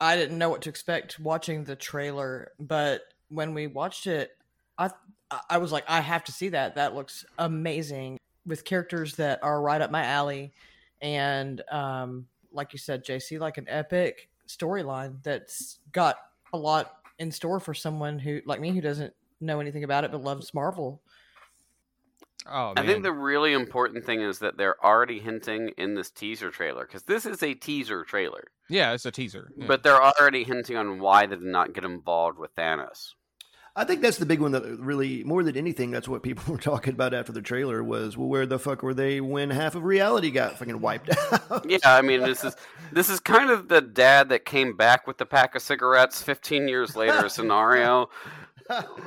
I 0.00 0.14
didn't 0.14 0.38
know 0.38 0.50
what 0.50 0.62
to 0.62 0.68
expect 0.68 1.18
watching 1.18 1.64
the 1.64 1.74
trailer, 1.74 2.52
but 2.60 3.02
when 3.30 3.54
we 3.54 3.66
watched 3.66 4.06
it, 4.06 4.36
I 4.76 4.90
I 5.48 5.58
was 5.58 5.72
like, 5.72 5.84
I 5.88 6.00
have 6.00 6.24
to 6.24 6.32
see 6.32 6.50
that. 6.50 6.74
That 6.74 6.94
looks 6.94 7.24
amazing 7.38 8.18
with 8.46 8.64
characters 8.64 9.16
that 9.16 9.42
are 9.42 9.60
right 9.62 9.80
up 9.80 9.90
my 9.90 10.04
alley, 10.04 10.52
and 11.00 11.62
um, 11.70 12.26
like 12.52 12.72
you 12.72 12.78
said, 12.78 13.04
JC, 13.04 13.38
like 13.38 13.58
an 13.58 13.66
epic 13.68 14.28
storyline 14.48 15.22
that's 15.22 15.78
got 15.92 16.16
a 16.52 16.58
lot 16.58 16.96
in 17.18 17.30
store 17.30 17.60
for 17.60 17.74
someone 17.74 18.18
who 18.18 18.40
like 18.44 18.60
me 18.60 18.70
who 18.70 18.80
doesn't 18.80 19.14
know 19.40 19.60
anything 19.60 19.84
about 19.84 20.04
it 20.04 20.10
but 20.10 20.22
loves 20.22 20.52
Marvel. 20.52 21.00
Oh, 22.50 22.72
I 22.74 22.86
think 22.86 23.02
the 23.02 23.12
really 23.12 23.52
important 23.52 24.06
thing 24.06 24.22
is 24.22 24.38
that 24.38 24.56
they're 24.56 24.82
already 24.82 25.20
hinting 25.20 25.72
in 25.76 25.94
this 25.94 26.10
teaser 26.10 26.50
trailer 26.50 26.86
because 26.86 27.02
this 27.02 27.26
is 27.26 27.42
a 27.42 27.52
teaser 27.52 28.02
trailer, 28.02 28.44
yeah, 28.68 28.92
it's 28.92 29.04
a 29.04 29.10
teaser. 29.10 29.52
yeah. 29.56 29.66
but 29.66 29.82
they're 29.82 30.02
already 30.02 30.44
hinting 30.44 30.76
on 30.76 31.00
why 31.00 31.26
they 31.26 31.36
did 31.36 31.44
not 31.44 31.74
get 31.74 31.84
involved 31.84 32.38
with 32.38 32.54
Thanos. 32.56 33.12
I 33.76 33.84
think 33.84 34.02
that's 34.02 34.18
the 34.18 34.26
big 34.26 34.40
one 34.40 34.52
that 34.52 34.64
uh, 34.64 34.76
really, 34.78 35.22
more 35.24 35.42
than 35.42 35.56
anything, 35.56 35.90
that's 35.90 36.08
what 36.08 36.22
people 36.22 36.52
were 36.52 36.60
talking 36.60 36.92
about 36.92 37.14
after 37.14 37.32
the 37.32 37.42
trailer 37.42 37.82
was, 37.82 38.16
well, 38.16 38.28
where 38.28 38.46
the 38.46 38.58
fuck 38.58 38.82
were 38.82 38.94
they 38.94 39.20
when 39.20 39.50
half 39.50 39.74
of 39.74 39.84
reality 39.84 40.30
got 40.30 40.58
fucking 40.58 40.80
wiped 40.80 41.10
out? 41.32 41.68
Yeah, 41.68 41.78
I 41.84 42.02
mean 42.02 42.20
this 42.20 42.44
is 42.44 42.56
this 42.92 43.08
is 43.08 43.20
kind 43.20 43.50
of 43.50 43.68
the 43.68 43.80
dad 43.80 44.28
that 44.30 44.44
came 44.44 44.76
back 44.76 45.06
with 45.06 45.18
the 45.18 45.26
pack 45.26 45.54
of 45.54 45.62
cigarettes 45.62 46.22
15 46.22 46.68
years 46.68 46.96
later 46.96 47.28
scenario. 47.28 48.08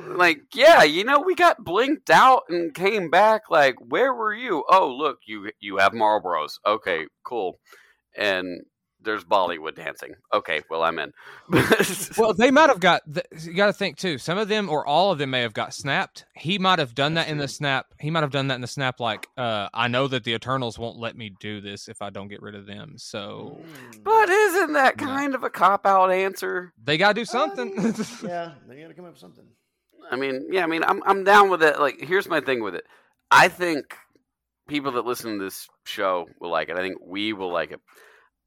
Like, 0.06 0.42
yeah, 0.52 0.82
you 0.82 1.04
know, 1.04 1.20
we 1.20 1.34
got 1.34 1.64
blinked 1.64 2.10
out 2.10 2.42
and 2.50 2.74
came 2.74 3.08
back. 3.08 3.48
Like, 3.48 3.76
where 3.80 4.12
were 4.12 4.34
you? 4.34 4.62
Oh, 4.68 4.94
look, 4.94 5.20
you 5.24 5.52
you 5.58 5.78
have 5.78 5.92
Marlboros. 5.92 6.58
Okay, 6.66 7.06
cool. 7.24 7.58
And 8.14 8.66
there's 9.04 9.24
Bollywood 9.24 9.76
dancing. 9.76 10.14
Okay, 10.32 10.62
well, 10.70 10.82
I'm 10.82 10.98
in. 10.98 11.12
well, 12.18 12.32
they 12.34 12.50
might 12.50 12.68
have 12.70 12.80
got. 12.80 13.02
You 13.42 13.52
got 13.54 13.66
to 13.66 13.72
think 13.72 13.96
too. 13.96 14.18
Some 14.18 14.38
of 14.38 14.48
them, 14.48 14.68
or 14.68 14.86
all 14.86 15.12
of 15.12 15.18
them, 15.18 15.30
may 15.30 15.42
have 15.42 15.54
got 15.54 15.74
snapped. 15.74 16.24
He 16.34 16.58
might 16.58 16.78
have 16.78 16.94
done 16.94 17.14
that 17.14 17.28
in 17.28 17.38
the 17.38 17.48
snap. 17.48 17.86
He 18.00 18.10
might 18.10 18.22
have 18.22 18.30
done 18.30 18.48
that 18.48 18.54
in 18.56 18.60
the 18.60 18.66
snap. 18.66 19.00
Like, 19.00 19.28
uh, 19.36 19.68
I 19.74 19.88
know 19.88 20.08
that 20.08 20.24
the 20.24 20.32
Eternals 20.34 20.78
won't 20.78 20.98
let 20.98 21.16
me 21.16 21.30
do 21.40 21.60
this 21.60 21.88
if 21.88 22.02
I 22.02 22.10
don't 22.10 22.28
get 22.28 22.42
rid 22.42 22.54
of 22.54 22.66
them. 22.66 22.94
So 22.96 23.60
but 24.02 24.28
isn't 24.28 24.72
that 24.72 24.94
Yeah. 24.98 25.06
kind 25.06 25.34
of 25.34 25.44
a 25.44 25.50
cop 25.50 25.86
out 25.86 26.10
answer? 26.10 26.72
they 26.82 26.96
got 26.96 27.08
to 27.08 27.14
do 27.14 27.24
something. 27.24 27.74
yeah, 28.24 28.52
they 28.68 28.80
got 28.80 28.88
to 28.88 28.94
come 28.94 29.04
up 29.04 29.12
with 29.12 29.20
something. 29.20 29.44
I 30.10 30.16
mean, 30.16 30.48
yeah, 30.50 30.64
I 30.64 30.66
mean, 30.66 30.82
I'm 30.84 31.02
I'm 31.04 31.24
down 31.24 31.50
with 31.50 31.62
it. 31.62 31.78
Like, 31.78 32.00
here's 32.00 32.28
my 32.28 32.40
thing 32.40 32.62
with 32.62 32.74
it. 32.74 32.84
I 33.30 33.48
think 33.48 33.96
people 34.68 34.92
that 34.92 35.04
listen 35.04 35.38
to 35.38 35.44
this 35.44 35.68
show 35.84 36.26
will 36.40 36.50
like 36.50 36.68
it. 36.68 36.76
I 36.76 36.80
think 36.80 36.96
we 37.04 37.32
will 37.32 37.52
like 37.52 37.70
it. 37.72 37.80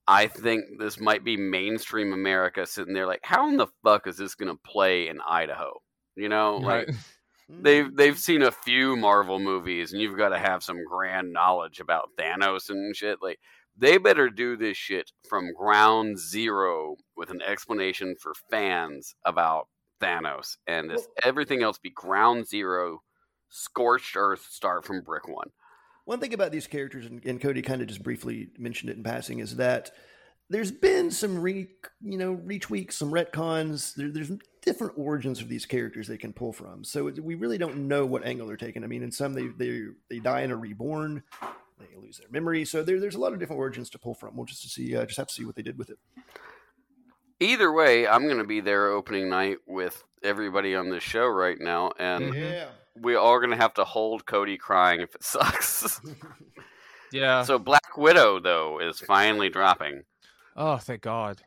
I 0.08 0.28
think 0.28 0.80
this 0.80 1.00
might 1.00 1.24
be 1.24 1.36
mainstream 1.36 2.14
America 2.14 2.66
sitting 2.66 2.94
there 2.94 3.08
like, 3.08 3.20
how 3.24 3.50
in 3.50 3.58
the 3.58 3.68
fuck 3.84 4.08
is 4.08 4.18
this 4.18 4.36
going 4.36 4.56
to 4.56 4.62
play 4.64 5.10
in 5.10 5.20
Idaho? 5.28 5.82
You 6.16 6.30
know, 6.30 6.58
like 6.58 6.90
they've 7.50 7.88
hmm. 7.88 7.96
they've 7.96 8.18
seen 8.18 8.42
a 8.42 8.52
few 8.52 8.96
Marvel 8.96 9.40
movies, 9.40 9.92
and 9.92 10.02
you've 10.02 10.18
got 10.18 10.30
to 10.30 10.40
have 10.40 10.64
some 10.64 10.84
grand 10.86 11.34
knowledge 11.34 11.80
about 11.80 12.12
Thanos 12.18 12.70
and 12.70 12.96
shit. 12.96 13.20
Like, 13.22 13.40
they 13.78 13.98
better 13.98 14.30
do 14.30 14.58
this 14.58 14.78
shit 14.78 15.12
from 15.30 15.54
ground 15.54 16.18
zero 16.18 16.96
with 17.16 17.30
an 17.30 17.42
explanation 17.42 18.16
for 18.20 18.34
fans 18.50 19.14
about 19.26 19.68
Thanos, 20.02 20.58
and 20.66 20.90
this, 20.90 21.08
everything 21.24 21.62
else 21.62 21.78
be 21.78 21.92
ground 21.92 22.48
zero, 22.48 23.02
scorched 23.50 24.16
earth, 24.16 24.48
start 24.50 24.86
from 24.86 25.02
brick 25.02 25.28
one. 25.28 25.52
One 26.08 26.22
thing 26.22 26.34
about 26.34 26.54
these 26.54 26.68
characters, 26.68 27.06
and, 27.06 27.24
and 27.26 27.42
Cody 27.42 27.62
kind 27.62 27.82
of 27.82 27.90
just 27.90 28.02
briefly 28.02 28.48
mentioned 28.58 28.90
it 28.90 28.96
in 28.96 29.04
passing, 29.04 29.40
is 29.40 29.58
that 29.58 29.92
there's 30.50 30.72
been 30.72 31.12
some 31.12 31.42
re, 31.42 31.68
you 32.02 32.18
know, 32.18 32.38
retweaks, 32.38 32.94
some 32.94 33.12
retcons. 33.12 33.94
There, 33.94 34.10
there's 34.10 34.32
different 34.62 34.94
origins 34.96 35.42
for 35.42 35.48
these 35.48 35.66
characters 35.66 36.08
they 36.08 36.18
can 36.18 36.32
pull 36.32 36.54
from. 36.54 36.86
So 36.86 37.08
it, 37.08 37.22
we 37.22 37.36
really 37.36 37.58
don't 37.58 37.90
know 37.90 38.06
what 38.06 38.26
angle 38.26 38.48
they're 38.48 38.56
taking. 38.56 38.86
I 38.86 38.88
mean, 38.88 39.04
in 39.04 39.12
some 39.12 39.34
they 39.34 39.48
they 39.48 39.88
they 40.10 40.20
die 40.20 40.42
and 40.42 40.54
are 40.54 40.58
reborn, 40.58 41.24
they 41.78 41.98
lose 42.02 42.20
their 42.20 42.30
memory. 42.32 42.64
So 42.64 42.84
there, 42.84 43.02
there's 43.02 43.16
a 43.16 43.20
lot 43.20 43.34
of 43.34 43.40
different 43.40 43.60
origins 43.60 43.90
to 43.90 44.00
pull 44.00 44.14
from. 44.14 44.38
We'll 44.38 44.46
just 44.46 44.62
to 44.62 44.70
see, 44.70 44.96
uh, 44.96 45.06
just 45.06 45.18
have 45.18 45.28
to 45.28 45.34
see 45.34 45.44
what 45.44 45.58
they 45.58 45.62
did 45.62 45.78
with 45.78 45.90
it. 45.90 45.98
Either 47.42 47.70
way, 47.74 48.08
I'm 48.08 48.24
going 48.24 48.38
to 48.38 48.46
be 48.46 48.62
there 48.62 48.88
opening 48.88 49.28
night 49.28 49.58
with 49.68 50.06
everybody 50.24 50.74
on 50.74 50.90
this 50.90 51.04
show 51.04 51.28
right 51.28 51.60
now, 51.60 51.92
and 52.00 52.34
Mhm. 52.34 52.54
Yeah. 52.54 52.70
We 53.02 53.16
are 53.16 53.40
going 53.40 53.52
to 53.52 53.58
have 53.58 53.74
to 53.76 53.84
hold 53.84 54.26
Cody 54.26 54.58
crying 54.58 55.02
if 55.02 55.14
it 55.16 55.24
sucks. 55.24 56.00
Yeah. 57.14 57.44
so 57.44 57.58
Black 57.58 57.96
Widow 57.98 58.42
though 58.42 58.80
is 58.82 59.00
finally 59.00 59.48
dropping. 59.50 60.02
oh, 60.58 60.76
thank 60.76 61.02
God. 61.02 61.42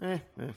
Eh, 0.00 0.18
eh. 0.40 0.50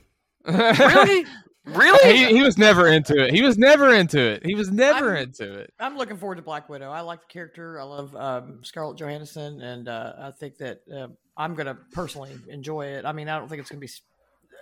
Really? 0.45 1.25
Really? 1.65 2.17
he, 2.17 2.25
he 2.37 2.41
was 2.43 2.55
never 2.57 2.87
into 2.87 3.23
it. 3.23 3.33
He 3.33 3.41
was 3.41 3.57
never 3.57 3.93
into 3.93 4.19
it. 4.19 4.45
He 4.45 4.53
was 4.55 4.71
never 4.71 5.15
I'm- 5.15 5.23
into 5.23 5.53
it. 5.59 5.73
I'm 5.79 5.97
looking 5.97 6.17
forward 6.17 6.35
to 6.35 6.41
Black 6.43 6.69
Widow. 6.69 6.91
I 6.91 7.01
like 7.01 7.21
the 7.21 7.27
character. 7.27 7.79
I 7.79 7.83
love 7.83 8.15
um, 8.15 8.59
Scarlett 8.63 8.97
Johansson, 8.99 9.59
and 9.61 9.87
uh, 9.87 10.13
I 10.19 10.31
think 10.31 10.57
that 10.57 10.81
uh, 10.95 11.07
I'm 11.37 11.55
going 11.55 11.67
to 11.67 11.77
personally 11.93 12.31
enjoy 12.47 12.87
it. 12.87 13.05
I 13.05 13.11
mean, 13.13 13.27
I 13.29 13.37
don't 13.39 13.47
think 13.47 13.61
it's 13.61 13.69
going 13.71 13.81
to 13.81 13.87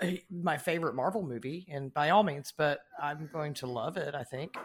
be 0.01 0.07
eh, 0.07 0.17
my 0.29 0.57
favorite 0.57 0.95
Marvel 0.95 1.21
movie, 1.23 1.67
and 1.69 1.93
by 1.93 2.09
all 2.11 2.23
means, 2.23 2.53
but 2.57 2.79
I'm 3.01 3.29
going 3.31 3.53
to 3.55 3.67
love 3.67 3.97
it. 3.97 4.15
I 4.15 4.23
think. 4.23 4.55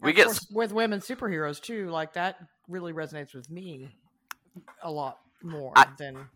We 0.00 0.10
Of 0.10 0.16
get 0.16 0.26
course, 0.26 0.46
with 0.50 0.72
women 0.72 1.00
superheroes 1.00 1.60
too. 1.60 1.90
Like 1.90 2.12
that 2.14 2.36
really 2.68 2.92
resonates 2.92 3.34
with 3.34 3.50
me 3.50 3.88
a 4.82 4.90
lot 4.90 5.18
more 5.42 5.72
I- 5.76 5.86
than. 5.98 6.28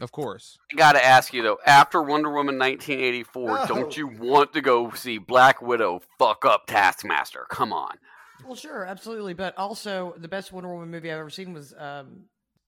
Of 0.00 0.10
course. 0.10 0.58
I 0.72 0.76
got 0.76 0.92
to 0.92 1.04
ask 1.04 1.32
you 1.32 1.42
though. 1.42 1.58
After 1.64 2.02
Wonder 2.02 2.28
Woman 2.28 2.58
1984, 2.58 3.58
Oh. 3.60 3.66
don't 3.66 3.96
you 3.96 4.08
want 4.08 4.52
to 4.54 4.60
go 4.60 4.90
see 4.92 5.18
Black 5.18 5.62
Widow 5.62 6.02
fuck 6.18 6.44
up 6.44 6.66
Taskmaster? 6.66 7.46
Come 7.48 7.72
on. 7.72 7.96
Well, 8.44 8.56
sure, 8.56 8.84
absolutely, 8.84 9.34
but 9.34 9.56
also 9.56 10.14
the 10.18 10.26
best 10.28 10.52
Wonder 10.52 10.72
Woman 10.72 10.90
movie 10.90 11.10
I've 11.12 11.18
ever 11.20 11.30
seen 11.30 11.52
was 11.54 11.72
um, 11.78 12.24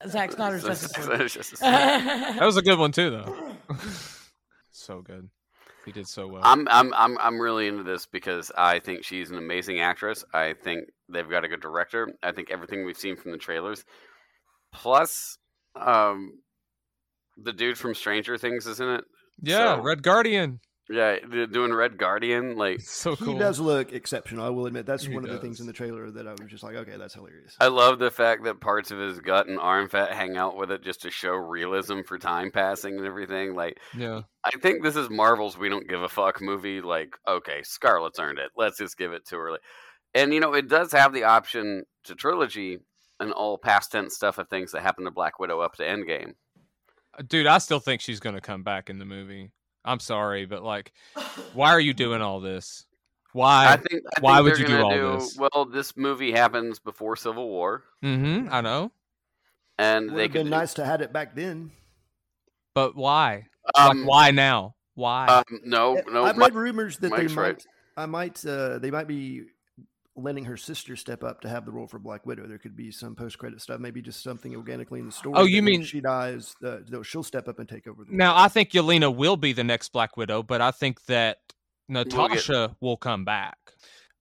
Zack 0.07 0.33
Snyder's 0.33 0.63
Justice 0.67 0.97
League. 0.97 1.61
That 1.61 2.39
was 2.45 2.57
a 2.57 2.63
good 2.63 2.79
one 2.79 2.93
too, 2.93 3.11
though. 3.11 3.57
so 4.71 5.03
good. 5.03 5.29
He 5.87 5.93
did 5.93 6.07
so 6.09 6.27
well. 6.27 6.43
I'm 6.45 6.67
I'm 6.69 6.93
I'm 6.95 7.17
I'm 7.19 7.41
really 7.41 7.69
into 7.69 7.85
this 7.85 8.07
because 8.07 8.51
I 8.59 8.81
think 8.81 9.05
she's 9.05 9.31
an 9.31 9.39
amazing 9.39 9.79
actress. 9.81 10.25
I 10.35 10.55
think 10.55 10.89
they've 11.09 11.29
got 11.31 11.45
a 11.45 11.49
good 11.49 11.61
director. 11.63 12.13
I 12.23 12.33
think 12.33 12.51
everything 12.51 12.85
we've 12.85 12.99
seen 12.99 13.17
from 13.17 13.31
the 13.31 13.39
trailers, 13.39 13.85
plus, 14.75 15.39
um, 15.77 16.33
the 17.37 17.53
dude 17.53 17.79
from 17.79 17.95
Stranger 17.95 18.37
Things 18.37 18.67
is 18.67 18.81
in 18.81 18.89
it. 18.89 19.05
yeah, 19.41 19.77
so- 19.77 19.83
Red 19.83 20.03
Guardian. 20.03 20.61
Yeah, 20.89 21.17
they're 21.27 21.47
doing 21.49 21.73
Red 21.75 21.99
Guardian. 21.99 22.57
Like, 22.57 22.81
So 22.81 23.17
cool. 23.17 23.33
He 23.33 23.39
does 23.39 23.59
look 23.59 23.93
exceptional. 23.93 24.45
I 24.45 24.51
will 24.51 24.67
admit 24.67 24.87
that's 24.87 25.05
He 25.05 25.13
one 25.15 25.25
of 25.25 25.31
the 25.31 25.39
things 25.39 25.59
in 25.61 25.67
the 25.67 25.73
trailer 25.73 26.11
that 26.13 26.29
I 26.29 26.33
was 26.33 26.49
just 26.49 26.63
like, 26.63 26.77
okay, 26.77 26.97
that's 26.97 27.15
hilarious. 27.15 27.57
I 27.61 27.67
love 27.67 27.99
the 27.99 28.11
fact 28.11 28.45
that 28.45 28.61
parts 28.61 28.93
of 28.93 28.99
his 28.99 29.19
gut 29.19 29.49
and 29.49 29.59
arm 29.59 29.89
fat 29.89 30.13
hang 30.13 30.37
out 30.37 30.57
with 30.57 30.71
it 30.71 30.83
just 30.85 31.03
to 31.03 31.11
show 31.11 31.33
realism 31.33 32.03
for 32.07 32.19
time 32.19 32.53
passing 32.53 32.99
and 32.99 33.07
everything. 33.07 33.55
Like, 33.55 33.81
Yeah. 33.97 34.23
I 34.45 34.51
think 34.63 34.85
this 34.85 34.95
is 34.95 35.11
Marvel's 35.11 35.59
"We 35.59 35.69
Don't 35.69 35.89
Give 35.89 36.03
a 36.03 36.09
Fuck" 36.09 36.41
movie. 36.41 36.81
Like, 36.81 37.17
okay, 37.27 37.63
Scarlett's 37.65 38.21
earned 38.21 38.39
it. 38.39 38.53
Let's 38.57 38.79
just 38.79 38.97
give 38.97 39.13
it 39.13 39.27
to 39.29 39.37
her. 39.39 39.59
And 40.15 40.33
you 40.33 40.39
know, 40.39 40.55
it 40.55 40.69
does 40.69 40.93
have 40.93 41.13
the 41.13 41.25
option 41.25 41.83
to 42.05 42.15
trilogy 42.15 42.79
and 43.19 43.33
all 43.33 43.59
past 43.59 43.91
tense 43.91 44.15
stuff 44.15 44.39
of 44.39 44.49
things 44.49 44.71
that 44.71 44.83
happened 44.83 45.09
to 45.09 45.11
Black 45.11 45.41
Widow 45.41 45.59
up 45.61 45.75
to 45.77 45.83
Endgame. 45.83 46.35
Uh, 47.19 47.23
dude, 47.27 47.47
I 47.49 47.59
still 47.59 47.81
think 47.81 48.01
she's 48.01 48.21
going 48.21 48.35
to 48.37 48.41
come 48.41 48.63
back 48.63 48.89
in 48.89 48.99
the 48.99 49.05
movie. 49.05 49.51
I'm 49.87 50.01
sorry, 50.01 50.47
but 50.47 50.63
like, 50.63 50.93
why 51.55 51.71
are 51.71 51.81
you 51.81 51.95
doing 51.95 52.21
all 52.21 52.41
this? 52.41 52.85
Why? 53.33 53.73
I 53.73 53.77
think. 53.77 54.03
I 54.17 54.21
why 54.21 54.37
think 54.37 54.45
would 54.45 54.59
you 54.59 54.67
do 54.67 54.79
gonna 54.79 55.05
all 55.05 55.19
this? 55.19 55.37
Well, 55.37 55.65
this 55.67 55.97
movie 55.97 56.33
happens 56.33 56.79
before 56.79 57.17
Civil 57.17 57.49
War, 57.49 57.85
mm-hmm. 58.03 58.49
I 58.53 58.61
know. 58.63 58.93
and 59.79 60.11
Would 60.11 60.17
they 60.19 60.23
have 60.23 60.33
been 60.33 60.47
could. 60.47 60.51
nice 60.51 60.75
to 60.75 60.85
had 60.85 61.01
it 61.03 61.13
back 61.13 61.35
then. 61.35 61.71
But 62.75 62.97
why? 62.97 63.47
Um, 63.75 63.99
like, 64.01 64.09
why 64.09 64.31
now? 64.31 64.75
Why? 64.95 65.27
um, 65.27 65.61
no, 65.65 66.01
no. 66.11 66.25
I've 66.25 66.37
my- 66.37 66.47
read 66.47 66.55
rumors 66.55 66.99
that 66.99 67.11
Mike's 67.11 67.29
they 67.29 67.35
might, 67.35 67.43
right. 67.43 67.67
I 67.97 68.07
might, 68.07 68.47
uh, 68.47 68.79
they 68.79 68.91
might 68.91 69.07
be 69.07 69.45
letting 70.17 70.45
her 70.47 70.57
sister 70.57 70.97
step 70.97 71.23
up 71.23 71.43
to 71.43 71.49
have 71.49 71.67
the 71.67 71.71
role 71.71 71.87
for 71.87 71.99
Black 71.99 72.25
Widow. 72.25 72.47
There 72.47 72.59
could 72.59 72.75
be 72.77 72.91
some 72.91 73.15
post 73.15 73.39
credit 73.39 73.61
stuff, 73.61 73.81
maybe 73.81 74.01
just 74.01 74.23
something 74.23 74.55
organically 74.57 74.99
in 75.01 75.07
the 75.07 75.13
story. 75.13 75.35
Oh, 75.37 75.45
you 75.45 75.63
mean- 75.63 75.85
she 75.85 76.01
dies? 76.01 76.55
Uh, 76.65 76.79
she'll 77.03 77.23
step 77.23 77.49
up 77.49 77.59
and 77.59 77.69
take 77.69 77.87
over. 77.87 78.05
The 78.05 78.11
role. 78.11 78.17
now, 78.19 78.35
I 78.37 78.49
think 78.49 78.71
Yelena 78.71 79.15
will 79.15 79.37
be 79.37 79.53
the 79.53 79.65
next 79.65 79.91
Black 79.93 80.17
Widow, 80.17 80.43
but 80.43 80.61
I 80.61 80.71
think 80.71 81.05
that 81.07 81.39
Natasha 81.89 82.77
will 82.81 82.97
come 82.97 83.25
back. 83.25 83.59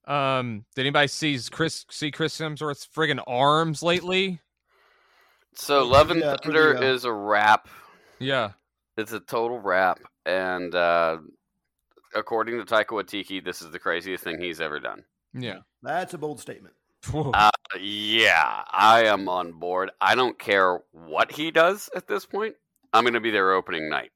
Um, 0.08 0.66
did 0.76 0.82
anybody 0.82 1.08
sees 1.08 1.50
Chris 1.50 1.86
see 1.90 2.12
Chris 2.12 2.38
Hemsworth's 2.40 2.88
friggin' 2.88 3.24
arms 3.26 3.82
lately? 3.82 4.40
So, 5.56 5.84
Love 5.86 6.12
and 6.12 6.20
Yeah, 6.20 6.36
Thunder 6.44 6.74
pretty, 6.74 6.86
uh, 6.86 6.94
is 6.94 7.06
a 7.06 7.12
wrap. 7.14 7.68
Yeah. 8.20 8.52
It's 8.98 9.14
a 9.14 9.20
total 9.20 9.60
wrap, 9.60 10.00
and 10.26 10.76
uh, 10.76 11.18
according 12.14 12.60
to 12.60 12.66
Taika 12.66 12.88
Waititi, 12.90 13.44
this 13.44 13.62
is 13.62 13.72
the 13.72 13.80
craziest 13.80 14.24
thing 14.24 14.40
he's 14.40 14.62
ever 14.62 14.80
done. 14.80 15.04
Yeah. 15.34 15.60
That's 15.86 16.14
a 16.14 16.18
bold 16.18 16.40
statement. 16.40 16.74
Uh, 17.14 17.52
yeah, 17.80 18.64
I 18.72 19.06
am 19.06 19.30
on 19.30 19.52
board. 19.54 19.92
I 20.02 20.16
don't 20.16 20.40
care 20.40 20.80
what 20.92 21.32
he 21.32 21.52
does 21.52 21.90
at 21.96 22.08
this 22.08 22.26
point. 22.26 22.56
I'm 22.94 23.04
going 23.04 23.14
to 23.14 23.20
be 23.20 23.32
there 23.32 23.54
opening 23.54 23.90
night. 23.90 24.12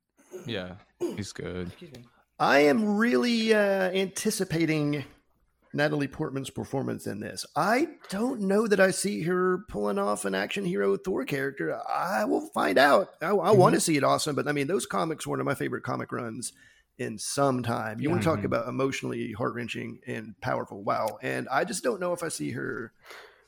yeah. 0.45 0.76
He's 0.99 1.32
good. 1.32 1.67
Excuse 1.67 1.93
me. 1.93 2.03
I 2.39 2.59
am 2.59 2.97
really 2.97 3.53
uh, 3.53 3.91
anticipating 3.91 5.05
Natalie 5.74 6.07
Portman's 6.07 6.49
performance 6.49 7.05
in 7.05 7.20
this. 7.20 7.45
I 7.55 7.89
don't 8.09 8.41
know 8.41 8.65
that 8.65 8.80
I 8.80 8.91
see 8.91 9.24
her 9.24 9.59
pulling 9.67 9.99
off 9.99 10.26
an 10.26 10.34
action 10.34 10.65
hero 10.65 10.97
Thor 10.97 11.26
character. 11.26 11.80
I 11.88 12.26
will 12.26 12.47
find 12.47 12.78
out. 12.78 13.09
I, 13.22 13.28
I 13.30 13.51
want 13.51 13.76
to 13.76 13.82
see 13.82 13.97
it 13.97 14.03
awesome, 14.03 14.36
but 14.36 14.47
I 14.47 14.51
mean, 14.51 14.67
those 14.67 14.86
comics 14.86 15.28
were 15.28 15.34
one 15.34 15.39
of 15.39 15.45
my 15.45 15.55
favorite 15.55 15.84
comic 15.84 16.11
runs 16.11 16.53
in 17.00 17.18
some 17.18 17.64
time. 17.64 18.00
You 18.00 18.10
want 18.10 18.22
to 18.22 18.30
talk 18.30 18.39
Mhm. 18.39 18.45
about 18.45 18.68
emotionally 18.68 19.32
heart 19.32 19.56
wrenching 19.56 20.02
and 20.06 20.39
powerful? 20.41 20.84
Wow. 20.84 21.18
And 21.22 21.47
I 21.50 21.64
just 21.64 21.84
don't 21.84 22.00
know 22.00 22.14
if 22.14 22.22
I 22.22 22.28
see 22.28 22.52
her 22.52 22.93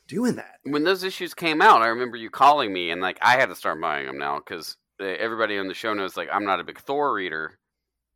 doing 0.08 0.36
that. 0.36 0.60
when 0.64 0.84
those 0.84 1.04
issues 1.04 1.34
came 1.34 1.62
out, 1.62 1.82
I 1.82 1.88
remember 1.88 2.18
you 2.18 2.30
calling 2.30 2.74
me, 2.74 2.91
and 2.91 3.02
like 3.02 3.18
I 3.22 3.34
had 3.39 3.47
to 3.49 3.56
start 3.56 3.80
buying 3.80 4.08
them 4.08 4.18
now 4.18 4.39
because 4.39 4.78
everybody 4.99 5.58
on 5.58 5.68
the 5.68 5.74
show 5.74 5.93
knows 5.93 6.18
like 6.18 6.30
I'm 6.32 6.45
not 6.45 6.60
a 6.60 6.64
big 6.64 6.80
Thor 6.80 7.14
reader 7.14 7.60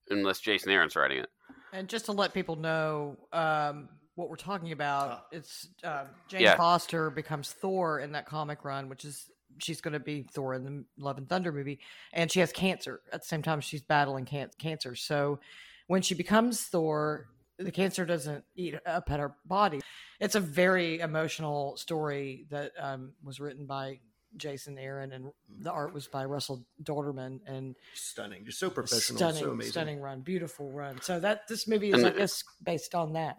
unless 0.10 0.40
Jason 0.40 0.72
Aaron's 0.72 0.96
writing 0.96 1.20
it. 1.20 1.30
And 1.74 1.88
just 1.88 2.06
to 2.06 2.12
let 2.12 2.34
people 2.34 2.56
know 2.56 3.18
um, 3.34 3.90
what 4.16 4.30
we're 4.30 4.36
talking 4.36 4.72
about, 4.72 5.26
it's 5.32 5.68
uh, 5.84 6.06
Jane 6.28 6.42
Yeah. 6.42 6.56
Foster 6.56 7.10
becomes 7.10 7.52
Thor 7.52 8.00
in 8.00 8.12
that 8.14 8.26
comic 8.26 8.64
run, 8.64 8.88
which 8.90 9.04
is 9.06 9.30
she's 9.60 9.82
going 9.82 9.94
to 9.94 10.00
be 10.00 10.24
Thor 10.24 10.54
in 10.54 10.64
the 10.64 10.84
Love 10.98 11.18
and 11.18 11.28
Thunder 11.28 11.52
movie, 11.52 11.80
and 12.14 12.32
she 12.32 12.40
has 12.40 12.52
cancer 12.52 13.02
at 13.12 13.22
the 13.22 13.28
same 13.28 13.42
time 13.42 13.62
she's 13.62 13.82
battling 13.82 14.26
can- 14.26 14.52
cancer. 14.60 14.96
So 14.96 15.40
when 15.88 16.02
she 16.02 16.16
becomes 16.16 16.62
Thor, 16.62 17.28
the 17.58 17.72
cancer 17.72 18.06
doesn't 18.06 18.44
eat 18.56 18.76
up 18.86 19.10
at 19.12 19.20
her 19.20 19.36
body. 19.46 19.82
It's 20.20 20.36
a 20.36 20.40
very 20.40 21.00
emotional 21.00 21.78
story 21.78 22.48
that 22.50 22.72
um, 22.80 23.14
was 23.24 23.40
written 23.40 23.66
by 23.66 24.00
Jason 24.38 24.78
Aaron, 24.78 25.14
and 25.14 25.32
the 25.62 25.72
art 25.72 25.94
was 25.94 26.08
by 26.08 26.26
Russell 26.26 26.66
Dauterman, 26.84 27.40
and 27.46 27.76
Stunning, 27.94 28.46
just 28.46 28.60
so 28.60 28.70
professional, 28.70 29.18
stunning, 29.18 29.44
so 29.44 29.52
amazing. 29.52 29.72
stunning 29.72 30.00
run, 30.00 30.22
beautiful 30.22 30.72
run. 30.72 31.00
So 31.02 31.20
that 31.20 31.48
this 31.48 31.68
movie 31.68 31.90
is, 31.90 32.04
And 32.04 32.08
I 32.08 32.10
guess, 32.18 32.44
based 32.62 32.96
on 32.96 33.14
that. 33.14 33.38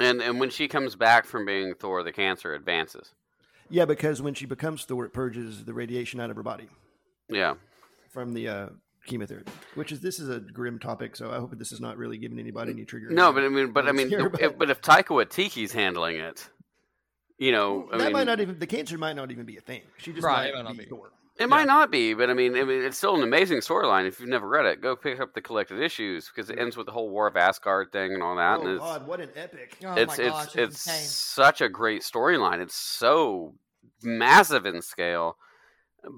And 0.00 0.22
and 0.22 0.40
when 0.40 0.50
she 0.50 0.68
comes 0.68 0.96
back 0.96 1.26
from 1.26 1.44
being 1.44 1.74
Thor, 1.74 2.02
the 2.02 2.12
cancer 2.12 2.54
advances. 2.54 3.12
Yeah, 3.70 3.84
because 3.84 4.22
when 4.22 4.34
she 4.34 4.46
becomes 4.46 4.84
Thor, 4.84 5.04
it 5.04 5.12
purges 5.12 5.64
the 5.64 5.74
radiation 5.74 6.20
out 6.20 6.30
of 6.30 6.36
her 6.36 6.42
body 6.42 6.68
Yeah. 7.28 7.54
from 8.10 8.32
the 8.34 8.48
uh, 8.48 8.66
chemotherapy. 9.06 9.52
Which 9.74 9.92
is 9.92 10.00
this 10.00 10.18
is 10.18 10.28
a 10.28 10.40
grim 10.40 10.78
topic, 10.78 11.16
so 11.16 11.30
I 11.30 11.36
hope 11.38 11.56
this 11.58 11.72
is 11.72 11.80
not 11.80 11.96
really 11.98 12.18
giving 12.18 12.38
anybody 12.38 12.72
any 12.72 12.84
trigger. 12.84 13.10
No, 13.10 13.32
but 13.32 13.44
I 13.44 13.48
mean, 13.48 13.72
but 13.72 13.88
I 13.88 13.92
mean, 13.92 14.12
if, 14.12 14.56
but 14.58 14.70
if 14.70 14.80
Taika 14.80 15.08
Waititi's 15.08 15.72
handling 15.72 16.16
it, 16.16 16.48
you 17.38 17.52
know, 17.52 17.88
I 17.92 17.98
that 17.98 18.04
mean, 18.04 18.12
might 18.12 18.26
not 18.26 18.40
even 18.40 18.58
the 18.58 18.66
cancer 18.66 18.98
might 18.98 19.14
not 19.16 19.30
even 19.30 19.44
be 19.44 19.56
a 19.56 19.60
thing. 19.60 19.82
She 19.98 20.12
just 20.12 20.24
Right, 20.24 20.52
might, 20.52 20.60
it 20.60 20.64
might 20.64 20.64
not 20.64 20.76
be 20.76 20.84
be. 20.84 20.90
Thor. 20.90 21.10
It 21.38 21.48
might 21.48 21.68
not 21.68 21.92
be, 21.92 22.14
but 22.14 22.30
I 22.30 22.34
mean, 22.34 22.56
I 22.56 22.64
mean, 22.64 22.82
it's 22.82 22.98
still 22.98 23.14
an 23.14 23.22
amazing 23.22 23.58
storyline. 23.58 24.08
If 24.08 24.18
you've 24.18 24.28
never 24.28 24.48
read 24.48 24.66
it, 24.66 24.80
go 24.80 24.96
pick 24.96 25.20
up 25.20 25.34
the 25.34 25.40
collected 25.40 25.80
issues 25.80 26.28
because 26.28 26.50
it 26.50 26.58
ends 26.58 26.76
with 26.76 26.86
the 26.86 26.92
whole 26.92 27.10
War 27.10 27.28
of 27.28 27.36
Asgard 27.36 27.92
thing 27.92 28.12
and 28.12 28.24
all 28.24 28.34
that. 28.34 28.58
Oh, 28.58 28.62
and 28.62 28.68
Oh 28.70 28.74
it's, 28.74 28.80
God, 28.82 29.06
what 29.06 29.20
an 29.20 29.30
epic! 29.36 29.76
Oh 29.84 29.94
it's 29.94 30.18
my 30.18 30.24
it's 30.24 30.32
gosh, 30.32 30.56
it's, 30.56 30.86
it's 30.88 31.12
such 31.12 31.60
a 31.60 31.68
great 31.68 32.02
storyline. 32.02 32.60
It's 32.60 32.74
so 32.74 33.54
massive 34.02 34.66
in 34.66 34.82
scale. 34.82 35.36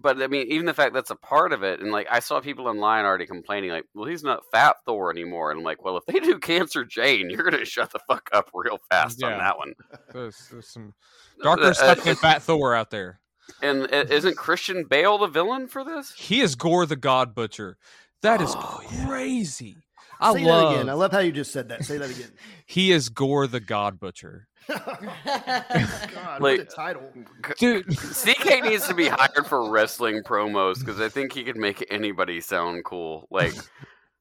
But 0.02 0.22
I 0.22 0.26
mean, 0.26 0.46
even 0.48 0.66
the 0.66 0.74
fact 0.74 0.94
that's 0.94 1.10
a 1.10 1.16
part 1.16 1.52
of 1.52 1.62
it, 1.62 1.80
and 1.80 1.90
like 1.92 2.06
I 2.10 2.20
saw 2.20 2.40
people 2.40 2.68
online 2.68 3.04
already 3.04 3.26
complaining, 3.26 3.70
like, 3.70 3.84
"Well, 3.94 4.06
he's 4.08 4.22
not 4.22 4.42
Fat 4.52 4.76
Thor 4.86 5.10
anymore," 5.10 5.50
and 5.50 5.58
I'm 5.58 5.64
like, 5.64 5.82
"Well, 5.84 5.96
if 5.96 6.04
they 6.06 6.20
do 6.20 6.38
Cancer 6.38 6.84
Jane, 6.84 7.30
you're 7.30 7.42
gonna 7.44 7.64
shut 7.64 7.90
the 7.92 8.00
fuck 8.08 8.28
up 8.32 8.50
real 8.54 8.78
fast 8.90 9.22
on 9.22 9.38
that 9.38 9.58
one." 9.58 9.72
There's, 10.12 10.48
there's 10.50 10.68
some 10.68 10.94
darker 11.42 11.64
Uh, 11.64 11.74
stuff 11.74 12.04
than 12.04 12.14
Fat 12.22 12.42
Thor 12.42 12.74
out 12.74 12.90
there. 12.90 13.20
And 13.62 13.82
uh, 13.92 14.04
isn't 14.08 14.36
Christian 14.36 14.84
Bale 14.84 15.18
the 15.18 15.26
villain 15.26 15.66
for 15.68 15.82
this? 15.84 16.12
He 16.12 16.40
is 16.40 16.54
Gorr 16.54 16.86
the 16.86 16.96
God 16.96 17.34
Butcher. 17.34 17.76
That 18.22 18.40
is 18.40 18.54
Oh, 18.56 18.80
yeah. 18.92 19.06
crazy. 19.06 19.76
I 20.20 20.32
Say 20.32 20.44
love. 20.44 20.68
that 20.68 20.74
again. 20.76 20.88
I 20.90 20.92
love 20.92 21.10
how 21.12 21.18
you 21.20 21.32
just 21.32 21.50
said 21.52 21.68
that. 21.70 21.84
Say 21.84 21.98
that 21.98 22.10
again. 22.10 22.30
He 22.66 22.92
is 22.92 23.08
Gorr 23.08 23.46
the 23.48 23.58
God 23.58 23.98
Butcher. 23.98 24.46
God, 25.24 26.40
Like- 26.40 26.58
what 26.58 26.60
a 26.60 26.64
title! 26.64 27.12
Dude, 27.58 27.86
CK 27.96 28.62
needs 28.64 28.86
to 28.88 28.94
be 28.94 29.08
hired 29.08 29.46
for 29.46 29.70
wrestling 29.70 30.22
promos 30.22 30.78
because 30.80 31.00
I 31.00 31.08
think 31.08 31.32
he 31.32 31.44
could 31.44 31.56
make 31.56 31.84
anybody 31.90 32.40
sound 32.40 32.84
cool. 32.84 33.26
Like, 33.30 33.54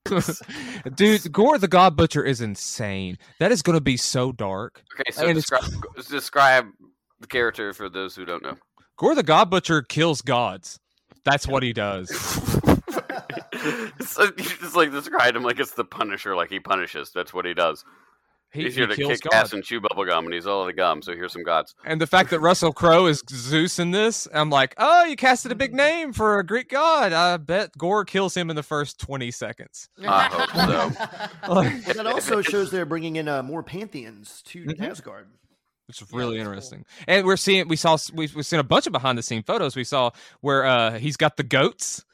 dude, 0.95 1.31
Gorr 1.31 1.57
the 1.57 1.67
God 1.67 1.95
Butcher 1.95 2.23
is 2.23 2.41
insane. 2.41 3.17
That 3.39 3.51
is 3.51 3.61
going 3.61 3.77
to 3.77 3.81
be 3.81 3.97
so 3.97 4.31
dark. 4.31 4.81
okay, 4.99 5.11
so 5.11 5.21
And 5.27 5.37
it's- 5.37 5.45
describe, 5.49 6.07
describe 6.09 6.65
the 7.19 7.27
character 7.27 7.73
for 7.73 7.89
those 7.89 8.15
who 8.15 8.25
don't 8.25 8.43
know. 8.43 8.55
Gorr 8.97 9.15
the 9.15 9.23
God 9.23 9.49
Butcher 9.49 9.81
kills 9.81 10.21
gods. 10.21 10.79
That's 11.25 11.47
what 11.47 11.63
he 11.63 11.73
does. 11.73 12.09
so 14.05 14.23
you 14.23 14.31
just 14.37 14.75
like 14.75 14.91
described 14.91 15.35
him 15.35 15.43
like 15.43 15.59
it's 15.59 15.71
the 15.73 15.83
Punisher, 15.85 16.35
like 16.35 16.49
he 16.49 16.59
punishes. 16.59 17.11
That's 17.13 17.33
what 17.33 17.45
he 17.45 17.53
does. 17.53 17.83
He, 18.51 18.63
he's 18.63 18.73
he 18.73 18.79
here 18.81 18.87
to 18.87 18.95
kills 18.95 19.19
kick 19.19 19.31
ass 19.33 19.53
and 19.53 19.63
chew 19.63 19.79
bubble 19.79 20.05
gum, 20.05 20.25
and 20.25 20.33
he's 20.33 20.47
all 20.47 20.63
out 20.63 20.69
of 20.69 20.75
gum. 20.75 21.01
So 21.03 21.13
here's 21.13 21.33
some 21.33 21.43
gods. 21.43 21.75
And 21.85 22.01
the 22.01 22.07
fact 22.07 22.31
that 22.31 22.39
Russell 22.39 22.73
Crowe 22.73 23.05
is 23.05 23.21
Zeus 23.29 23.77
in 23.77 23.91
this, 23.91 24.27
I'm 24.33 24.49
like, 24.49 24.73
oh, 24.77 25.05
you 25.05 25.15
casted 25.15 25.51
a 25.51 25.55
big 25.55 25.73
name 25.73 26.13
for 26.13 26.39
a 26.39 26.45
Greek 26.45 26.69
god. 26.69 27.13
I 27.13 27.37
bet 27.37 27.77
Gorr 27.77 28.05
kills 28.05 28.35
him 28.35 28.49
in 28.49 28.55
the 28.55 28.63
first 28.63 28.99
20 28.99 29.29
seconds. 29.31 29.87
I 30.03 30.23
hope 30.23 31.47
Like, 31.49 31.85
But 31.85 31.97
that 31.97 32.07
also 32.07 32.41
shows 32.41 32.71
they're 32.71 32.85
bringing 32.85 33.17
in 33.17 33.27
uh, 33.27 33.43
more 33.43 33.61
pantheons 33.63 34.41
to 34.47 34.65
Mhm. 34.65 34.81
Asgard. 34.81 35.27
It's 35.87 36.01
Yeah, 36.01 36.07
really 36.17 36.37
cool. 36.37 36.45
interesting. 36.47 36.85
And 37.07 37.25
we're 37.25 37.37
seeing, 37.37 37.67
we 37.67 37.75
saw, 37.75 37.97
we've, 38.13 38.33
we've 38.35 38.45
seen 38.45 38.59
a 38.59 38.63
bunch 38.63 38.85
of 38.87 38.93
behind 38.93 39.17
the 39.17 39.23
scene 39.23 39.43
photos. 39.43 39.75
We 39.75 39.83
saw 39.83 40.11
where 40.41 40.65
uh, 40.65 40.99
he's 40.99 41.17
got 41.17 41.37
the 41.37 41.43
goats. 41.43 42.05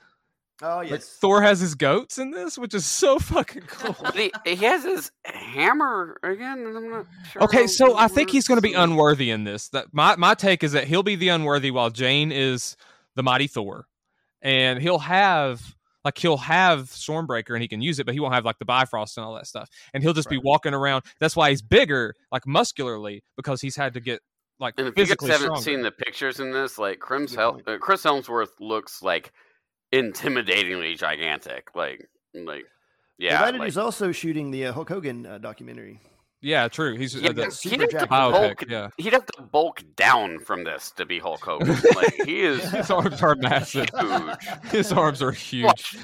Oh 0.62 0.78
Like, 0.90 1.02
Thor 1.02 1.42
has 1.42 1.60
his 1.60 1.76
goats 1.76 2.18
in 2.18 2.32
this, 2.32 2.58
which 2.58 2.74
is 2.74 2.86
so 2.86 3.20
fucking 3.20 3.64
cool. 3.64 3.96
He, 4.12 4.32
he 4.46 4.56
has 4.56 4.84
his 4.84 5.12
hammer 5.26 6.18
again, 6.24 6.74
I'm 6.76 6.90
not 6.90 7.06
sure. 7.32 7.44
Okay, 7.44 7.68
so 7.68 7.98
I 7.98 8.08
think 8.08 8.30
he's 8.30 8.48
going 8.48 8.58
to 8.58 8.62
be 8.62 8.74
unworthy 8.74 9.32
in 9.32 9.44
this. 9.44 9.70
That 9.70 9.88
my 9.92 10.16
my 10.16 10.34
take 10.34 10.64
is 10.64 10.72
that 10.72 10.86
he'll 10.86 11.04
be 11.04 11.16
the 11.16 11.30
unworthy 11.30 11.72
while 11.72 11.90
Jane 11.90 12.32
is 12.32 12.78
the 13.16 13.24
mighty 13.24 13.48
Thor, 13.48 13.86
and 14.42 14.82
he'll 14.82 15.00
have 15.00 15.76
like 16.06 16.18
he'll 16.18 16.38
have 16.38 16.84
Stormbreaker 16.90 17.52
and 17.52 17.62
he 17.62 17.68
can 17.68 17.82
use 17.82 18.00
it, 18.00 18.06
but 18.06 18.14
he 18.14 18.20
won't 18.22 18.34
have 18.34 18.46
like 18.46 18.60
the 18.60 18.66
Bifrost 18.66 19.18
and 19.18 19.26
all 19.26 19.34
that 19.36 19.48
stuff, 19.48 19.70
and 19.94 20.04
he'll 20.04 20.14
just 20.14 20.30
be 20.30 20.38
walking 20.38 20.74
around. 20.74 21.04
That's 21.20 21.36
why 21.36 21.50
he's 21.50 21.62
bigger, 21.62 22.14
like 22.32 22.48
muscularly, 22.48 23.24
because 23.36 23.60
he's 23.60 23.76
had 23.76 23.96
to 23.96 24.00
get 24.00 24.22
like 24.60 24.76
And 24.78 24.88
if 24.88 24.94
you 24.98 25.04
guys 25.04 25.08
physically 25.08 25.32
haven't 25.32 25.46
stronger. 25.48 25.62
seen 25.62 25.82
the 25.82 25.92
pictures 25.92 26.40
in 26.40 26.52
this, 26.52 26.78
like 26.78 27.00
Chris, 27.00 27.36
Hel- 27.36 27.60
uh, 27.68 27.78
Chris 27.80 28.04
Helmsworth 28.04 28.54
looks 28.62 29.02
like 29.02 29.34
intimidatingly 29.96 30.98
gigantic. 30.98 31.70
Like, 31.76 32.08
like, 32.34 32.66
yeah, 33.18 33.38
Provided 33.38 33.60
like, 33.60 33.68
he's 33.68 33.78
also 33.78 34.12
shooting 34.12 34.52
the 34.52 34.68
uh, 34.68 34.74
Hulk 34.74 34.90
Hogan 34.90 35.26
uh, 35.26 35.38
documentary. 35.38 36.00
yeah, 36.42 36.68
true. 36.68 36.96
He's 36.98 37.16
Yeah, 37.16 37.30
uh, 37.30 37.34
the 37.34 37.44
but 37.44 37.54
super 37.54 37.84
he'd 37.84 37.92
have 37.94 38.02
to 38.02 38.08
bulk, 38.08 38.64
Yeah, 38.70 38.90
he'd 38.98 39.14
have 39.14 39.26
to 39.26 39.42
bulk 39.42 39.84
down 39.96 40.40
from 40.40 40.64
this 40.64 40.92
to 40.98 41.06
be 41.06 41.20
Hulk 41.20 41.44
Hogan. 41.44 41.76
like, 41.96 42.14
he 42.26 42.42
is 42.52 42.70
his 42.72 42.92
arms 42.92 43.22
are 43.22 43.36
massive. 43.36 43.88
huge. 43.98 44.72
His 44.72 44.92
arms 44.92 45.22
are 45.22 45.32
huge. 45.32 45.98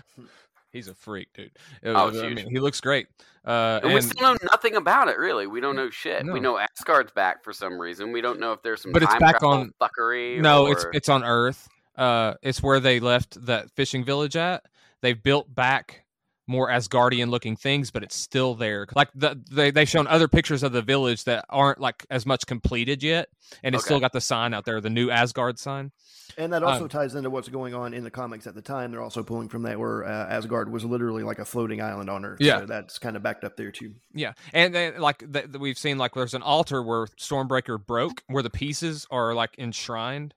He's 0.72 0.88
a 0.88 0.96
freak, 0.96 1.28
dude. 1.34 1.52
Uh, 1.86 1.90
Oh, 1.96 2.08
I 2.10 2.12
huge. 2.14 2.36
mean, 2.38 2.50
he 2.50 2.60
looks 2.60 2.80
great. 2.80 3.08
Uh, 3.46 3.82
And, 3.84 3.94
we 3.94 4.00
still 4.02 4.22
know 4.34 4.38
nothing 4.52 4.76
about 4.78 5.10
it, 5.10 5.18
really. 5.18 5.48
We 5.48 5.60
don't 5.60 5.76
know 5.76 5.90
shit. 5.90 6.24
We 6.26 6.40
know 6.40 6.58
Asgard's 6.58 7.12
back 7.12 7.44
for 7.44 7.52
some 7.52 7.78
reason. 7.78 8.12
We 8.14 8.22
don't 8.22 8.40
know 8.40 8.54
if 8.54 8.62
there's 8.62 8.82
some 8.84 8.92
But 8.94 9.04
it's 9.04 9.12
time 9.12 9.20
back 9.20 9.40
travel 9.40 9.50
on- 9.58 9.74
fuckery. 9.82 10.40
No, 10.40 10.68
or... 10.68 10.72
it's 10.72 10.86
it's 10.94 11.10
on 11.10 11.24
Earth. 11.26 11.68
Uh, 12.02 12.34
it's 12.42 12.64
where 12.64 12.80
they 12.80 13.00
left 13.00 13.46
that 13.46 13.70
fishing 13.72 14.04
village 14.04 14.36
at. 14.36 14.64
They've 15.02 15.22
built 15.22 15.54
back 15.54 16.04
more 16.48 16.68
Asgardian 16.70 17.30
looking 17.30 17.56
things, 17.56 17.92
but 17.92 18.04
it's 18.04 18.16
still 18.16 18.56
there. 18.56 18.88
Like 18.96 19.10
the, 19.16 19.40
they 19.52 19.72
they've 19.72 19.88
shown 19.88 20.08
other 20.08 20.28
pictures 20.28 20.64
of 20.64 20.72
the 20.72 20.82
village 20.82 21.24
that 21.26 21.46
aren't 21.50 21.80
like 21.80 22.06
as 22.10 22.26
much 22.26 22.46
completed 22.48 23.04
yet, 23.04 23.30
and 23.64 23.76
it's 23.76 23.84
Okay. 23.84 23.88
still 23.90 24.00
got 24.00 24.14
the 24.14 24.20
sign 24.22 24.54
out 24.54 24.66
there, 24.66 24.82
the 24.82 24.90
new 24.90 25.10
Asgard 25.12 25.60
sign. 25.60 25.92
And 26.38 26.52
that 26.54 26.64
also 26.64 26.84
Um, 26.84 26.90
ties 26.90 27.14
into 27.14 27.30
what's 27.30 27.50
going 27.50 27.74
on 27.74 27.94
in 27.94 28.04
the 28.04 28.10
comics 28.12 28.48
at 28.48 28.56
the 28.56 28.62
time. 28.62 28.92
They're 28.92 29.02
also 29.02 29.22
pulling 29.22 29.50
from 29.50 29.64
that 29.64 29.78
where 29.78 30.06
uh, 30.06 30.28
Asgard 30.30 30.72
was 30.72 30.84
literally 30.86 31.24
like 31.24 31.40
a 31.40 31.46
floating 31.46 31.82
island 31.82 32.10
on 32.10 32.24
Earth. 32.26 32.40
Yeah. 32.42 32.60
So 32.62 32.66
that's 32.68 33.00
kind 33.00 33.16
of 33.18 33.22
backed 33.22 33.44
up 33.44 33.58
there 33.58 33.72
too. 33.72 33.94
Yeah, 34.14 34.34
and 34.54 34.74
then 34.74 35.00
like 35.00 35.20
th- 35.20 35.46
th- 35.52 35.58
we've 35.60 35.78
seen 35.78 35.98
like 35.98 36.14
there's 36.16 36.34
an 36.34 36.42
altar 36.42 36.82
where 36.82 37.06
Stormbreaker 37.18 37.86
broke, 37.86 38.24
where 38.28 38.44
the 38.44 38.50
pieces 38.50 39.06
are 39.12 39.34
like 39.36 39.56
enshrined 39.60 40.34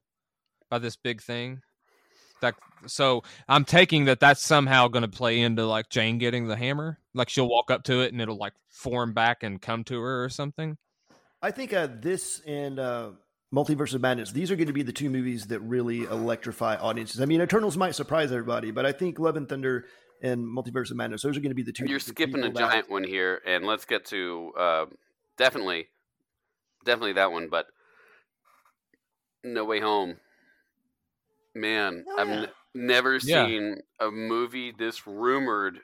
by 0.70 0.78
this 0.78 0.96
big 0.96 1.22
thing. 1.22 1.60
That 2.40 2.54
so 2.86 3.22
I'm 3.48 3.64
taking 3.64 4.06
that 4.06 4.20
that's 4.20 4.42
somehow 4.42 4.88
going 4.88 5.02
to 5.02 5.08
play 5.08 5.40
into 5.40 5.66
like 5.66 5.88
Jane 5.88 6.18
getting 6.18 6.46
the 6.46 6.56
hammer. 6.56 6.98
Like 7.14 7.28
she'll 7.28 7.48
walk 7.48 7.70
up 7.70 7.84
to 7.84 8.00
it 8.00 8.12
and 8.12 8.20
it'll 8.20 8.36
like 8.36 8.54
form 8.70 9.12
back 9.12 9.42
and 9.42 9.60
come 9.60 9.84
to 9.84 10.00
her 10.00 10.24
or 10.24 10.28
something. 10.28 10.76
I 11.40 11.50
think 11.50 11.72
uh, 11.72 11.88
this 12.00 12.40
and 12.46 12.78
uh, 12.78 13.10
Multiverse 13.54 13.94
of 13.94 14.00
Madness, 14.00 14.32
these 14.32 14.50
are 14.50 14.56
going 14.56 14.66
to 14.66 14.72
be 14.72 14.82
the 14.82 14.92
two 14.92 15.10
movies 15.10 15.46
that 15.48 15.60
really 15.60 16.00
electrify 16.00 16.76
audiences. 16.76 17.20
I 17.20 17.26
mean, 17.26 17.40
Eternals 17.40 17.76
might 17.76 17.94
surprise 17.94 18.32
everybody, 18.32 18.70
but 18.70 18.84
I 18.84 18.92
think 18.92 19.18
Love 19.18 19.36
and 19.36 19.48
Thunder 19.48 19.84
and 20.22 20.44
Multiverse 20.44 20.90
of 20.90 20.96
Madness, 20.96 21.22
those 21.22 21.36
are 21.36 21.40
going 21.40 21.50
to 21.50 21.54
be 21.54 21.62
the 21.62 21.72
two. 21.72 21.84
You're 21.86 22.00
skipping 22.00 22.40
a 22.40 22.46
people 22.46 22.60
that- 22.60 22.70
giant 22.72 22.90
one 22.90 23.04
here, 23.04 23.40
and 23.46 23.64
let's 23.64 23.84
get 23.84 24.06
to 24.06 24.52
uh, 24.58 24.86
definitely, 25.36 25.88
definitely 26.84 27.12
that 27.14 27.30
one. 27.30 27.48
But 27.48 27.66
No 29.44 29.64
Way 29.64 29.80
Home, 29.80 30.16
man, 31.54 32.04
Oh, 32.08 32.16
I've 32.18 32.28
yeah. 32.28 32.34
n- 32.42 32.50
never 32.74 33.14
Yeah. 33.16 33.46
seen 33.46 33.76
a 34.00 34.10
movie 34.10 34.72
this 34.76 35.06
rumored 35.06 35.80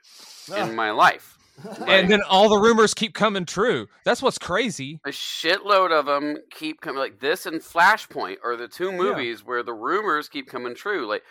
Ah. 0.50 0.66
in 0.66 0.74
my 0.74 0.90
life. 0.90 1.36
Like, 1.62 1.88
and 1.90 2.10
then 2.10 2.22
all 2.26 2.48
the 2.48 2.56
rumors 2.56 2.94
keep 2.94 3.12
coming 3.12 3.44
true. 3.44 3.86
That's 4.04 4.22
what's 4.22 4.38
crazy. 4.38 4.98
a 5.04 5.10
shitload 5.10 5.90
of 5.92 6.06
them 6.06 6.38
keep 6.50 6.80
coming. 6.80 6.98
Like 7.00 7.20
this 7.20 7.44
and 7.44 7.60
Flashpoint 7.60 8.38
are 8.42 8.56
the 8.56 8.66
two 8.68 8.90
movies 8.90 9.44
where 9.44 9.62
the 9.62 9.74
rumors 9.74 10.28
keep 10.30 10.48
coming 10.48 10.74
true. 10.74 11.06
Like 11.06 11.22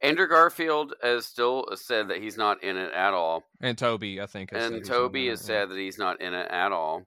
Andrew 0.00 0.28
Garfield 0.28 0.94
has 1.02 1.26
still 1.26 1.66
said 1.74 2.08
that 2.08 2.18
he's 2.22 2.36
not 2.36 2.62
in 2.62 2.76
it 2.76 2.92
at 2.92 3.12
all. 3.12 3.42
And 3.60 3.76
Toby, 3.76 4.20
I 4.20 4.26
think, 4.26 4.52
has 4.52 4.66
and 4.66 4.76
he's 4.76 4.88
Toby 4.88 5.24
on 5.26 5.30
has 5.30 5.40
said 5.40 5.68
that 5.70 5.78
he's 5.78 5.98
not 5.98 6.20
in 6.20 6.32
it 6.32 6.48
at 6.50 6.70
all. 6.70 7.02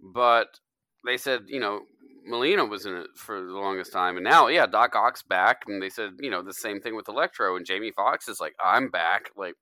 But 0.00 0.48
they 1.06 1.16
said, 1.16 1.42
you 1.46 1.60
know, 1.60 1.82
Molina 2.24 2.64
was 2.64 2.86
in 2.86 2.94
it 2.94 3.08
for 3.16 3.40
the 3.40 3.52
longest 3.52 3.92
time, 3.92 4.16
and 4.16 4.24
now, 4.24 4.48
yeah, 4.48 4.66
Doc 4.66 4.94
Ock's 4.94 5.22
back, 5.22 5.62
and 5.66 5.82
they 5.82 5.90
said, 5.90 6.12
you 6.20 6.30
know, 6.30 6.42
the 6.42 6.54
same 6.54 6.80
thing 6.80 6.96
with 6.96 7.08
Electro, 7.08 7.56
and 7.56 7.66
Jamie 7.66 7.92
Foxx 7.92 8.28
is 8.28 8.40
like, 8.40 8.54
I'm 8.62 8.90
back. 8.90 9.30
Like, 9.36 9.54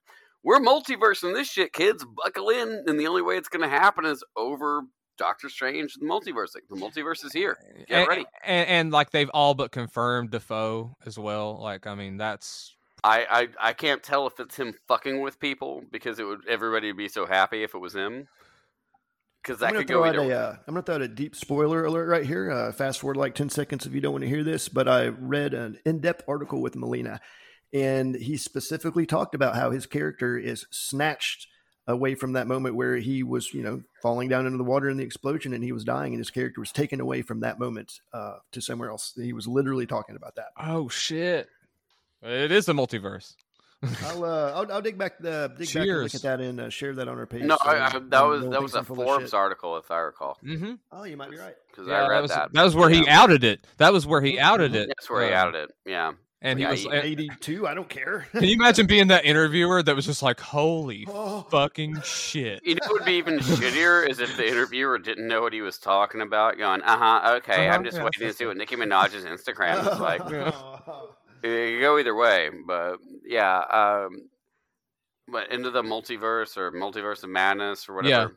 we're 0.42 0.61
multiversing 0.61 1.34
this 1.34 1.48
shit, 1.48 1.72
kids. 1.72 2.04
Buckle 2.16 2.50
in, 2.50 2.84
and 2.86 2.98
the 2.98 3.06
only 3.06 3.22
way 3.22 3.36
it's 3.36 3.48
going 3.48 3.62
to 3.62 3.68
happen 3.68 4.04
is 4.04 4.24
over 4.36 4.82
Doctor 5.18 5.48
Strange, 5.48 5.94
the 5.94 6.06
multiverse. 6.06 6.54
Like, 6.54 6.64
the 6.68 6.76
multiverse 6.76 7.24
is 7.24 7.32
here. 7.32 7.58
Get 7.86 8.00
and, 8.00 8.08
ready. 8.08 8.24
And, 8.44 8.68
and 8.68 8.92
like 8.92 9.11
they've 9.11 9.30
all 9.34 9.54
but 9.54 9.70
confirmed 9.70 10.30
Dafoe 10.30 10.96
as 11.04 11.18
well. 11.18 11.61
Like, 11.61 11.86
I 11.86 11.94
mean, 11.94 12.16
that's 12.16 12.74
I, 13.04 13.26
I 13.61 13.68
I 13.68 13.72
can't 13.72 14.02
tell 14.02 14.26
if 14.26 14.38
it's 14.40 14.56
him 14.56 14.74
fucking 14.88 15.20
with 15.20 15.38
people 15.40 15.82
because 15.90 16.18
it 16.18 16.24
would 16.24 16.40
everybody 16.48 16.88
would 16.88 16.96
be 16.96 17.08
so 17.08 17.26
happy 17.26 17.62
if 17.62 17.74
it 17.74 17.78
was 17.78 17.94
him. 17.94 18.28
Because 19.43 19.61
that 19.61 19.66
I'm 19.66 19.72
gonna 19.72 19.84
could 19.84 19.88
throw 19.88 20.03
go 20.03 20.09
out 20.09 20.16
either. 20.16 20.32
a, 20.32 20.36
uh, 20.36 20.57
I'm 20.66 20.74
gonna 20.74 20.82
throw 20.82 20.95
out 20.97 21.03
a 21.03 21.09
deep 21.09 21.34
spoiler 21.34 21.84
alert 21.84 22.09
right 22.09 22.26
here. 22.26 22.51
Uh, 22.51 22.72
fast 22.72 23.01
forward 23.01 23.16
like 23.16 23.34
ten 23.34 23.49
seconds 23.49 23.86
if 23.86 23.95
you 23.95 24.01
don't 24.01 24.12
want 24.12 24.22
to 24.22 24.28
hear 24.28 24.45
this. 24.45 24.68
But 24.68 24.88
I 24.88 25.09
read 25.09 25.55
an 25.55 25.78
in-depth 25.84 26.24
article 26.28 26.61
with 26.61 26.76
Molina, 26.76 27.20
and 27.72 28.14
he 28.14 28.36
specifically 28.36 29.07
talked 29.07 29.34
about 29.34 29.57
how 29.57 29.70
his 29.70 29.86
character 29.86 30.36
is 30.36 30.66
snatched 30.70 31.47
away 31.86 32.14
from 32.14 32.34
that 32.34 32.47
moment 32.47 32.76
where 32.76 32.97
he 32.97 33.22
was, 33.22 33.53
you 33.53 33.62
know, 33.62 33.82
falling 34.03 34.28
down 34.28 34.47
into 34.47 34.59
the 34.59 34.64
water 34.64 34.88
in 34.88 34.97
the 34.97 35.03
explosion 35.05 35.53
and 35.53 35.64
he 35.64 35.72
was 35.72 35.84
dying, 35.84 36.12
and 36.12 36.20
his 36.20 36.30
character 36.30 36.61
was 36.61 36.70
taken 36.70 37.01
away 37.01 37.22
from 37.22 37.41
that 37.41 37.59
moment 37.59 38.01
uh, 38.12 38.34
to 38.53 38.61
somewhere 38.61 38.91
else. 38.91 39.12
He 39.16 39.32
was 39.32 39.49
literally 39.49 39.86
talking 39.86 40.16
about 40.16 40.36
that. 40.36 40.49
oh 40.59 40.88
shit. 40.88 41.49
It 42.22 42.53
is 42.53 42.68
a 42.68 42.72
multiverse. 42.74 43.34
I'll, 44.05 44.24
uh, 44.24 44.53
I'll, 44.55 44.72
I'll 44.72 44.83
dig 44.83 44.99
back 44.99 45.18
the 45.18 45.53
dig 45.57 45.68
back 45.72 45.87
and 45.89 46.03
look 46.03 46.14
at 46.14 46.22
that 46.22 46.41
and 46.41 46.61
uh, 46.61 46.68
share 46.68 46.95
that 46.95 47.09
on 47.09 47.18
our 47.18 47.26
page. 47.26 47.43
No, 47.45 47.57
so 47.62 47.68
I, 47.70 47.87
I, 47.87 47.99
that 48.11 48.22
was 48.26 48.43
that 48.49 48.62
was 48.62 48.74
a 48.74 48.78
I'm 48.78 48.85
full 48.85 49.01
of 49.01 49.07
Forbes 49.07 49.24
shit. 49.26 49.35
article, 49.35 49.76
if 49.78 49.91
I 49.91 49.99
recall, 50.01 50.37
Mm-hmm. 50.45 50.74
Oh, 50.93 51.05
you 51.05 51.16
might 51.16 51.31
be 51.31 51.39
right. 51.39 51.55
because 51.70 51.89
Yeah, 51.89 51.95
I 52.05 52.09
read 52.09 52.16
that 52.16 52.22
was 52.22 52.31
that. 52.33 52.53
that 52.53 52.62
was 52.62 52.74
where 52.76 52.91
he 52.91 53.09
outed 53.09 53.43
it. 53.45 53.66
That 53.78 53.93
was 53.93 54.07
where 54.07 54.20
he 54.20 54.39
outed 54.39 54.74
it. 54.74 54.89
That's 54.89 55.09
where 55.09 55.26
he 55.26 55.33
Uh, 55.33 55.39
outed 55.47 55.64
it. 55.64 55.70
Yeah. 55.87 56.12
And 56.43 56.59
he 56.59 56.64
Yeah, 56.64 56.70
was. 56.70 56.81
he- 56.83 56.89
and- 56.89 57.05
82. 57.05 57.68
I 57.68 57.74
don't 57.74 57.89
care. 57.89 58.26
can 58.33 58.45
you 58.45 58.55
imagine 58.55 58.87
being 58.87 59.09
that 59.09 59.24
interviewer 59.26 59.83
that 59.83 59.95
was 59.97 60.07
just 60.07 60.22
like, 60.22 60.41
"Holy 60.41 61.07
Oh. 61.11 61.47
fucking 61.51 62.01
shit"? 62.03 62.61
You 62.64 62.74
know 62.76 62.81
what 62.87 62.93
would 63.01 63.05
be 63.05 63.12
even 63.14 63.39
shittier 63.41 64.09
is 64.09 64.20
if 64.20 64.37
the 64.39 64.47
interviewer 64.49 64.99
didn't 64.99 65.26
know 65.28 65.43
what 65.43 65.53
he 65.53 65.61
was 65.62 65.78
talking 65.78 66.20
about, 66.22 66.57
going, 66.59 66.81
"Uh 66.83 66.97
huh, 66.99 67.33
okay, 67.37 67.66
Uh-huh, 67.68 67.76
I'm 67.76 67.85
just 67.85 67.97
yeah, 67.99 68.05
waiting 68.05 68.28
to 68.28 68.33
see 68.35 68.47
what 68.47 68.57
Nicki 68.57 68.76
Minaj's 68.76 69.24
Instagram 69.24 69.91
is 69.93 70.01
like." 70.01 70.20
Yeah. 70.31 70.53
It 71.43 71.72
could 71.72 71.80
go 71.80 71.99
either 71.99 72.14
way, 72.14 72.51
but 72.66 72.99
yeah. 73.24 73.59
Um, 73.59 74.28
but 75.30 75.51
into 75.53 75.70
the 75.70 75.82
multiverse 75.82 76.57
or 76.57 76.72
multiverse 76.72 77.22
of 77.22 77.30
madness 77.30 77.88
or 77.88 77.95
whatever. 77.95 78.36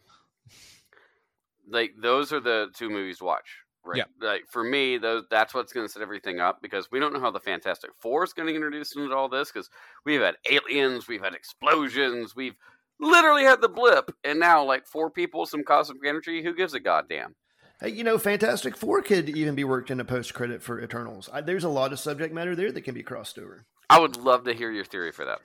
Like 1.69 1.93
those 1.99 2.31
are 2.33 2.39
the 2.39 2.67
two 2.75 2.89
movies 2.89 3.19
to 3.19 3.25
watch. 3.25 3.57
Right. 3.85 3.97
Yeah. 3.97 4.03
Like 4.21 4.43
for 4.49 4.63
me, 4.63 4.97
those 4.97 5.23
that's 5.29 5.53
what's 5.53 5.73
going 5.73 5.85
to 5.85 5.91
set 5.91 6.01
everything 6.01 6.39
up 6.39 6.61
because 6.61 6.89
we 6.91 6.99
don't 6.99 7.13
know 7.13 7.19
how 7.19 7.31
the 7.31 7.39
Fantastic 7.39 7.91
Four 7.99 8.23
is 8.23 8.33
going 8.33 8.47
to 8.47 8.55
introduce 8.55 8.95
into 8.95 9.13
all 9.13 9.27
this 9.27 9.51
because 9.51 9.69
we've 10.05 10.21
had 10.21 10.35
aliens, 10.49 11.07
we've 11.07 11.23
had 11.23 11.33
explosions, 11.33 12.35
we've 12.35 12.55
literally 12.99 13.43
had 13.43 13.59
the 13.61 13.67
blip, 13.67 14.09
and 14.23 14.39
now 14.39 14.63
like 14.63 14.85
four 14.85 15.09
people, 15.09 15.45
some 15.45 15.63
cosmic 15.63 16.05
energy. 16.05 16.41
Who 16.43 16.55
gives 16.55 16.73
a 16.73 16.79
goddamn? 16.79 17.35
Hey, 17.83 17.89
you 17.91 18.05
know, 18.05 18.17
Fantastic 18.17 18.77
Four 18.77 19.01
could 19.01 19.27
even 19.29 19.55
be 19.55 19.65
worked 19.65 19.91
in 19.91 19.99
a 19.99 20.05
post 20.05 20.33
credit 20.33 20.63
for 20.63 20.81
Eternals. 20.81 21.29
I, 21.33 21.41
there's 21.41 21.65
a 21.65 21.69
lot 21.69 21.91
of 21.91 21.99
subject 21.99 22.33
matter 22.33 22.55
there 22.55 22.71
that 22.71 22.81
can 22.81 22.93
be 22.95 23.03
crossed 23.03 23.37
over. 23.37 23.65
I 23.89 23.99
would 23.99 24.15
love 24.15 24.45
to 24.45 24.53
hear 24.53 24.71
your 24.71 24.85
theory 24.85 25.11
for 25.11 25.25
that. 25.25 25.39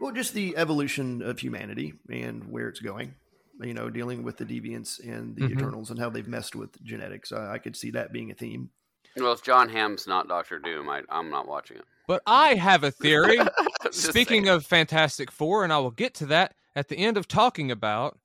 Well, 0.00 0.10
just 0.10 0.34
the 0.34 0.56
evolution 0.56 1.22
of 1.22 1.38
humanity 1.38 1.94
and 2.10 2.50
where 2.50 2.68
it's 2.68 2.80
going. 2.80 3.14
You 3.60 3.72
know, 3.72 3.88
dealing 3.88 4.24
with 4.24 4.36
the 4.36 4.44
deviants 4.44 4.98
and 4.98 5.36
the 5.36 5.42
Mhm. 5.42 5.52
Eternals 5.52 5.90
and 5.90 6.00
how 6.00 6.10
they've 6.10 6.26
messed 6.26 6.56
with 6.56 6.82
genetics. 6.82 7.30
I, 7.30 7.52
I 7.52 7.58
could 7.58 7.76
see 7.76 7.92
that 7.92 8.12
being 8.12 8.32
a 8.32 8.34
theme. 8.34 8.70
Well, 9.16 9.32
if 9.32 9.44
John 9.44 9.68
Hamm's 9.68 10.08
not 10.08 10.26
Doctor 10.26 10.58
Doom, 10.58 10.88
I, 10.88 11.02
I'm 11.08 11.30
not 11.30 11.46
watching 11.46 11.76
it. 11.76 11.84
But 12.08 12.22
I 12.26 12.54
have 12.54 12.82
a 12.82 12.90
theory. 12.90 13.38
Speaking 13.92 14.46
saying. 14.46 14.48
of 14.48 14.66
Fantastic 14.66 15.30
Four, 15.30 15.62
and 15.62 15.72
I 15.72 15.78
will 15.78 15.92
get 15.92 16.14
to 16.14 16.26
that 16.26 16.54
at 16.74 16.88
the 16.88 16.96
end 16.96 17.16
of 17.16 17.28
talking 17.28 17.70
about 17.70 18.18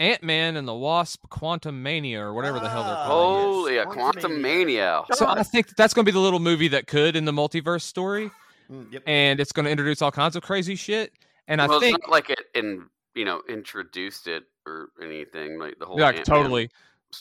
Ant 0.00 0.22
Man 0.24 0.56
and 0.56 0.66
the 0.66 0.74
Wasp: 0.74 1.28
Quantum 1.28 1.82
Mania, 1.82 2.20
or 2.22 2.32
whatever 2.34 2.58
the 2.58 2.68
hell 2.68 2.82
they're 2.82 2.94
Ah, 2.96 3.06
calling 3.06 3.38
it. 3.38 3.44
holy, 3.44 3.76
a 3.76 3.86
Quantum 3.86 4.40
Mania. 4.42 5.02
So 5.12 5.26
I 5.28 5.42
think 5.44 5.68
that 5.68 5.76
that's 5.76 5.94
going 5.94 6.04
to 6.04 6.10
be 6.10 6.14
the 6.14 6.18
little 6.20 6.40
movie 6.40 6.68
that 6.68 6.86
could 6.88 7.14
in 7.14 7.24
the 7.26 7.32
multiverse 7.32 7.82
story, 7.82 8.30
Mm, 8.72 8.92
yep. 8.92 9.02
and 9.06 9.38
it's 9.40 9.52
going 9.52 9.64
to 9.64 9.70
introduce 9.70 10.00
all 10.02 10.10
kinds 10.12 10.36
of 10.36 10.42
crazy 10.42 10.74
shit. 10.74 11.12
And 11.48 11.60
I 11.60 11.66
think 11.68 11.96
it's 11.96 12.04
not 12.06 12.10
like 12.10 12.30
it 12.30 12.40
in 12.54 12.86
you 13.14 13.24
know 13.24 13.42
introduced 13.48 14.26
it 14.26 14.44
or 14.66 14.88
anything 15.02 15.58
like 15.58 15.78
the 15.78 15.84
whole 15.86 15.98
like 15.98 16.16
Ant-Man 16.18 16.24
totally 16.24 16.70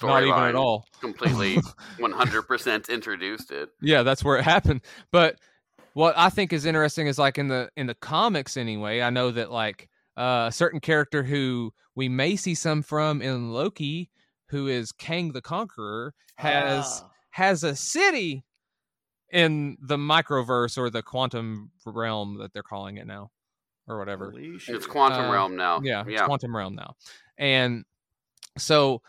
not 0.03 0.21
even 0.23 0.43
at 0.43 0.55
all. 0.55 0.85
completely 1.01 1.57
100% 1.99 2.89
introduced 2.89 3.51
it. 3.51 3.69
yeah, 3.81 4.03
that's 4.03 4.23
where 4.23 4.37
it 4.37 4.43
happened. 4.43 4.81
But 5.11 5.35
what 5.93 6.15
I 6.17 6.29
think 6.29 6.53
is 6.53 6.65
interesting 6.65 7.07
is 7.07 7.17
like 7.17 7.37
in 7.37 7.47
the 7.47 7.69
in 7.75 7.87
the 7.87 7.95
comics 7.95 8.55
anyway. 8.57 9.01
I 9.01 9.09
know 9.09 9.31
that 9.31 9.51
like 9.51 9.89
uh, 10.19 10.45
a 10.49 10.51
certain 10.51 10.79
character 10.79 11.23
who 11.23 11.73
we 11.95 12.09
may 12.09 12.35
see 12.35 12.53
some 12.53 12.81
from 12.83 13.21
in 13.21 13.51
Loki, 13.51 14.09
who 14.49 14.67
is 14.67 14.91
Kang 14.91 15.31
the 15.31 15.41
Conqueror, 15.41 16.13
has 16.37 17.01
Ah. 17.03 17.09
has 17.31 17.63
a 17.63 17.75
city 17.75 18.43
in 19.31 19.77
the 19.81 19.97
microverse 19.97 20.77
or 20.77 20.89
the 20.89 21.03
quantum 21.03 21.71
realm 21.85 22.37
that 22.39 22.51
they're 22.53 22.63
calling 22.63 22.97
it 22.97 23.05
now, 23.07 23.31
or 23.87 23.97
whatever. 23.99 24.31
Holy. 24.31 24.57
It's 24.67 24.85
quantum 24.87 25.25
Uh, 25.25 25.31
realm 25.31 25.55
now. 25.55 25.81
Yeah, 25.83 26.01
it's 26.01 26.11
yeah. 26.11 26.25
quantum 26.25 26.55
realm 26.55 26.75
now. 26.75 26.95
And 27.37 27.85
so, 28.57 29.01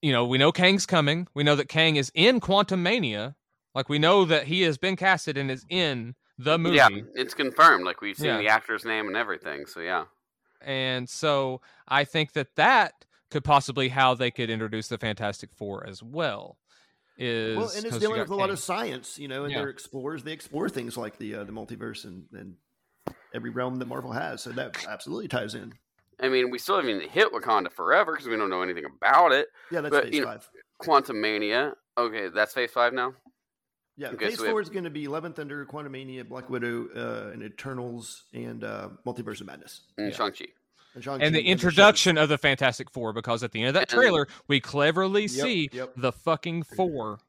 you 0.00 0.12
know, 0.12 0.26
we 0.26 0.38
know 0.38 0.52
Kang's 0.52 0.86
coming. 0.86 1.26
We 1.34 1.42
know 1.42 1.56
that 1.56 1.68
Kang 1.68 1.96
is 1.96 2.10
in 2.14 2.40
Quantum 2.40 2.82
Mania. 2.82 3.34
Like 3.74 3.88
we 3.88 3.98
know 3.98 4.24
that 4.24 4.46
he 4.46 4.62
has 4.62 4.78
been 4.78 4.96
casted 4.96 5.36
and 5.36 5.50
is 5.50 5.64
in 5.68 6.14
the 6.42 6.58
movie. 6.58 6.76
Yeah, 6.76 6.88
it's 7.14 7.34
confirmed. 7.34 7.84
Like 7.84 8.00
we've 8.00 8.16
seen 8.16 8.26
Yeah. 8.26 8.38
the 8.38 8.48
actor's 8.48 8.84
name 8.84 9.06
and 9.08 9.16
everything. 9.16 9.66
So 9.66 9.80
yeah, 9.80 10.04
And 10.60 11.08
so 11.08 11.60
I 11.88 12.04
think 12.04 12.32
that 12.32 12.54
that 12.56 13.04
could 13.30 13.44
possibly 13.44 13.88
how 13.88 14.14
they 14.14 14.30
could 14.30 14.50
introduce 14.50 14.88
the 14.88 14.98
Fantastic 14.98 15.50
Four 15.52 15.86
as 15.86 16.02
well. 16.02 16.58
Is 17.16 17.56
well, 17.56 17.66
and 17.68 17.84
it's 17.84 17.84
'cause 17.84 17.94
you 17.94 18.00
dealing 18.08 18.20
with 18.20 18.30
a 18.30 18.34
lot 18.34 18.50
of 18.50 18.58
science, 18.58 19.18
you 19.18 19.28
know, 19.28 19.44
and 19.44 19.52
Yeah. 19.52 19.58
they're 19.60 19.68
explorers. 19.68 20.22
They 20.24 20.32
explore 20.32 20.68
things 20.70 20.96
like 20.96 21.18
the 21.18 21.34
uh, 21.36 21.44
the 21.44 21.52
multiverse 21.52 22.04
and, 22.04 22.26
and 22.32 22.56
every 23.34 23.50
realm 23.50 23.76
that 23.76 23.86
Marvel 23.86 24.12
has. 24.12 24.42
So 24.42 24.50
that 24.52 24.84
absolutely 24.88 25.28
ties 25.28 25.54
in. 25.54 25.74
I 26.18 26.28
mean, 26.28 26.50
we 26.50 26.58
still 26.58 26.76
haven't 26.76 26.90
even 26.90 27.08
hit 27.08 27.32
Wakanda 27.32 27.70
forever 27.72 28.12
because 28.12 28.26
we 28.26 28.36
don't 28.36 28.50
know 28.50 28.62
anything 28.62 28.84
about 28.84 29.32
it. 29.32 29.48
Yeah, 29.70 29.80
that's 29.82 29.90
But, 29.94 30.04
phase 30.04 30.14
you 30.14 30.20
know, 30.22 30.26
five. 30.28 30.48
Quantum 30.78 31.20
Mania. 31.20 31.74
Okay, 31.98 32.28
that's 32.28 32.52
phase 32.54 32.70
five 32.70 32.92
now. 32.92 33.14
Yeah, 34.00 34.08
okay, 34.08 34.28
phase 34.28 34.36
so 34.36 34.42
we 34.42 34.46
have- 34.48 34.52
four 34.54 34.60
is 34.62 34.70
going 34.70 34.84
to 34.84 34.90
be 34.90 35.06
Love 35.08 35.26
and 35.26 35.36
Thunder, 35.36 35.66
Quantumania, 35.66 36.26
Black 36.26 36.48
Widow, 36.48 36.88
uh, 36.96 37.32
and 37.32 37.42
Eternals, 37.42 38.24
and 38.32 38.64
uh, 38.64 38.88
Multiverse 39.06 39.42
of 39.42 39.46
Madness. 39.46 39.82
And 39.98 40.08
Yeah. 40.10 40.16
Shang 40.16 40.32
Chi. 40.32 40.46
And, 40.94 41.04
Shang-Chi 41.04 41.24
and 41.26 41.34
the 41.34 41.38
and 41.38 41.46
the 41.46 41.50
introduction 41.50 42.16
of 42.18 42.28
the 42.30 42.38
Fantastic 42.38 42.90
Four 42.90 43.12
because 43.12 43.42
at 43.44 43.52
the 43.52 43.60
end 43.60 43.68
of 43.68 43.74
that 43.74 43.88
trailer 43.90 44.26
we 44.48 44.58
cleverly 44.58 45.22
Yep, 45.22 45.30
see 45.30 45.68
yep. 45.72 45.92
the 45.96 46.10
fucking 46.12 46.62
four. 46.64 47.20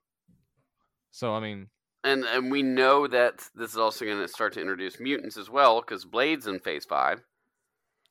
So 1.12 1.36
I 1.36 1.42
mean, 1.42 1.68
And 2.04 2.24
and 2.24 2.50
we 2.50 2.64
know 2.64 3.06
that 3.08 3.48
this 3.54 3.72
is 3.72 3.78
also 3.78 4.06
going 4.06 4.20
to 4.20 4.28
start 4.28 4.54
to 4.54 4.62
introduce 4.62 5.00
mutants 5.00 5.38
as 5.38 5.50
well 5.50 5.82
because 5.82 6.06
Blade's 6.06 6.48
in 6.48 6.60
phase 6.60 6.86
five. 6.86 7.22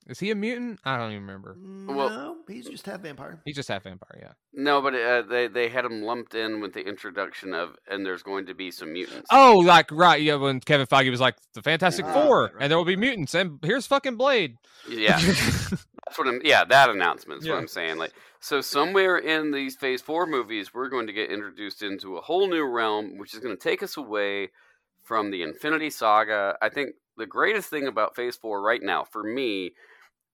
Is 0.07 0.19
he 0.19 0.31
a 0.31 0.35
mutant? 0.35 0.81
I 0.85 0.97
don't 0.97 1.11
even 1.13 1.23
remember. 1.27 1.57
No, 1.59 1.95
Well- 1.95 2.37
he's 2.49 2.69
just 2.69 2.87
half 2.87 3.01
vampire. 3.01 3.41
He's 3.45 3.55
just 3.55 3.69
half 3.69 3.85
vampire, 3.85 4.19
yeah. 4.21 4.33
No, 4.53 4.81
but 4.83 4.95
uh, 4.95 5.23
they 5.23 5.47
they 5.47 5.69
had 5.69 5.85
him 5.85 6.03
lumped 6.03 6.35
in 6.35 6.61
with 6.61 6.73
the 6.73 6.81
introduction 6.81 7.55
of 7.55 7.77
and 7.89 8.05
there's 8.05 8.23
going 8.23 8.47
to 8.47 8.55
be 8.55 8.71
some 8.71 8.93
mutants. 8.93 9.29
Oh, 9.31 9.59
like 9.59 9.91
right, 9.93 10.21
yeah. 10.21 10.35
When 10.37 10.61
Kevin 10.61 10.87
Feige 10.87 11.11
was 11.11 11.21
like 11.21 11.37
the 11.55 11.63
Fantastic 11.63 12.07
Four, 12.07 12.43
right, 12.45 12.55
right. 12.55 12.63
and 12.63 12.71
there 12.71 12.79
will 12.79 12.85
be 12.85 12.97
mutants, 12.97 13.35
and 13.35 13.59
here's 13.63 13.87
fucking 13.87 14.17
Blade. 14.17 14.57
yeah, 14.89 15.21
that's 15.21 16.19
what 16.19 16.27
I'm. 16.27 16.41
Yeah, 16.43 16.65
that 16.65 16.91
announcement's 16.91 17.47
Yeah. 17.47 17.53
what 17.53 17.61
I'm 17.61 17.69
saying. 17.69 17.99
Like, 17.99 18.13
so 18.41 18.61
somewhere 18.61 19.19
in 19.19 19.53
these 19.53 19.77
Phase 19.77 20.03
Four 20.03 20.27
movies, 20.27 20.75
we're 20.75 20.89
going 20.89 21.07
to 21.07 21.13
get 21.13 21.31
introduced 21.31 21.83
into 21.83 22.17
a 22.17 22.21
whole 22.21 22.49
new 22.49 22.65
realm, 22.65 23.19
which 23.19 23.35
is 23.35 23.41
going 23.41 23.57
to 23.57 23.63
take 23.63 23.83
us 23.83 23.97
away 23.97 24.49
from 25.05 25.31
the 25.31 25.43
Infinity 25.43 25.91
Saga. 25.91 26.57
I 26.61 26.69
think 26.71 26.91
the 27.17 27.27
greatest 27.27 27.69
thing 27.71 27.87
about 27.87 28.17
Phase 28.17 28.37
Four 28.37 28.61
right 28.63 28.83
now, 28.83 29.05
for 29.05 29.23
me, 29.23 29.73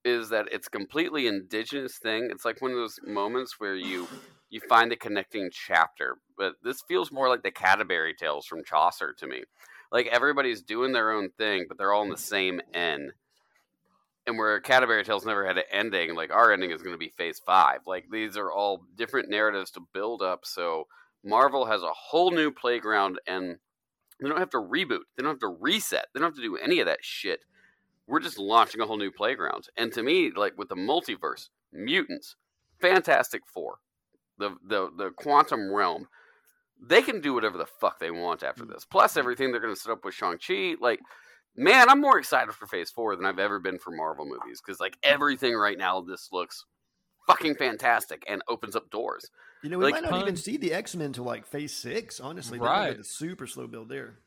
is 0.06 0.28
that 0.28 0.46
it's 0.52 0.68
completely 0.68 1.26
indigenous 1.26 1.98
thing. 1.98 2.28
It's 2.30 2.44
like 2.44 2.62
one 2.62 2.70
of 2.70 2.76
those 2.76 2.98
moments 3.04 3.56
where 3.58 3.74
you 3.74 4.06
you 4.48 4.60
find 4.60 4.90
the 4.90 4.96
connecting 4.96 5.50
chapter. 5.52 6.16
But 6.38 6.54
this 6.62 6.82
feels 6.86 7.10
more 7.10 7.28
like 7.28 7.42
the 7.42 7.50
Canterbury 7.50 8.14
Tales 8.14 8.46
from 8.46 8.64
Chaucer 8.64 9.12
to 9.18 9.26
me. 9.26 9.42
Like 9.90 10.06
everybody's 10.06 10.62
doing 10.62 10.92
their 10.92 11.10
own 11.10 11.30
thing, 11.36 11.66
but 11.68 11.76
they're 11.76 11.92
all 11.92 12.04
in 12.04 12.10
the 12.10 12.16
same 12.16 12.60
end. 12.72 13.12
And 14.28 14.38
where 14.38 14.60
Canterbury 14.60 15.04
Tales 15.04 15.26
never 15.26 15.46
had 15.46 15.58
an 15.58 15.64
ending, 15.72 16.14
like 16.14 16.32
our 16.32 16.52
ending 16.52 16.70
is 16.70 16.82
going 16.82 16.94
to 16.94 16.98
be 16.98 17.12
Phase 17.16 17.40
Five. 17.44 17.80
Like 17.86 18.04
these 18.10 18.36
are 18.36 18.52
all 18.52 18.82
different 18.96 19.28
narratives 19.28 19.72
to 19.72 19.86
build 19.92 20.22
up. 20.22 20.40
So 20.44 20.86
Marvel 21.24 21.66
has 21.66 21.82
a 21.82 21.92
whole 21.92 22.30
new 22.30 22.52
playground, 22.52 23.18
and 23.26 23.56
they 24.20 24.28
don't 24.28 24.38
have 24.38 24.50
to 24.50 24.58
reboot. 24.58 25.06
They 25.16 25.22
don't 25.22 25.32
have 25.32 25.40
to 25.40 25.56
reset. 25.60 26.06
They 26.14 26.20
don't 26.20 26.28
have 26.28 26.36
to 26.36 26.42
do 26.42 26.56
any 26.56 26.78
of 26.78 26.86
that 26.86 27.00
shit. 27.02 27.40
We're 28.06 28.20
just 28.20 28.38
launching 28.38 28.80
a 28.80 28.86
whole 28.86 28.98
new 28.98 29.10
playground. 29.10 29.68
And 29.76 29.92
to 29.92 30.02
me, 30.02 30.30
like 30.34 30.56
with 30.56 30.68
the 30.68 30.76
multiverse, 30.76 31.48
mutants, 31.72 32.36
Fantastic 32.80 33.42
Four, 33.46 33.78
the 34.38 34.56
the 34.66 34.90
the 34.96 35.10
quantum 35.10 35.72
realm, 35.72 36.08
they 36.80 37.02
can 37.02 37.20
do 37.20 37.34
whatever 37.34 37.58
the 37.58 37.66
fuck 37.66 37.98
they 37.98 38.10
want 38.10 38.42
after 38.42 38.64
mm. 38.64 38.72
this. 38.72 38.84
Plus 38.84 39.16
everything 39.16 39.50
they're 39.50 39.60
going 39.60 39.74
to 39.74 39.80
set 39.80 39.92
up 39.92 40.04
with 40.04 40.14
Shang 40.14 40.38
Chi, 40.38 40.74
like. 40.80 41.00
Man, 41.58 41.88
I'm 41.88 42.02
more 42.02 42.18
excited 42.18 42.52
for 42.52 42.66
Phase 42.66 42.90
Four 42.90 43.16
than 43.16 43.24
I've 43.24 43.38
ever 43.38 43.58
been 43.58 43.78
for 43.78 43.90
Marvel 43.90 44.26
movies 44.26 44.60
because, 44.60 44.78
like, 44.78 44.98
everything 45.02 45.54
right 45.54 45.78
now, 45.78 46.02
this 46.02 46.28
looks 46.30 46.66
fucking 47.26 47.54
fantastic 47.54 48.24
and 48.28 48.42
opens 48.48 48.76
up 48.76 48.90
doors. 48.90 49.30
You 49.62 49.70
know, 49.70 49.78
we 49.78 49.84
Like, 49.84 49.94
might 49.94 50.10
not 50.10 50.20
even 50.20 50.36
see 50.36 50.56
the 50.56 50.72
X 50.72 50.94
Men 50.94 51.12
till 51.12 51.24
like 51.24 51.46
Phase 51.46 51.74
Six. 51.74 52.20
Honestly, 52.20 52.58
Right. 52.58 52.98
a 52.98 53.04
super 53.04 53.46
slow 53.46 53.66
build 53.66 53.88
there. 53.88 54.18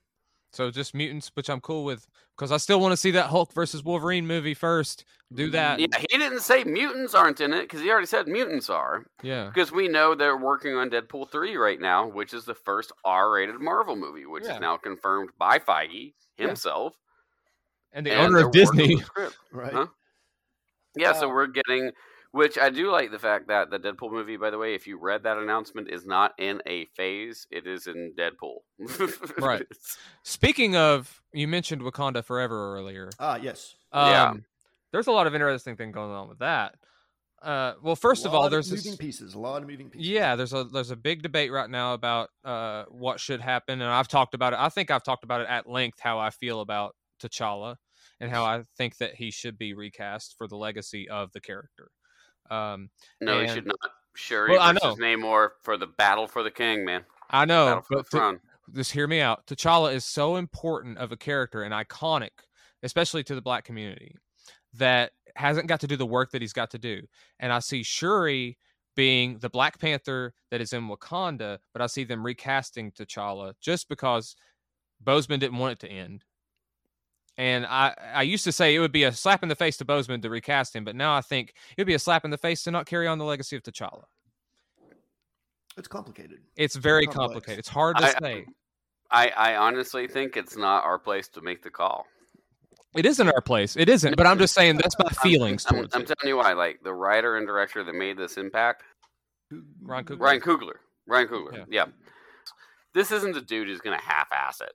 So 0.51 0.71
just 0.71 0.95
mutants, 0.95 1.31
which 1.35 1.49
I'm 1.49 1.61
cool 1.61 1.85
with, 1.85 2.07
because 2.35 2.51
I 2.51 2.57
still 2.57 2.79
want 2.79 2.91
to 2.91 2.97
see 2.97 3.11
that 3.11 3.27
Hulk 3.27 3.53
versus 3.53 3.83
Wolverine 3.83 4.25
movie 4.25 4.55
first. 4.55 5.05
Do 5.31 5.49
mm, 5.49 5.51
that. 5.51 5.79
Yeah, 5.79 5.87
he 6.09 6.17
didn't 6.17 6.41
say 6.41 6.63
mutants 6.63 7.13
aren't 7.13 7.39
in 7.39 7.53
it 7.53 7.61
because 7.61 7.81
he 7.81 7.91
already 7.91 8.07
said 8.07 8.27
mutants 8.27 8.69
are. 8.69 9.05
Yeah. 9.21 9.45
Because 9.45 9.71
we 9.71 9.87
know 9.87 10.15
they're 10.15 10.37
working 10.37 10.75
on 10.75 10.89
Deadpool 10.89 11.31
3 11.31 11.55
right 11.57 11.79
now, 11.79 12.07
which 12.07 12.33
is 12.33 12.45
the 12.45 12.55
first 12.55 12.91
R 13.05 13.31
rated 13.31 13.59
Marvel 13.59 13.95
movie, 13.95 14.25
which 14.25 14.43
Yeah. 14.45 14.55
is 14.55 14.59
now 14.59 14.77
confirmed 14.77 15.29
by 15.37 15.59
Feige 15.59 16.13
Yeah. 16.37 16.47
himself. 16.47 16.95
And 17.91 18.05
the 18.05 18.11
and 18.11 18.21
owner 18.21 18.47
of 18.47 18.51
Disney. 18.51 18.93
on 18.93 18.99
the 18.99 19.05
script. 19.05 19.37
Right. 19.51 19.73
Huh? 19.73 19.87
Yeah, 20.95 21.13
so 21.13 21.29
uh, 21.29 21.33
we're 21.33 21.47
getting, 21.47 21.91
which 22.31 22.57
I 22.57 22.69
do 22.69 22.91
like 22.91 23.11
the 23.11 23.19
fact 23.19 23.47
that 23.47 23.69
the 23.69 23.79
Deadpool 23.79 24.11
movie, 24.11 24.37
by 24.37 24.49
the 24.49 24.57
way, 24.57 24.75
if 24.75 24.85
you 24.87 24.97
read 24.99 25.23
that 25.23 25.37
announcement, 25.37 25.89
is 25.89 26.05
not 26.05 26.33
in 26.37 26.61
a 26.65 26.85
phase, 26.95 27.47
it 27.51 27.65
is 27.65 27.87
in 27.87 28.13
Deadpool. 28.17 28.59
Right. 29.37 29.65
Speaking 30.23 30.75
of, 30.75 31.21
you 31.33 31.47
mentioned 31.47 31.81
Wakanda 31.81 32.23
Forever 32.23 32.75
earlier. 32.75 33.09
Ah, 33.19 33.37
yes. 33.41 33.75
Um, 33.91 34.09
Yeah. 34.09 34.33
There's 34.91 35.07
a 35.07 35.11
lot 35.11 35.27
of 35.27 35.35
interesting 35.35 35.75
thing 35.75 35.91
going 35.91 36.11
on 36.11 36.27
with 36.29 36.39
that. 36.39 36.75
Uh, 37.41 37.73
well, 37.81 37.95
first 37.95 38.25
of 38.25 38.33
Lot 38.33 38.43
all, 38.43 38.49
there's 38.49 38.69
moving 38.71 38.91
this, 38.91 38.95
pieces. 38.97 39.33
A 39.33 39.39
lot 39.39 39.61
of 39.61 39.69
moving 39.69 39.89
pieces. 39.89 40.07
yeah, 40.07 40.35
there's 40.35 40.51
a 40.51 40.65
there's 40.65 40.91
a 40.91 40.95
big 40.95 41.21
debate 41.21 41.51
right 41.51 41.69
now 41.69 41.93
about 41.93 42.29
uh, 42.43 42.83
what 42.89 43.19
should 43.19 43.39
happen, 43.39 43.81
and 43.81 43.89
I've 43.89 44.07
talked 44.09 44.33
about 44.33 44.53
it. 44.53 44.59
I 44.59 44.67
think 44.69 44.91
I've 44.91 45.03
talked 45.03 45.23
about 45.23 45.41
it 45.41 45.47
at 45.47 45.69
length 45.69 45.99
how 46.01 46.19
I 46.19 46.31
feel 46.31 46.59
about 46.59 46.95
T'Challa 47.23 47.75
and 48.19 48.29
how 48.29 48.43
I 48.43 48.63
think 48.77 48.97
that 48.97 49.15
he 49.15 49.31
should 49.31 49.57
be 49.57 49.73
recast 49.73 50.35
for 50.37 50.47
the 50.47 50.57
legacy 50.57 51.07
of 51.07 51.31
the 51.31 51.39
character. 51.39 51.91
Um, 52.49 52.89
No, 53.21 53.41
he 53.41 53.47
should 53.47 53.65
not. 53.65 53.77
Shuri 54.15 54.51
Well, 54.51 54.61
I 54.61 54.73
versus 54.73 54.97
Namor 54.97 55.51
for 55.61 55.77
the 55.77 55.87
battle 55.87 56.27
for 56.27 56.43
the 56.43 56.51
king, 56.51 56.83
man. 56.83 57.05
I 57.29 57.45
know, 57.45 57.81
but 57.89 58.09
to- 58.11 58.39
just 58.73 58.91
hear 58.91 59.07
me 59.07 59.21
out. 59.21 59.45
T'Challa 59.47 59.93
is 59.93 60.05
so 60.05 60.35
important 60.35 60.97
of 60.97 61.11
a 61.11 61.17
character 61.17 61.63
and 61.63 61.73
iconic, 61.73 62.31
especially 62.83 63.23
to 63.23 63.35
the 63.35 63.41
black 63.41 63.63
community, 63.63 64.15
that 64.73 65.11
hasn't 65.35 65.67
got 65.67 65.79
to 65.81 65.87
do 65.87 65.95
the 65.95 66.05
work 66.05 66.31
that 66.31 66.41
he's 66.41 66.53
got 66.53 66.71
to 66.71 66.77
do. 66.77 67.01
And 67.39 67.53
I 67.53 67.59
see 67.59 67.83
Shuri 67.83 68.57
being 68.95 69.37
the 69.37 69.49
Black 69.49 69.79
Panther 69.79 70.33
that 70.51 70.59
is 70.61 70.73
in 70.73 70.89
Wakanda, 70.89 71.59
but 71.71 71.81
I 71.81 71.87
see 71.87 72.03
them 72.03 72.25
recasting 72.25 72.91
T'Challa 72.91 73.53
just 73.61 73.87
because 73.87 74.35
Boseman 75.03 75.39
didn't 75.39 75.57
want 75.57 75.73
it 75.73 75.79
to 75.87 75.91
end. 75.91 76.25
And 77.39 77.65
I, 77.65 77.95
I 78.13 78.23
used 78.23 78.43
to 78.43 78.51
say 78.51 78.75
it 78.75 78.79
would 78.79 78.91
be 78.91 79.05
a 79.05 79.13
slap 79.13 79.43
in 79.43 79.47
the 79.49 79.55
face 79.55 79.77
to 79.77 79.85
Boseman 79.85 80.21
to 80.23 80.29
recast 80.29 80.75
him, 80.75 80.83
but 80.83 80.93
now 80.93 81.15
I 81.15 81.21
think 81.21 81.53
it 81.77 81.79
would 81.79 81.87
be 81.87 81.93
a 81.93 81.99
slap 81.99 82.25
in 82.25 82.31
the 82.31 82.37
face 82.37 82.63
to 82.63 82.71
not 82.71 82.85
carry 82.85 83.07
on 83.07 83.17
the 83.17 83.23
legacy 83.23 83.55
of 83.55 83.63
T'Challa. 83.63 84.03
It's 85.77 85.87
complicated. 85.87 86.39
It's 86.57 86.75
very 86.75 87.05
Complex. 87.05 87.25
complicated. 87.27 87.59
It's 87.59 87.69
hard 87.69 87.95
to 87.97 88.03
I- 88.03 88.13
say. 88.19 88.45
I, 89.09 89.29
I 89.29 89.55
honestly 89.55 90.05
think 90.05 90.35
it's 90.35 90.57
not 90.57 90.83
our 90.83 90.99
place 90.99 91.29
to 91.29 91.41
make 91.41 91.63
the 91.63 91.69
call. 91.69 92.05
It 92.93 93.05
isn't 93.05 93.27
our 93.29 93.41
place. 93.41 93.77
It 93.77 93.87
isn't. 93.87 94.17
But 94.17 94.27
I'm 94.27 94.37
just 94.37 94.53
saying 94.53 94.75
that's 94.75 94.99
my 94.99 95.05
I'm- 95.05 95.15
feelings 95.23 95.65
I'm, 95.69 95.75
towards 95.77 95.95
I'm 95.95 96.03
telling 96.05 96.27
you 96.27 96.35
why. 96.37 96.51
Like 96.51 96.81
the 96.83 96.93
writer 96.93 97.37
and 97.37 97.47
director 97.47 97.85
that 97.85 97.95
made 97.95 98.17
this 98.17 98.35
impact, 98.35 98.83
Ryan 99.81 100.03
Coogler. 100.05 100.19
Ryan 100.19 100.41
Coogler. 100.41 100.73
Ryan 101.07 101.27
Coogler. 101.29 101.53
Yeah. 101.57 101.65
Yeah. 101.69 101.85
This 102.93 103.11
isn't 103.13 103.37
a 103.37 103.41
dude 103.41 103.69
who's 103.69 103.79
gonna 103.79 104.01
half-ass 104.01 104.59
it. 104.59 104.73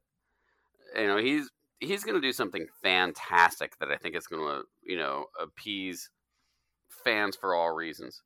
You 0.99 1.09
know, 1.09 1.19
he's 1.19 1.51
he's 1.85 2.05
gonna 2.05 2.20
do 2.20 2.32
something 2.32 2.66
fantastic 2.82 3.78
that 3.78 3.91
I 3.91 3.97
think 3.97 4.16
is 4.16 4.26
gonna 4.26 4.62
you 4.85 4.97
know 4.97 5.26
appease 5.41 6.11
fans 7.05 7.37
for 7.37 7.55
all 7.55 7.72
reasons. 7.74 8.22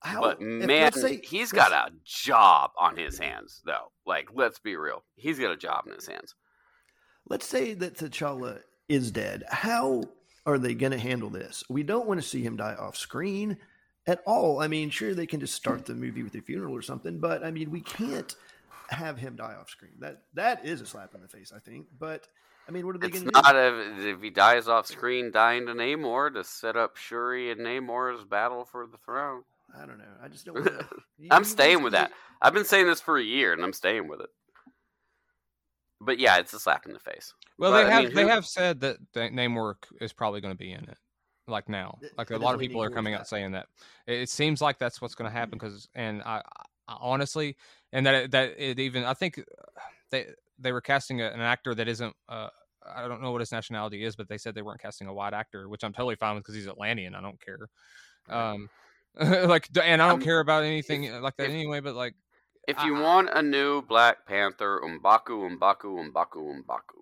How, 0.00 0.20
but 0.20 0.40
man, 0.40 0.92
say- 0.92 1.20
he's 1.22 1.50
got 1.50 1.72
a 1.72 1.90
job 2.04 2.72
on 2.78 2.96
his 2.96 3.18
hands, 3.18 3.62
though. 3.64 3.90
Like, 4.04 4.28
let's 4.34 4.58
be 4.58 4.76
real. 4.76 5.02
He's 5.16 5.38
got 5.38 5.50
a 5.50 5.56
job 5.56 5.84
in 5.86 5.94
his 5.94 6.06
hands. 6.06 6.34
Let's 7.26 7.46
say 7.46 7.72
that 7.74 7.94
T'Challa 7.94 8.60
is 8.86 9.10
dead. 9.10 9.44
How 9.48 10.04
are 10.44 10.58
they 10.58 10.74
going 10.74 10.92
to 10.92 10.98
handle 10.98 11.30
this? 11.30 11.64
We 11.70 11.82
don't 11.82 12.06
want 12.06 12.20
to 12.20 12.26
see 12.26 12.42
him 12.42 12.58
die 12.58 12.74
off 12.74 12.98
screen 12.98 13.56
at 14.06 14.22
all. 14.26 14.60
I 14.60 14.68
mean, 14.68 14.90
sure, 14.90 15.14
they 15.14 15.26
can 15.26 15.40
just 15.40 15.54
start 15.54 15.86
the 15.86 15.94
movie 15.94 16.22
with 16.22 16.34
a 16.34 16.42
funeral 16.42 16.76
or 16.76 16.82
something, 16.82 17.18
but 17.18 17.42
I 17.42 17.50
mean, 17.50 17.70
we 17.70 17.80
can't 17.80 18.34
have 18.90 19.16
him 19.16 19.36
die 19.36 19.54
off 19.58 19.70
screen. 19.70 19.92
That 20.00 20.24
that 20.34 20.66
is 20.66 20.82
a 20.82 20.86
slap 20.86 21.14
in 21.14 21.22
the 21.22 21.28
face, 21.28 21.50
I 21.54 21.60
think. 21.60 21.86
But 21.98 22.28
I 22.68 22.70
mean, 22.72 22.86
what 22.86 22.96
are 22.96 22.98
they 22.98 23.08
It's 23.08 23.20
going 23.20 23.26
to 23.26 23.32
do? 23.32 23.42
not 23.42 23.56
if, 23.56 24.16
if 24.16 24.22
he 24.22 24.30
dies 24.30 24.68
off 24.68 24.86
screen, 24.86 25.30
dying 25.30 25.66
to 25.66 25.72
Namor 25.72 26.32
to 26.34 26.44
set 26.44 26.76
up 26.76 26.96
Shuri 26.96 27.50
and 27.50 27.60
Namor's 27.60 28.24
battle 28.24 28.64
for 28.64 28.86
the 28.86 28.96
throne. 28.98 29.42
I 29.76 29.84
don't 29.86 29.98
know. 29.98 30.04
I 30.22 30.28
just 30.28 30.44
don't. 30.46 30.54
Wanna, 30.56 30.88
I'm 31.30 31.44
staying 31.44 31.82
with 31.82 31.92
that. 31.92 32.12
I've 32.40 32.54
been 32.54 32.64
saying 32.64 32.86
this 32.86 33.00
for 33.00 33.18
a 33.18 33.22
year, 33.22 33.52
and 33.52 33.62
I'm 33.62 33.72
staying 33.72 34.08
with 34.08 34.20
it. 34.20 34.30
But 36.00 36.18
yeah, 36.18 36.38
it's 36.38 36.52
a 36.52 36.58
slap 36.60 36.86
in 36.86 36.92
the 36.92 36.98
face. 36.98 37.32
Well, 37.58 37.70
But, 37.72 37.84
they 37.84 37.88
I 37.88 37.92
have 37.94 38.04
mean, 38.04 38.14
they 38.14 38.22
who- 38.22 38.28
have 38.28 38.46
said 38.46 38.80
that 38.80 38.96
the 39.12 39.20
Namor 39.20 39.74
is 40.00 40.12
probably 40.12 40.40
going 40.40 40.52
to 40.54 40.58
be 40.58 40.72
in 40.72 40.84
it. 40.84 40.98
Like 41.46 41.68
now, 41.68 41.98
It- 42.02 42.12
like 42.16 42.30
a 42.30 42.36
lot 42.38 42.54
of 42.54 42.60
people 42.60 42.82
are 42.82 42.90
coming 42.90 43.14
out 43.14 43.20
that. 43.20 43.28
saying 43.28 43.52
that. 43.52 43.66
It, 44.06 44.20
it 44.22 44.28
seems 44.30 44.60
like 44.62 44.78
that's 44.78 45.00
what's 45.02 45.14
going 45.14 45.30
to 45.30 45.36
happen 45.36 45.58
because, 45.58 45.88
and 45.94 46.22
I, 46.22 46.42
I 46.88 46.96
honestly, 47.00 47.56
and 47.92 48.06
that 48.06 48.30
that 48.32 48.54
it 48.58 48.78
even 48.80 49.04
I 49.04 49.12
think 49.14 49.38
uh, 49.38 49.42
they 50.10 50.26
they 50.58 50.72
were 50.72 50.80
casting 50.80 51.20
a, 51.20 51.26
an 51.26 51.40
actor 51.40 51.74
that 51.74 51.88
isn't. 51.88 52.14
Uh, 52.28 52.48
I 52.86 53.08
don't 53.08 53.22
know 53.22 53.32
what 53.32 53.40
his 53.40 53.50
nationality 53.52 54.04
is, 54.04 54.14
but 54.14 54.28
they 54.28 54.36
said 54.38 54.54
they 54.54 54.62
weren't 54.62 54.80
casting 54.80 55.06
a 55.08 55.14
white 55.14 55.32
actor, 55.34 55.68
which 55.68 55.82
I'm 55.84 55.92
totally 55.92 56.16
fine 56.16 56.34
with 56.34 56.44
because 56.44 56.54
he's 56.54 56.68
Atlantean. 56.68 57.14
I 57.14 57.20
don't 57.22 57.40
care. 57.40 57.68
Um, 58.28 58.68
like, 59.20 59.68
and 59.82 60.02
I 60.02 60.08
don't 60.08 60.16
Um, 60.20 60.22
care 60.22 60.40
about 60.40 60.64
anything 60.64 61.10
like 61.22 61.36
that 61.38 61.44
if- 61.46 61.50
anyway. 61.52 61.80
But 61.80 61.94
like, 61.94 62.14
If 62.68 62.82
you 62.84 62.96
I- 62.96 63.00
want 63.00 63.30
a 63.32 63.42
new 63.42 63.80
Black 63.82 64.26
Panther, 64.26 64.80
M'Baku, 64.84 65.56
M'Baku, 65.58 66.10
M'Baku, 66.12 66.62
M'Baku, 66.62 67.00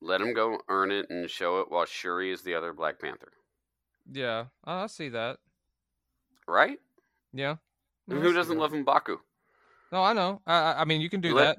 let 0.00 0.20
him 0.22 0.32
go 0.32 0.58
earn 0.68 0.90
it 0.90 1.06
and 1.10 1.28
show 1.28 1.60
it 1.60 1.70
while 1.70 1.84
Shuri 1.84 2.32
is 2.32 2.40
the 2.42 2.54
other 2.54 2.72
Black 2.72 2.98
Panther. 2.98 3.32
yeah, 4.10 4.46
I 4.64 4.86
see 4.86 5.10
that. 5.10 5.38
Right? 6.48 6.78
Yeah. 7.32 7.56
Who 8.08 8.32
doesn't 8.32 8.56
that. 8.56 8.60
love 8.60 8.72
M'Baku? 8.72 9.18
No, 9.92 10.02
I 10.02 10.12
know. 10.14 10.40
I, 10.46 10.54
I- 10.54 10.80
I 10.80 10.84
mean, 10.86 11.00
you 11.02 11.10
can 11.10 11.20
do 11.20 11.34
Let- 11.34 11.56
that. 11.56 11.58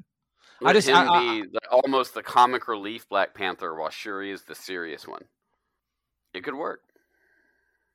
Let 0.61 0.73
just- 0.73 0.89
I- 0.89 1.07
I- 1.07 1.41
be 1.41 1.47
the, 1.51 1.59
almost 1.69 2.13
the 2.13 2.23
comic 2.23 2.67
relief 2.67 3.07
Black 3.09 3.33
Panther 3.33 3.73
while 3.75 3.89
Shuri 3.89 4.31
is 4.31 4.43
the 4.43 4.55
serious 4.55 5.07
one. 5.07 5.23
It 6.33 6.43
could 6.43 6.55
work. 6.55 6.81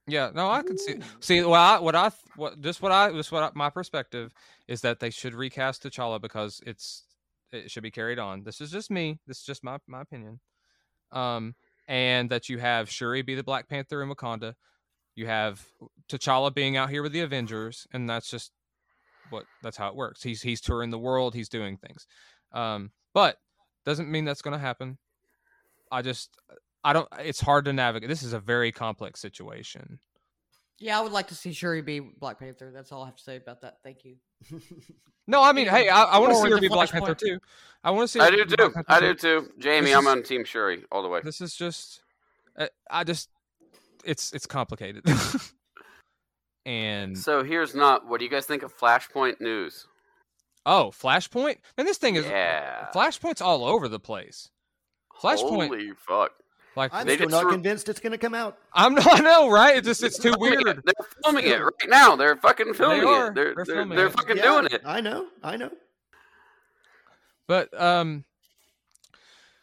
Yeah, 0.09 0.31
no, 0.35 0.49
I 0.49 0.63
can 0.63 0.79
see. 0.79 0.97
See, 1.21 1.43
well, 1.43 1.55
I, 1.55 1.81
what 1.81 1.97
I, 1.97 2.13
what 2.37 2.61
just 2.61 2.81
what 2.81 2.93
I, 2.93 3.11
just 3.13 3.33
what 3.33 3.43
I, 3.43 3.51
my 3.55 3.71
perspective 3.71 4.33
is 4.69 4.81
that 4.83 5.01
they 5.01 5.11
should 5.11 5.35
recast 5.35 5.83
T'Challa 5.83 6.21
because 6.21 6.61
it's 6.65 7.05
it 7.51 7.71
should 7.71 7.83
be 7.83 7.91
carried 7.91 8.19
on. 8.19 8.45
This 8.45 8.61
is 8.61 8.71
just 8.71 8.91
me. 8.91 9.19
This 9.27 9.39
is 9.39 9.45
just 9.45 9.65
my 9.65 9.79
my 9.89 10.03
opinion. 10.03 10.39
Um, 11.13 11.55
and 11.89 12.31
that 12.31 12.49
you 12.49 12.59
have 12.59 12.91
Shuri 12.91 13.23
be 13.23 13.35
the 13.35 13.43
Black 13.43 13.69
Panther 13.69 14.03
in 14.03 14.09
Wakanda. 14.09 14.55
You 15.17 15.27
have 15.27 15.65
T'Challa 16.09 16.55
being 16.55 16.77
out 16.77 16.91
here 16.91 17.03
with 17.03 17.13
the 17.13 17.21
Avengers, 17.21 17.87
and 17.93 18.09
that's 18.09 18.31
just 18.31 18.53
what 19.31 19.45
that's 19.63 19.77
how 19.77 19.89
it 19.89 19.97
works. 19.97 20.23
He's 20.23 20.43
he's 20.43 20.61
touring 20.61 20.91
the 20.91 20.99
world. 21.01 21.35
He's 21.35 21.49
doing 21.49 21.79
things. 21.79 22.07
Um, 22.53 22.91
but 23.15 23.39
doesn't 23.85 24.11
mean 24.11 24.25
that's 24.25 24.43
going 24.43 24.53
to 24.53 24.59
happen. 24.59 24.99
I 25.91 26.03
just 26.03 26.31
I 26.85 26.93
don't. 26.93 27.09
It's 27.19 27.41
hard 27.41 27.65
to 27.67 27.73
navigate. 27.73 28.09
This 28.09 28.23
is 28.23 28.33
a 28.33 28.41
very 28.41 28.73
complex 28.73 29.21
situation. 29.21 29.99
Yeah, 30.79 30.99
I 30.99 31.03
would 31.03 31.13
like 31.13 31.29
to 31.29 31.35
see 31.35 31.53
Shuri 31.53 31.81
be 31.81 32.01
Black 32.01 32.39
Panther. 32.39 32.71
That's 32.71 32.93
all 32.93 33.03
I 33.03 33.07
have 33.07 33.17
to 33.17 33.23
say 33.23 33.37
about 33.37 33.63
that. 33.63 33.79
Thank 33.83 34.05
you. 34.05 34.17
No, 35.29 35.43
I 35.43 35.51
mean, 35.51 35.67
hey, 35.67 35.89
I, 35.89 36.05
I 36.05 36.19
want 36.19 36.35
to 36.35 36.39
see 36.41 36.49
her 36.51 36.61
be 36.61 36.69
Black 36.69 36.89
Panther 36.89 37.13
too. 37.17 37.41
I 37.83 37.91
want 37.91 38.05
to 38.09 38.13
see. 38.13 38.21
I 38.21 38.31
do 38.31 38.45
too. 38.45 38.73
I 38.87 39.01
do 39.01 39.13
too. 39.13 39.51
Jamie, 39.59 39.87
This 39.87 39.97
I'm 39.97 40.03
is- 40.05 40.09
on 40.09 40.23
Team 40.23 40.45
Shuri 40.45 40.85
all 40.93 41.03
the 41.03 41.09
way. 41.09 41.21
This 41.25 41.41
is 41.41 41.57
just, 41.57 42.01
uh, 42.57 42.69
I 42.89 43.03
just, 43.03 43.29
it's 44.05 44.33
it's 44.33 44.47
complicated. 44.47 45.05
and 46.67 47.19
So 47.19 47.43
here's 47.43 47.75
not. 47.75 48.07
What 48.07 48.19
do 48.21 48.25
you 48.25 48.31
guys 48.31 48.47
think 48.47 48.63
of 48.63 48.77
Flashpoint 48.77 49.41
news? 49.41 49.87
Oh, 50.67 50.91
Flashpoint, 50.93 51.57
and 51.79 51.89
this 51.89 51.97
thing 51.97 52.17
is 52.17 52.27
Yeah. 52.27 52.89
Flashpoint's 52.95 53.41
all 53.41 53.65
over 53.65 53.89
the 53.89 53.99
place. 54.01 54.51
Flashpoint, 55.23 55.69
Holy 55.69 55.91
fuck! 56.07 56.33
like 56.77 56.93
I'm 56.93 57.07
They 57.07 57.17
still 57.17 57.31
not 57.31 57.47
re- 57.47 57.53
convinced 57.53 57.89
it's 57.89 58.01
going 58.01 58.13
to 58.13 58.19
come 58.19 58.35
out. 58.35 58.59
I'm 58.75 58.95
not, 58.95 59.07
I 59.11 59.21
know, 59.21 59.49
right? 59.51 59.79
It's 59.79 59.87
just 59.87 60.03
it's 60.03 60.19
too 60.19 60.33
Filming 60.35 60.53
it. 60.61 60.65
weird. 60.67 60.83
They're 60.85 61.07
filming 61.25 61.47
it 61.47 61.59
right 61.63 61.73
now. 61.89 62.17
They're 62.17 62.37
fucking 62.37 62.75
filming 62.75 63.05
are. 63.07 63.29
it. 63.29 63.35
They're 63.35 63.55
They're 63.55 63.65
they're, 63.65 63.75
filming 63.77 63.97
they're 63.97 64.07
it. 64.09 64.13
fucking 64.13 64.37
Yeah, 64.37 64.43
doing 64.43 64.67
it. 64.71 64.83
I 64.85 65.01
know. 65.01 65.27
I 65.43 65.57
know. 65.57 65.71
But 67.49 67.81
um, 67.81 68.25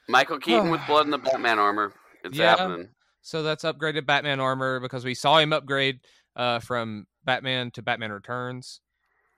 Michael 0.08 0.40
Keaton 0.40 0.72
with 0.72 0.82
blood 0.88 1.06
in 1.06 1.12
the 1.12 1.18
Batman 1.18 1.60
armor. 1.60 1.94
It's 2.24 2.36
Yeah. 2.38 2.56
happening. 2.58 2.90
so 3.22 3.44
that's 3.44 3.64
upgraded 3.64 4.06
Batman 4.06 4.40
armor 4.40 4.80
because 4.80 5.06
we 5.06 5.14
saw 5.14 5.38
him 5.38 5.54
upgrade 5.54 6.00
uh 6.36 6.60
from 6.60 7.06
Batman 7.26 7.70
to 7.72 7.82
Batman 7.84 8.12
Returns. 8.12 8.80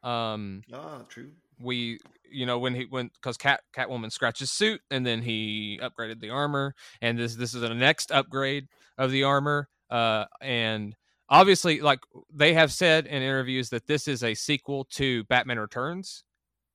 Um, 0.04 0.62
Ah, 0.72 1.02
true. 1.10 1.32
We 1.60 2.00
you 2.30 2.46
know 2.46 2.60
when 2.60 2.76
he 2.76 2.86
when 2.90 3.10
because 3.16 3.38
cat 3.38 3.62
catwoman 3.76 4.12
scratched 4.12 4.40
his 4.40 4.52
suit 4.52 4.82
and 4.92 5.06
then 5.06 5.22
he 5.22 5.80
upgraded 5.82 6.20
the 6.20 6.30
armor 6.30 6.74
and 7.02 7.18
this 7.18 7.36
this 7.36 7.54
is 7.54 7.62
the 7.62 7.74
next 7.74 8.12
upgrade 8.12 8.68
of 8.98 9.12
the 9.12 9.24
armor 9.24 9.70
uh 9.90 10.26
and 10.42 10.96
obviously 11.30 11.82
like 11.82 12.00
they 12.34 12.54
have 12.54 12.72
said 12.72 13.06
in 13.06 13.22
interviews 13.22 13.70
that 13.70 13.88
this 13.88 14.08
is 14.08 14.24
a 14.24 14.34
sequel 14.34 14.86
to 14.86 15.24
batman 15.26 15.60
returns 15.60 16.24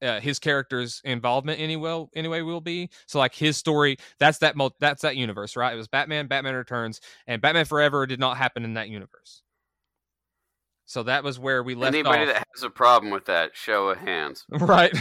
uh, 0.03 0.21
his 0.21 0.39
character's 0.39 1.01
involvement 1.05 1.61
anyway 1.61 2.07
anyway 2.15 2.41
will 2.41 2.61
be. 2.61 2.89
So 3.07 3.19
like 3.19 3.35
his 3.35 3.57
story 3.57 3.99
that's 4.19 4.39
that 4.39 4.55
that's 4.79 5.03
that 5.03 5.17
universe 5.17 5.57
right? 5.57 5.75
It 5.75 5.77
was 5.77 5.89
batman 5.89 6.27
batman 6.27 6.55
returns 6.55 7.01
and 7.27 7.43
batman 7.43 7.67
forever 7.67 8.07
did 8.07 8.21
not 8.21 8.37
happen 8.37 8.65
in 8.65 8.75
that 8.75 8.89
universe 8.89 9.43
so 10.91 11.05
that 11.05 11.23
was 11.23 11.39
where 11.39 11.63
we 11.63 11.77
left 11.77 11.95
Anybody 11.95 12.23
off 12.23 12.35
that 12.35 12.47
has 12.55 12.63
a 12.65 12.71
problem 12.71 13.13
with 13.13 13.27
that, 13.27 13.53
show 13.55 13.89
of 13.91 13.99
hands. 13.99 14.45
right 14.51 14.93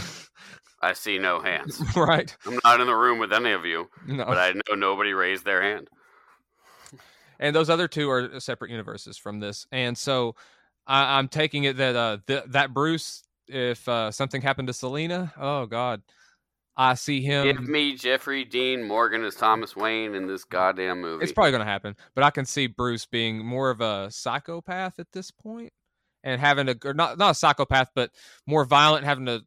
I 0.80 0.92
see 0.92 1.18
no 1.18 1.40
hands. 1.40 1.82
right 1.96 2.34
I'm 2.46 2.58
not 2.64 2.80
in 2.80 2.86
the 2.86 2.94
room 2.94 3.18
with 3.18 3.32
any 3.32 3.50
of 3.52 3.64
you, 3.64 3.88
no 4.06 4.24
but 4.24 4.38
I 4.38 4.52
know 4.52 4.74
nobody 4.76 5.12
raised 5.12 5.44
their 5.44 5.60
hand. 5.62 5.88
and 7.40 7.56
those 7.56 7.68
other 7.70 7.88
two 7.88 8.08
are 8.10 8.38
separate 8.38 8.70
universes 8.70 9.16
from 9.18 9.40
this 9.40 9.66
and 9.72 9.96
so 9.96 10.34
I, 10.86 11.18
i'm 11.18 11.28
taking 11.28 11.64
it 11.64 11.76
that 11.78 11.96
uh 11.96 12.18
th- 12.26 12.44
that 12.48 12.72
bruce 12.74 13.22
if 13.48 13.88
uh 13.88 14.10
something 14.10 14.42
happened 14.42 14.68
to 14.68 14.74
selina 14.74 15.32
oh 15.38 15.66
god 15.66 16.02
i 16.76 16.94
see 16.94 17.20
him 17.22 17.46
Give 17.46 17.68
me 17.68 17.94
Jeffrey 17.96 18.44
Dean 18.44 18.86
Morgan 18.86 19.24
as 19.24 19.34
Thomas 19.34 19.74
Wayne 19.76 20.14
in 20.14 20.26
this 20.26 20.44
goddamn 20.44 21.00
movie. 21.00 21.22
it's 21.24 21.32
probably 21.32 21.50
going 21.50 21.60
to 21.64 21.70
happen 21.70 21.96
but 22.14 22.24
i 22.24 22.30
can 22.30 22.44
see 22.44 22.66
bruce 22.66 23.06
being 23.06 23.44
more 23.44 23.70
of 23.70 23.80
a 23.80 24.10
psychopath 24.10 24.98
at 24.98 25.12
this 25.12 25.30
point 25.30 25.72
and 26.24 26.40
having 26.40 26.68
a 26.68 26.76
or 26.84 26.94
not 26.94 27.18
not 27.18 27.30
a 27.30 27.34
psychopath 27.34 27.90
but 27.94 28.10
more 28.46 28.64
violent 28.64 29.04
having 29.04 29.26
to 29.26 29.42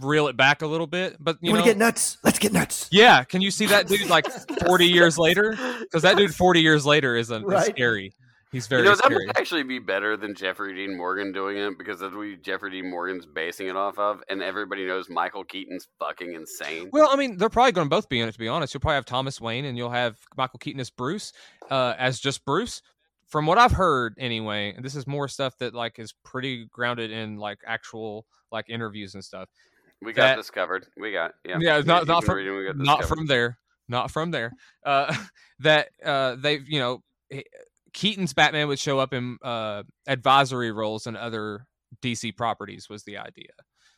reel 0.00 0.28
it 0.28 0.36
back 0.36 0.62
a 0.62 0.66
little 0.66 0.86
bit 0.86 1.16
but 1.18 1.36
you, 1.40 1.48
You, 1.48 1.52
know 1.52 1.58
want 1.58 1.66
to 1.66 1.70
get 1.72 1.78
nuts? 1.78 2.18
Let's 2.22 2.38
get 2.38 2.52
nuts. 2.52 2.88
yeah 2.92 3.24
can 3.24 3.40
you 3.42 3.50
see 3.50 3.66
that 3.66 3.88
dude 3.88 4.08
like 4.08 4.26
40 4.66 4.86
years 4.86 5.18
later 5.18 5.50
because 5.80 6.02
that 6.02 6.16
dude 6.16 6.34
40 6.34 6.60
years 6.60 6.86
later 6.86 7.16
is, 7.16 7.30
a, 7.30 7.44
is 7.44 7.64
scary 7.66 8.12
he's 8.52 8.66
very 8.66 8.82
you 8.82 8.88
know, 8.88 8.94
that 8.94 9.04
scary 9.04 9.26
would 9.26 9.38
actually 9.38 9.62
be 9.62 9.78
better 9.78 10.16
than 10.16 10.34
Jeffrey 10.34 10.74
Dean 10.74 10.96
Morgan 10.96 11.32
doing 11.32 11.56
it 11.56 11.78
because 11.78 12.00
that's 12.00 12.14
what 12.14 12.42
Jeffrey 12.42 12.70
Dean 12.70 12.90
Morgan's 12.90 13.26
basing 13.26 13.68
it 13.68 13.76
off 13.76 13.98
of, 13.98 14.22
and 14.28 14.42
everybody 14.42 14.86
knows 14.86 15.08
Michael 15.08 15.44
Keaton's 15.44 15.88
fucking 15.98 16.32
insane. 16.34 16.90
Well, 16.92 17.08
I 17.10 17.16
mean, 17.16 17.36
they're 17.36 17.48
probably 17.48 17.72
going 17.72 17.86
to 17.86 17.90
both 17.90 18.08
be 18.08 18.20
in 18.20 18.28
it. 18.28 18.32
To 18.32 18.38
be 18.38 18.48
honest, 18.48 18.74
you'll 18.74 18.80
probably 18.80 18.96
have 18.96 19.06
Thomas 19.06 19.40
Wayne, 19.40 19.64
and 19.64 19.76
you'll 19.76 19.90
have 19.90 20.18
Michael 20.36 20.58
Keaton 20.58 20.80
as 20.80 20.90
Bruce, 20.90 21.32
uh, 21.70 21.94
as 21.98 22.20
just 22.20 22.44
Bruce. 22.44 22.82
From 23.30 23.46
what 23.46 23.58
I've 23.58 23.72
heard, 23.72 24.14
anyway, 24.18 24.74
and 24.74 24.84
this 24.84 24.94
is 24.96 25.06
more 25.06 25.28
stuff 25.28 25.56
that 25.58 25.72
like 25.74 25.98
is 25.98 26.12
pretty 26.24 26.66
grounded 26.66 27.10
in 27.10 27.36
like 27.36 27.60
actual 27.66 28.26
like 28.52 28.68
interviews 28.68 29.14
and 29.14 29.24
stuff. 29.24 29.48
we 30.02 30.12
got 30.12 30.22
that- 30.24 30.36
this 30.36 30.50
covered. 30.50 30.86
We 30.96 31.12
got 31.12 31.32
yeah. 31.44 31.58
Yeah, 31.60 31.80
not- 31.80 32.02
you 32.02 32.06
not 32.06 32.24
from- 32.24 32.36
read 32.36 32.46
it, 32.46 32.52
we 32.56 32.64
got 32.66 32.76
this 32.78 32.86
Not 32.86 33.00
covered. 33.02 33.16
from 33.16 33.26
there, 33.26 33.58
not 33.88 34.10
from 34.10 34.30
there. 34.32 34.52
Uh, 34.84 35.14
that 35.60 35.90
uh, 36.04 36.36
they've 36.36 36.68
you 36.68 36.80
know 36.80 37.02
Keaton's 37.92 38.32
Batman 38.32 38.68
would 38.68 38.78
show 38.78 38.98
up 38.98 39.12
in 39.12 39.38
uh, 39.42 39.82
advisory 40.06 40.72
roles 40.72 41.06
in 41.06 41.16
other 41.16 41.66
DC 42.02 42.36
properties 42.36 42.88
was 42.88 43.02
the 43.04 43.18
idea. 43.18 43.52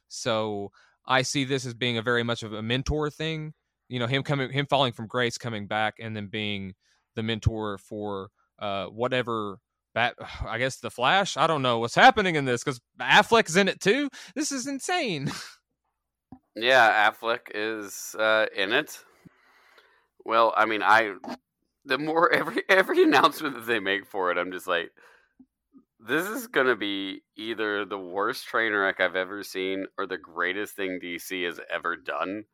So 0.09 0.72
I 1.07 1.22
see 1.22 1.45
this 1.45 1.64
as 1.66 1.74
being 1.74 1.99
a 1.99 2.03
very 2.03 2.22
much 2.22 2.43
of 2.43 2.53
a 2.53 2.62
mentor 2.62 3.11
thing. 3.11 3.55
You 3.89 3.99
know, 3.99 4.07
him 4.07 4.22
coming, 4.22 4.51
him 4.51 4.66
falling 4.66 4.93
from 4.93 5.07
grace, 5.07 5.37
coming 5.39 5.66
back, 5.66 5.95
and 6.01 6.16
then 6.16 6.26
being 6.28 6.74
the 7.14 7.22
mentor 7.22 7.76
for 7.78 8.28
uh, 8.62 8.86
whatever. 8.86 9.58
Bat, 9.94 10.14
I 10.46 10.58
guess 10.58 10.78
the 10.78 10.90
Flash. 10.90 11.36
I 11.36 11.46
don't 11.46 11.62
know 11.62 11.78
what's 11.78 11.94
happening 11.94 12.36
in 12.36 12.46
this 12.46 12.64
because 12.64 12.80
Affleck's 13.00 13.56
in 13.56 13.68
it 13.68 13.80
too. 13.80 14.08
This 14.34 14.52
is 14.52 14.66
insane. 14.66 15.30
Yeah, 16.54 17.10
Affleck 17.10 17.50
is 17.54 18.14
uh, 18.18 18.46
in 18.54 18.72
it. 18.72 18.98
Well, 20.24 20.52
I 20.56 20.66
mean, 20.66 20.82
I 20.82 21.14
the 21.84 21.98
more 21.98 22.32
every 22.34 22.62
every 22.68 23.02
announcement 23.02 23.54
that 23.54 23.66
they 23.66 23.80
make 23.80 24.06
for 24.06 24.30
it, 24.30 24.38
I'm 24.38 24.52
just 24.52 24.66
like, 24.66 24.90
this 25.98 26.28
is 26.28 26.46
gonna 26.46 26.76
be 26.76 27.22
either 27.36 27.84
the 27.84 27.98
worst 27.98 28.46
train 28.46 28.72
wreck 28.72 29.00
I've 29.00 29.16
ever 29.16 29.42
seen 29.42 29.86
or 29.98 30.06
the 30.06 30.18
greatest 30.18 30.76
thing 30.76 31.00
DC 31.02 31.44
has 31.46 31.58
ever 31.70 31.96
done, 31.96 32.44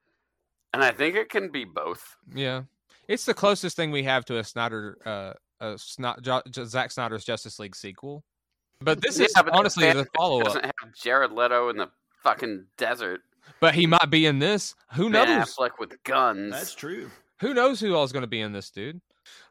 and 0.72 0.84
I 0.84 0.92
think 0.92 1.16
it 1.16 1.28
can 1.28 1.50
be 1.50 1.64
both. 1.64 2.16
Yeah, 2.32 2.62
it's 3.08 3.24
the 3.24 3.34
closest 3.34 3.76
thing 3.76 3.90
we 3.90 4.04
have 4.04 4.24
to 4.26 4.38
a 4.38 4.44
Snyder, 4.44 4.98
uh, 5.04 5.32
a 5.60 5.76
Sno- 5.78 6.16
jo- 6.22 6.42
Jo- 6.50 6.64
Zack 6.64 6.90
Snyder's 6.90 7.24
Justice 7.24 7.58
League 7.58 7.76
sequel. 7.76 8.24
But 8.80 9.00
this 9.00 9.18
is 9.18 9.32
Yeah, 9.36 9.42
but 9.42 9.54
honestly 9.54 9.92
the 9.92 10.06
follow 10.16 10.40
up. 10.40 10.46
Doesn't 10.46 10.64
have 10.64 10.94
Jared 10.94 11.32
Leto 11.32 11.68
in 11.68 11.76
the 11.76 11.90
fucking 12.22 12.66
desert. 12.76 13.20
But 13.60 13.74
he 13.74 13.86
might 13.86 14.10
be 14.10 14.26
in 14.26 14.38
this. 14.38 14.74
Who 14.94 15.10
Ben 15.10 15.26
knows? 15.38 15.54
Affleck 15.56 15.70
with 15.78 16.02
guns. 16.04 16.52
That's 16.52 16.74
true. 16.74 17.10
Who 17.40 17.54
knows 17.54 17.80
who 17.80 17.94
all's 17.94 18.12
going 18.12 18.22
to 18.22 18.26
be 18.28 18.40
in 18.40 18.52
this, 18.52 18.70
dude? 18.70 19.00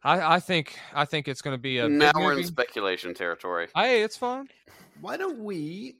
I, 0.04 0.36
I 0.36 0.40
think 0.40 0.78
I 0.94 1.06
think 1.06 1.28
it's 1.28 1.42
going 1.42 1.56
to 1.56 1.62
be 1.62 1.80
a 1.80 1.88
now 1.90 2.12
big 2.14 2.24
we're 2.24 2.38
in 2.38 2.44
speculation 2.44 3.14
territory. 3.14 3.68
Hey, 3.76 4.02
it's 4.04 4.18
fun. 4.18 4.48
Why 5.02 5.18
don't 5.18 5.40
we 5.44 5.98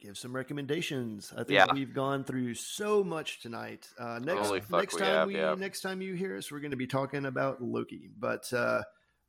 give 0.00 0.16
some 0.18 0.34
recommendations? 0.34 1.32
I 1.32 1.38
think 1.38 1.50
Yeah. 1.50 1.66
we've 1.72 1.92
gone 1.94 2.22
through 2.24 2.54
so 2.54 3.02
much 3.02 3.40
tonight. 3.40 3.88
Uh, 3.98 4.20
next 4.22 4.46
Holy 4.46 4.60
fuck, 4.60 4.80
next 4.80 4.94
we 4.94 5.00
time 5.00 5.08
have, 5.14 5.26
we 5.28 5.36
yeah. 5.36 5.54
next 5.58 5.80
time 5.80 6.00
you 6.02 6.14
hear 6.14 6.36
us, 6.36 6.52
we're 6.52 6.60
going 6.60 6.70
to 6.72 6.76
be 6.76 6.86
talking 6.86 7.24
about 7.26 7.60
Loki. 7.62 8.08
But 8.18 8.52
uh, 8.52 8.82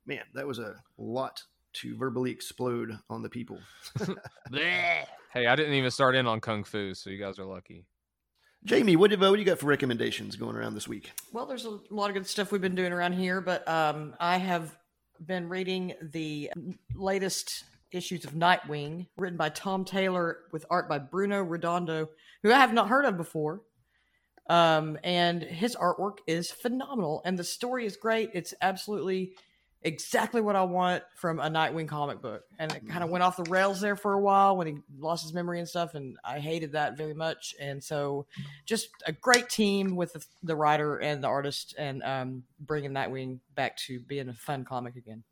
man, 0.06 0.22
that 0.34 0.46
was 0.46 0.58
a 0.58 0.74
lot 0.98 1.42
to 1.72 1.96
verbally 1.96 2.30
explode 2.30 2.98
on 3.08 3.22
the 3.22 3.28
people. 3.28 3.58
Hey, 4.52 5.46
I 5.46 5.54
didn't 5.54 5.74
even 5.74 5.92
start 5.92 6.16
in 6.16 6.26
on 6.26 6.40
kung 6.40 6.64
fu, 6.64 6.92
so 6.92 7.08
you 7.08 7.16
guys 7.16 7.38
are 7.38 7.44
lucky. 7.44 7.84
Jamie, 8.64 8.96
what, 8.96 9.12
do- 9.12 9.18
what 9.18 9.32
do 9.32 9.38
you 9.38 9.44
got 9.44 9.60
for 9.60 9.66
recommendations 9.66 10.34
going 10.34 10.56
around 10.56 10.74
this 10.74 10.88
week? 10.88 11.12
Well, 11.32 11.46
there's 11.46 11.66
a 11.66 11.78
lot 11.88 12.10
of 12.10 12.14
good 12.14 12.26
stuff 12.26 12.50
we've 12.50 12.60
been 12.60 12.74
doing 12.74 12.92
around 12.92 13.12
here, 13.12 13.40
but 13.40 13.66
um, 13.68 14.14
I 14.18 14.38
have 14.38 14.76
been 15.24 15.48
reading 15.48 15.94
the 16.02 16.50
latest 16.96 17.62
issues 17.92 18.24
of 18.24 18.32
Nightwing, 18.32 19.06
written 19.16 19.36
by 19.38 19.50
Tom 19.50 19.84
Taylor 19.84 20.38
with 20.50 20.66
art 20.68 20.88
by 20.88 20.98
Bruno 20.98 21.42
Redondo, 21.42 22.08
who 22.42 22.52
I 22.52 22.56
have 22.58 22.72
not 22.72 22.88
heard 22.88 23.04
of 23.04 23.16
before. 23.16 23.62
Um, 24.48 24.98
and 25.04 25.42
his 25.42 25.76
artwork 25.76 26.18
is 26.26 26.50
phenomenal, 26.50 27.22
and 27.24 27.38
the 27.38 27.44
story 27.44 27.86
is 27.86 27.96
great. 27.96 28.30
It's 28.34 28.52
absolutely 28.60 29.34
exactly 29.82 30.40
what 30.40 30.56
I 30.56 30.62
want 30.62 31.02
from 31.16 31.38
a 31.40 31.48
Nightwing 31.48 31.88
comic 31.88 32.20
book. 32.20 32.42
And 32.58 32.72
it 32.72 32.88
kind 32.88 33.02
of 33.02 33.10
went 33.10 33.22
off 33.24 33.36
the 33.36 33.50
rails 33.50 33.80
there 33.80 33.96
for 33.96 34.12
a 34.12 34.20
while 34.20 34.56
when 34.56 34.66
he 34.66 34.76
lost 34.98 35.22
his 35.22 35.32
memory 35.32 35.58
and 35.58 35.68
stuff, 35.68 35.94
and 35.94 36.16
I 36.24 36.38
hated 36.38 36.72
that 36.72 36.96
very 36.96 37.14
much. 37.14 37.54
And 37.60 37.82
so, 37.82 38.26
just 38.66 38.88
a 39.06 39.12
great 39.12 39.48
team 39.48 39.96
with 39.96 40.12
the, 40.12 40.24
the 40.42 40.56
writer 40.56 40.96
and 40.98 41.22
the 41.22 41.28
artist, 41.28 41.74
and 41.78 42.02
um, 42.02 42.42
bringing 42.60 42.92
Nightwing 42.92 43.40
back 43.54 43.76
to 43.78 44.00
being 44.00 44.28
a 44.28 44.34
fun 44.34 44.64
comic 44.64 44.96
again. 44.96 45.22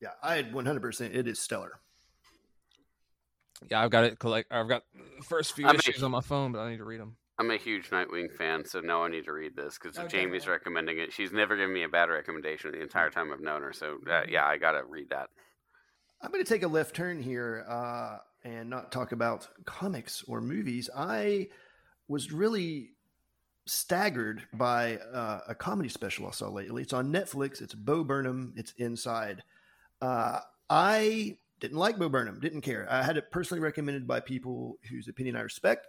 Yeah, 0.00 0.10
I 0.22 0.34
had 0.34 0.52
100%. 0.52 1.14
It 1.14 1.28
is 1.28 1.38
stellar. 1.38 1.78
Yeah, 3.70 3.82
I've 3.82 3.90
got 3.90 4.04
it. 4.04 4.18
Collect. 4.18 4.50
I've 4.50 4.68
got 4.68 4.82
first 5.22 5.52
few 5.52 5.66
I 5.66 5.72
mean- 5.72 5.80
issues 5.80 6.02
on 6.02 6.10
my 6.10 6.20
phone, 6.20 6.52
but 6.52 6.60
I 6.60 6.70
need 6.70 6.78
to 6.78 6.84
read 6.84 7.00
them. 7.00 7.16
I'm 7.42 7.50
a 7.50 7.56
huge 7.56 7.90
Nightwing 7.90 8.32
fan, 8.32 8.64
so 8.64 8.78
now 8.78 9.02
I 9.02 9.08
need 9.08 9.24
to 9.24 9.32
read 9.32 9.56
this 9.56 9.76
because 9.76 9.98
Oh, 9.98 10.06
Jamie's 10.06 10.46
recommending 10.46 10.98
it. 10.98 11.12
She's 11.12 11.32
never 11.32 11.56
given 11.56 11.74
me 11.74 11.82
a 11.82 11.88
bad 11.88 12.08
recommendation 12.08 12.70
the 12.70 12.80
entire 12.80 13.10
time 13.10 13.32
I've 13.32 13.40
known 13.40 13.62
her. 13.62 13.72
So 13.72 13.98
uh, 14.08 14.22
yeah, 14.28 14.46
I 14.46 14.58
gotta 14.58 14.84
read 14.84 15.10
that. 15.10 15.28
I'm 16.20 16.30
going 16.30 16.44
to 16.44 16.48
take 16.48 16.62
a 16.62 16.68
left 16.68 16.94
turn 16.94 17.20
here 17.20 17.64
uh, 17.68 18.18
and 18.44 18.70
not 18.70 18.92
talk 18.92 19.10
about 19.10 19.48
comics 19.64 20.22
or 20.28 20.40
movies. 20.40 20.88
I 20.96 21.48
was 22.06 22.30
really 22.30 22.90
staggered 23.66 24.44
by 24.52 24.98
uh, 24.98 25.40
a 25.48 25.54
comedy 25.56 25.88
special 25.88 26.28
I 26.28 26.30
saw 26.30 26.48
lately. 26.48 26.82
It's 26.82 26.92
on 26.92 27.12
Netflix. 27.12 27.60
It's 27.60 27.74
Bo 27.74 28.04
Burnham. 28.04 28.54
It's 28.56 28.72
Inside. 28.78 29.42
Uh, 30.00 30.38
I 30.70 31.38
didn't 31.58 31.78
like 31.78 31.98
Bo 31.98 32.08
Burnham. 32.08 32.38
Didn't 32.38 32.60
care. 32.60 32.86
I 32.88 33.02
had 33.02 33.16
it 33.16 33.32
personally 33.32 33.60
recommended 33.60 34.06
by 34.06 34.20
people 34.20 34.78
whose 34.88 35.08
opinion 35.08 35.34
I 35.34 35.40
respect. 35.40 35.88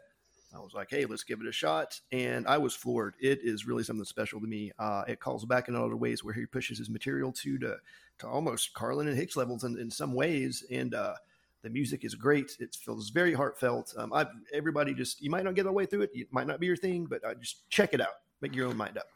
I 0.56 0.60
was 0.60 0.74
like, 0.74 0.90
hey, 0.90 1.06
let's 1.06 1.24
give 1.24 1.42
it 1.42 1.48
a 1.48 1.52
shot. 1.52 2.00
And 2.12 2.48
I 2.48 2.58
was 2.58 2.76
floored. 2.76 3.16
It 3.20 3.40
is 3.44 3.66
really 3.66 3.84
something 3.84 4.06
special 4.06 4.40
to 4.40 4.48
me. 4.48 4.72
Uh, 4.78 5.04
it 5.08 5.20
calls 5.20 5.46
back 5.46 5.68
in 5.68 5.76
other 5.76 5.96
ways 5.96 6.24
where 6.24 6.34
he 6.34 6.46
pushes 6.46 6.78
his 6.78 6.90
material 6.90 7.32
to 7.32 7.58
to, 7.60 7.78
to 8.20 8.28
almost 8.28 8.74
Carlin 8.74 9.08
and 9.08 9.18
Hicks 9.18 9.36
levels 9.36 9.64
in, 9.64 9.80
in 9.80 9.90
some 9.90 10.14
ways. 10.14 10.64
And 10.72 10.94
uh, 10.94 11.16
the 11.64 11.70
music 11.70 12.06
is 12.06 12.14
great. 12.14 12.56
It 12.60 12.76
feels 12.76 13.10
very 13.10 13.34
heartfelt. 13.34 13.94
Um, 13.98 14.14
I 14.14 14.28
everybody 14.54 14.94
just 14.94 15.22
you 15.22 15.30
might 15.30 15.44
not 15.44 15.56
get 15.56 15.66
all 15.66 15.72
the 15.72 15.78
way 15.78 15.86
through 15.86 16.04
it. 16.04 16.12
It 16.14 16.28
might 16.32 16.48
not 16.48 16.60
be 16.60 16.68
your 16.68 16.76
thing, 16.76 17.06
but 17.06 17.24
uh, 17.26 17.34
just 17.36 17.70
check 17.70 17.94
it 17.94 18.02
out. 18.02 18.16
Make 18.42 18.56
your 18.56 18.68
own 18.68 18.78
mind 18.78 18.98
up. 18.98 19.08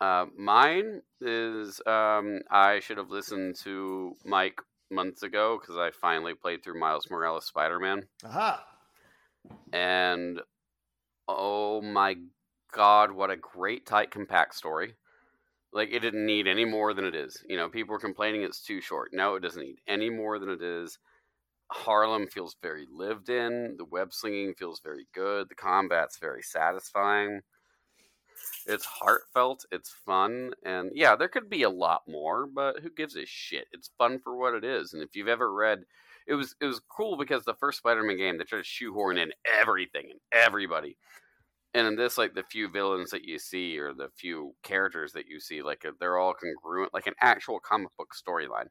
Uh, 0.00 0.26
mine 0.36 1.02
is 1.20 1.80
um, 1.86 2.40
I 2.50 2.80
should 2.80 2.98
have 2.98 3.10
listened 3.10 3.54
to 3.60 4.16
Mike 4.24 4.60
months 4.90 5.22
ago 5.22 5.58
because 5.60 5.76
I 5.76 5.90
finally 5.90 6.34
played 6.34 6.64
through 6.64 6.80
Miles 6.80 7.08
Morales 7.10 7.46
Spider 7.46 7.78
Man, 7.78 8.02
Aha! 8.24 8.64
And 9.72 10.40
oh 11.28 11.80
my 11.82 12.16
god, 12.72 13.12
what 13.12 13.30
a 13.30 13.36
great 13.36 13.86
tight 13.86 14.10
compact 14.10 14.54
story. 14.54 14.94
Like 15.72 15.90
it 15.92 16.00
didn't 16.00 16.26
need 16.26 16.46
any 16.46 16.64
more 16.64 16.94
than 16.94 17.04
it 17.04 17.14
is. 17.14 17.42
You 17.48 17.56
know, 17.56 17.68
people 17.68 17.92
were 17.92 17.98
complaining 17.98 18.42
it's 18.42 18.62
too 18.62 18.80
short. 18.80 19.10
No, 19.12 19.34
it 19.36 19.40
doesn't 19.40 19.62
need 19.62 19.80
any 19.88 20.10
more 20.10 20.38
than 20.38 20.50
it 20.50 20.62
is. 20.62 20.98
Harlem 21.70 22.26
feels 22.26 22.56
very 22.62 22.86
lived 22.92 23.30
in. 23.30 23.76
The 23.78 23.86
web 23.86 24.12
slinging 24.12 24.54
feels 24.54 24.80
very 24.80 25.06
good. 25.14 25.48
The 25.48 25.54
combat's 25.54 26.18
very 26.18 26.42
satisfying. 26.42 27.40
It's 28.66 28.84
heartfelt. 28.84 29.64
It's 29.72 29.90
fun, 30.04 30.52
and 30.64 30.90
yeah, 30.94 31.16
there 31.16 31.28
could 31.28 31.48
be 31.48 31.62
a 31.62 31.70
lot 31.70 32.02
more, 32.06 32.46
but 32.46 32.80
who 32.80 32.90
gives 32.90 33.16
a 33.16 33.24
shit? 33.26 33.66
It's 33.72 33.90
fun 33.98 34.18
for 34.22 34.36
what 34.36 34.54
it 34.54 34.64
is. 34.64 34.92
And 34.92 35.02
if 35.02 35.16
you've 35.16 35.28
ever 35.28 35.52
read, 35.52 35.84
it 36.26 36.34
was 36.34 36.54
it 36.60 36.66
was 36.66 36.80
cool 36.88 37.16
because 37.16 37.44
the 37.44 37.54
first 37.54 37.78
Spider-Man 37.78 38.16
game 38.16 38.38
they 38.38 38.44
tried 38.44 38.58
to 38.58 38.64
shoehorn 38.64 39.18
in 39.18 39.32
everything 39.60 40.10
and 40.10 40.20
everybody. 40.32 40.96
And 41.74 41.86
in 41.86 41.96
this, 41.96 42.18
like 42.18 42.34
the 42.34 42.42
few 42.42 42.68
villains 42.68 43.10
that 43.10 43.24
you 43.24 43.38
see 43.38 43.78
or 43.78 43.94
the 43.94 44.08
few 44.14 44.54
characters 44.62 45.12
that 45.12 45.26
you 45.26 45.40
see, 45.40 45.62
like 45.62 45.86
uh, 45.86 45.92
they're 45.98 46.18
all 46.18 46.34
congruent, 46.34 46.92
like 46.92 47.06
an 47.06 47.14
actual 47.20 47.60
comic 47.60 47.88
book 47.96 48.12
storyline 48.14 48.66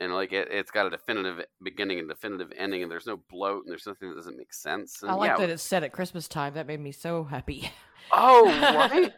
and 0.00 0.14
like 0.14 0.32
it, 0.32 0.48
it's 0.50 0.70
got 0.70 0.86
a 0.86 0.90
definitive 0.90 1.44
beginning 1.62 1.98
and 1.98 2.08
definitive 2.08 2.52
ending, 2.56 2.82
and 2.82 2.90
there's 2.90 3.06
no 3.06 3.18
bloat, 3.30 3.64
and 3.64 3.72
there's 3.72 3.86
nothing 3.86 4.08
that 4.08 4.14
doesn't 4.14 4.36
make 4.36 4.52
sense. 4.52 5.02
And 5.02 5.10
I 5.10 5.14
like 5.14 5.30
yeah, 5.30 5.38
that 5.38 5.50
it's 5.50 5.62
set 5.62 5.82
at 5.82 5.92
Christmas 5.92 6.28
time. 6.28 6.54
That 6.54 6.66
made 6.66 6.80
me 6.80 6.92
so 6.92 7.24
happy. 7.24 7.70
Oh, 8.12 8.46
right. 8.90 9.12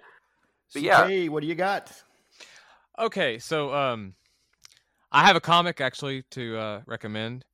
But 0.72 0.82
yeah. 0.82 1.07
Hey, 1.07 1.28
what 1.28 1.43
do 1.43 1.47
you 1.47 1.55
got? 1.55 1.93
Okay, 2.99 3.38
so 3.38 3.74
um, 3.74 4.14
I 5.12 5.26
have 5.26 5.36
a 5.36 5.40
comic 5.40 5.80
actually 5.80 6.22
to 6.32 6.56
uh, 6.56 6.80
recommend. 6.86 7.44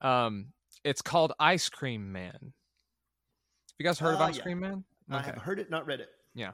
Um, 0.00 0.46
it's 0.84 1.02
called 1.02 1.32
Ice 1.38 1.68
Cream 1.68 2.10
Man. 2.10 2.32
Have 2.40 3.74
you 3.78 3.84
guys 3.84 3.98
heard 3.98 4.14
of 4.14 4.20
Uh, 4.20 4.24
Ice 4.24 4.36
yeah. 4.38 4.42
Cream 4.42 4.60
Man? 4.60 4.84
I 5.10 5.20
have 5.20 5.36
heard 5.38 5.58
it, 5.58 5.70
not 5.70 5.86
read 5.86 6.00
it. 6.00 6.08
Yeah. 6.34 6.52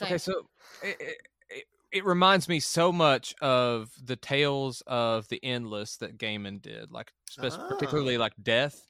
Okay, 0.00 0.16
so 0.16 0.46
it, 0.82 0.96
it, 0.98 1.16
it, 1.50 1.64
it 1.92 2.04
reminds 2.06 2.48
me 2.48 2.58
so 2.58 2.90
much 2.90 3.34
of 3.42 3.90
the 4.02 4.16
tales 4.16 4.82
of 4.86 5.28
the 5.28 5.38
endless 5.44 5.96
that 5.98 6.16
Gaiman 6.16 6.62
did, 6.62 6.90
like 6.90 7.12
spe- 7.28 7.52
Ah. 7.52 7.68
particularly 7.68 8.16
like 8.16 8.32
Death. 8.42 8.80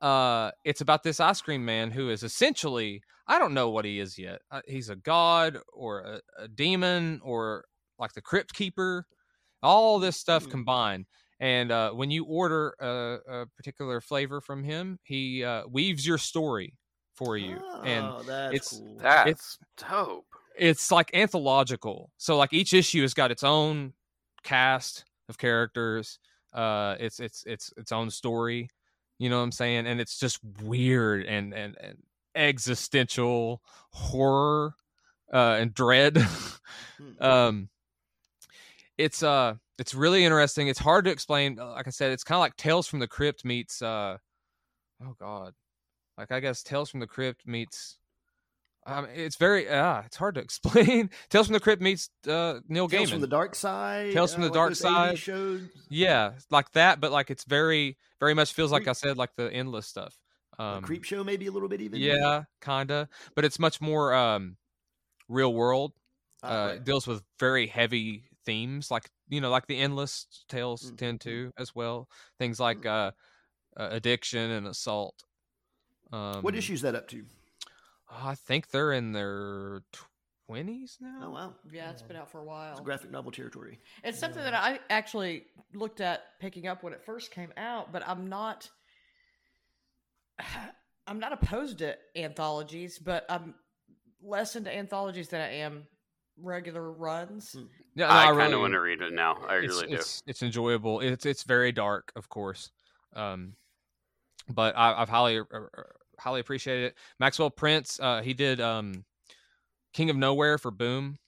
Uh, 0.00 0.52
it's 0.64 0.80
about 0.80 1.02
this 1.02 1.18
ice 1.20 1.42
cream 1.42 1.64
man 1.64 1.90
who 1.90 2.08
is 2.08 2.22
essentially 2.22 3.02
I 3.26 3.38
don't 3.38 3.54
know 3.54 3.70
what 3.70 3.84
he 3.84 4.00
is 4.00 4.18
yet. 4.18 4.40
Uh, 4.50 4.62
he's 4.66 4.88
a 4.88 4.96
god 4.96 5.58
or 5.72 6.00
a, 6.00 6.20
a 6.44 6.48
demon 6.48 7.20
or 7.22 7.64
like 7.98 8.12
the 8.14 8.22
crypt 8.22 8.54
keeper. 8.54 9.06
All 9.62 9.98
this 9.98 10.16
stuff 10.16 10.44
Hmm. 10.44 10.50
combined. 10.50 11.06
And 11.40 11.72
uh, 11.72 11.90
when 11.92 12.10
you 12.10 12.24
order 12.24 12.74
a, 12.80 13.18
a 13.42 13.46
particular 13.56 14.00
flavor 14.02 14.40
from 14.42 14.62
him, 14.62 14.98
he 15.04 15.42
uh, 15.42 15.62
weaves 15.68 16.06
your 16.06 16.18
story 16.18 16.74
for 17.14 17.36
you, 17.36 17.56
and 17.84 18.04
Oh, 18.06 18.22
that's 18.26 18.54
it's- 18.54 18.68
cool. 18.78 18.98
That's 19.00 19.58
dope. 19.76 20.26
it's 20.56 20.90
like 20.90 21.10
anthological. 21.14 22.10
So 22.18 22.36
like 22.36 22.52
each 22.52 22.72
issue 22.74 23.02
has 23.02 23.14
got 23.14 23.30
its 23.30 23.42
own 23.42 23.92
cast 24.42 25.04
of 25.28 25.38
characters. 25.38 26.18
Uh, 26.52 26.96
it's 27.00 27.20
it's 27.20 27.42
it's 27.46 27.72
its 27.76 27.92
own 27.92 28.10
story. 28.10 28.68
You 29.18 29.28
know 29.30 29.36
what 29.38 29.44
I'm 29.44 29.52
saying? 29.52 29.86
And 29.86 30.00
it's 30.00 30.18
just 30.18 30.40
weird 30.62 31.24
and 31.26 31.52
and, 31.54 31.76
and 31.80 31.98
existential 32.34 33.62
horror 33.92 34.74
uh, 35.32 35.56
and 35.60 35.72
dread. 35.74 36.18
Hmm. 36.98 37.22
um, 37.22 37.68
it's 39.00 39.22
uh 39.22 39.54
it's 39.78 39.94
really 39.94 40.24
interesting. 40.24 40.68
It's 40.68 40.78
hard 40.78 41.04
to 41.06 41.10
explain. 41.10 41.58
Uh, 41.58 41.72
Like 41.72 41.86
I 41.86 41.90
said, 41.90 42.12
it's 42.12 42.24
kind 42.24 42.36
of 42.36 42.40
like 42.40 42.56
Tales 42.56 42.86
from 42.86 42.98
the 43.00 43.08
Crypt 43.08 43.44
meets 43.44 43.80
uh 43.82 44.18
oh 45.04 45.14
god, 45.18 45.54
like 46.18 46.30
I 46.32 46.40
guess 46.40 46.62
Tales 46.62 46.90
from 46.90 47.00
the 47.00 47.06
Crypt 47.06 47.46
meets. 47.46 47.96
Um, 48.86 49.06
it's 49.14 49.36
very 49.36 49.68
ah, 49.70 50.02
it's 50.06 50.16
hard 50.16 50.34
to 50.36 50.40
explain. 50.48 51.10
Tales 51.28 51.46
from 51.46 51.54
the 51.54 51.60
Crypt 51.60 51.82
meets 51.82 52.10
uh, 52.26 52.60
Neil 52.68 52.88
Tales 52.88 53.08
Gaiman. 53.08 53.12
from 53.12 53.20
the 53.20 53.26
Dark 53.26 53.54
Side. 53.54 54.12
Tales 54.12 54.32
from 54.34 54.42
uh, 54.42 54.46
the 54.46 54.52
like 54.52 54.54
Dark 54.54 54.74
Side. 54.74 55.18
Shows. 55.18 55.60
yeah, 55.90 56.32
like 56.50 56.72
that, 56.72 56.98
but 57.00 57.12
like 57.12 57.30
it's 57.30 57.44
very, 57.44 57.98
very 58.20 58.34
much 58.34 58.52
feels 58.54 58.72
like 58.72 58.82
Creep- 58.84 58.90
I 58.90 58.92
said, 58.94 59.16
like 59.18 59.34
the 59.36 59.52
endless 59.52 59.86
stuff. 59.86 60.16
Um, 60.58 60.82
creep 60.82 61.04
show, 61.04 61.22
maybe 61.24 61.46
a 61.46 61.50
little 61.52 61.68
bit 61.68 61.80
even. 61.80 62.00
yeah, 62.00 62.44
kinda, 62.62 63.08
but 63.34 63.44
it's 63.46 63.58
much 63.58 63.80
more 63.80 64.12
um, 64.14 64.56
real 65.28 65.52
world. 65.54 65.92
Ah, 66.42 66.46
Uh, 66.48 66.66
right. 66.68 66.84
deals 66.84 67.06
with 67.06 67.22
very 67.38 67.66
heavy 67.66 68.24
themes, 68.44 68.90
like 68.90 69.10
you 69.28 69.40
know, 69.40 69.50
like 69.50 69.66
the 69.66 69.78
endless 69.78 70.26
tales 70.48 70.90
Mhm, 70.90 70.96
tend 70.96 71.20
to 71.22 71.52
as 71.58 71.74
well. 71.74 72.08
Things 72.38 72.58
like 72.60 72.82
Mm. 72.82 72.86
uh, 72.86 73.10
uh, 73.80 73.88
addiction 73.90 74.50
and 74.50 74.66
assault. 74.66 75.24
Um, 76.12 76.42
what 76.42 76.56
issue's 76.56 76.82
that 76.82 76.94
up 76.94 77.08
to? 77.08 77.24
I 78.10 78.34
think 78.34 78.70
they're 78.70 78.92
in 78.92 79.12
their 79.12 79.82
twenties 80.46 80.98
now. 81.00 81.20
Oh 81.22 81.30
wow, 81.30 81.54
Yeah, 81.70 81.90
it's 81.90 82.02
been 82.02 82.16
out 82.16 82.30
for 82.30 82.38
a 82.38 82.42
it's 82.42 82.48
while. 82.48 82.80
graphic 82.82 83.10
novel 83.10 83.30
territory. 83.30 83.78
It's 84.02 84.18
something 84.18 84.42
that 84.42 84.54
I 84.54 84.80
actually 84.90 85.44
looked 85.72 86.00
at 86.00 86.38
picking 86.40 86.66
up 86.66 86.82
when 86.82 86.92
it 86.92 87.04
first 87.04 87.30
came 87.30 87.52
out, 87.56 87.92
but 87.92 88.02
I'm 88.08 88.28
not 88.28 88.68
I'm 91.06 91.18
not 91.18 91.32
opposed 91.32 91.78
to 91.78 91.96
anthologies, 92.16 92.98
but 92.98 93.26
I'm 93.28 93.54
less 94.22 94.54
into 94.56 94.74
anthologies 94.74 95.28
than 95.28 95.40
I 95.40 95.54
am 95.56 95.86
regular 96.42 96.90
runs. 96.92 97.52
Hmm. 97.52 97.64
Yeah, 97.94 98.06
no, 98.06 98.12
I, 98.12 98.24
kind 98.26 98.36
really- 98.36 98.52
of 98.54 98.60
want 98.60 98.72
to 98.74 98.80
read 98.80 99.00
it 99.00 99.12
now. 99.12 99.36
I 99.48 99.56
it's, 99.56 99.74
really 99.74 99.88
do. 99.88 99.94
it's, 99.94 100.22
It's 100.26 100.42
enjoyable. 100.42 101.00
It's 101.00 101.26
it's 101.26 101.42
very 101.42 101.72
dark, 101.72 102.12
of 102.16 102.28
course, 102.28 102.70
um, 103.14 103.54
but 104.48 104.76
I, 104.76 104.94
I've 105.00 105.08
highly 105.08 105.38
uh, 105.40 105.44
highly 106.18 106.40
appreciated 106.40 106.86
it. 106.86 106.94
Maxwell 107.18 107.50
Prince, 107.50 107.98
uh, 108.00 108.22
he 108.22 108.34
did 108.34 108.60
um, 108.60 109.04
King 109.92 110.10
of 110.10 110.16
Nowhere 110.16 110.58
for 110.58 110.70
Boom, 110.70 111.18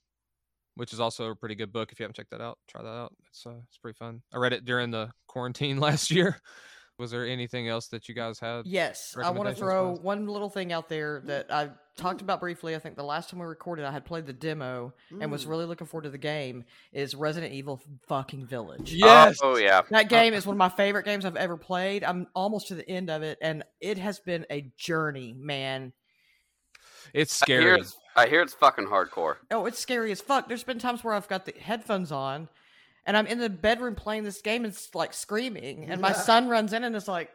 which 0.76 0.92
is 0.92 1.00
also 1.00 1.30
a 1.30 1.36
pretty 1.36 1.54
good 1.54 1.72
book. 1.72 1.92
If 1.92 1.98
you 1.98 2.04
haven't 2.04 2.16
checked 2.16 2.30
that 2.30 2.40
out, 2.40 2.58
try 2.68 2.82
that 2.82 2.88
out. 2.88 3.12
It's 3.28 3.44
uh, 3.46 3.54
it's 3.68 3.78
pretty 3.78 3.96
fun. 3.96 4.22
I 4.32 4.38
read 4.38 4.52
it 4.52 4.64
during 4.64 4.90
the 4.90 5.10
quarantine 5.26 5.78
last 5.80 6.10
year. 6.10 6.40
Was 6.98 7.10
there 7.10 7.26
anything 7.26 7.68
else 7.68 7.88
that 7.88 8.08
you 8.08 8.14
guys 8.14 8.38
had? 8.38 8.66
Yes, 8.66 9.16
I 9.20 9.30
want 9.30 9.48
to 9.48 9.54
throw 9.54 9.96
one 9.96 10.26
little 10.26 10.50
thing 10.50 10.72
out 10.72 10.88
there 10.88 11.22
that 11.24 11.52
I 11.52 11.70
talked 11.96 12.20
about 12.22 12.40
briefly. 12.40 12.74
I 12.74 12.78
think 12.78 12.96
the 12.96 13.02
last 13.04 13.28
time 13.30 13.40
we 13.40 13.46
recorded, 13.46 13.84
I 13.84 13.90
had 13.92 14.04
played 14.04 14.26
the 14.26 14.32
demo 14.32 14.94
and 15.20 15.30
was 15.30 15.44
Mm. 15.44 15.48
really 15.50 15.64
looking 15.66 15.86
forward 15.86 16.04
to 16.04 16.10
the 16.10 16.18
game. 16.18 16.64
Is 16.92 17.14
Resident 17.14 17.52
Evil 17.52 17.80
fucking 18.08 18.46
Village? 18.46 18.92
Yes. 18.94 19.38
Oh 19.42 19.56
yeah. 19.56 19.82
That 19.90 20.08
game 20.08 20.32
is 20.34 20.46
one 20.46 20.54
of 20.54 20.58
my 20.58 20.68
favorite 20.70 21.04
games 21.04 21.24
I've 21.24 21.36
ever 21.36 21.56
played. 21.56 22.02
I'm 22.04 22.26
almost 22.34 22.68
to 22.68 22.74
the 22.74 22.88
end 22.88 23.10
of 23.10 23.22
it, 23.22 23.38
and 23.42 23.62
it 23.80 23.98
has 23.98 24.20
been 24.20 24.46
a 24.50 24.72
journey, 24.76 25.34
man. 25.36 25.92
It's 27.12 27.42
I 27.42 27.46
hear 27.46 27.60
scary. 27.62 27.80
it's, 27.80 27.96
I 28.16 28.26
hear 28.28 28.42
it's 28.42 28.54
fucking 28.54 28.86
hardcore. 28.86 29.36
Oh, 29.50 29.66
it's 29.66 29.78
scary 29.78 30.12
as 30.12 30.20
fuck. 30.20 30.48
There's 30.48 30.64
been 30.64 30.78
times 30.78 31.04
where 31.04 31.14
I've 31.14 31.28
got 31.28 31.44
the 31.44 31.52
headphones 31.60 32.10
on, 32.12 32.48
and 33.04 33.16
I'm 33.16 33.26
in 33.26 33.38
the 33.38 33.50
bedroom 33.50 33.94
playing 33.96 34.24
this 34.24 34.40
game 34.40 34.64
and 34.64 34.72
it's 34.72 34.94
like 34.94 35.12
screaming, 35.12 35.90
and 35.90 36.00
my 36.00 36.12
son 36.12 36.48
runs 36.48 36.72
in 36.72 36.84
and 36.84 36.96
is 36.96 37.08
like, 37.08 37.30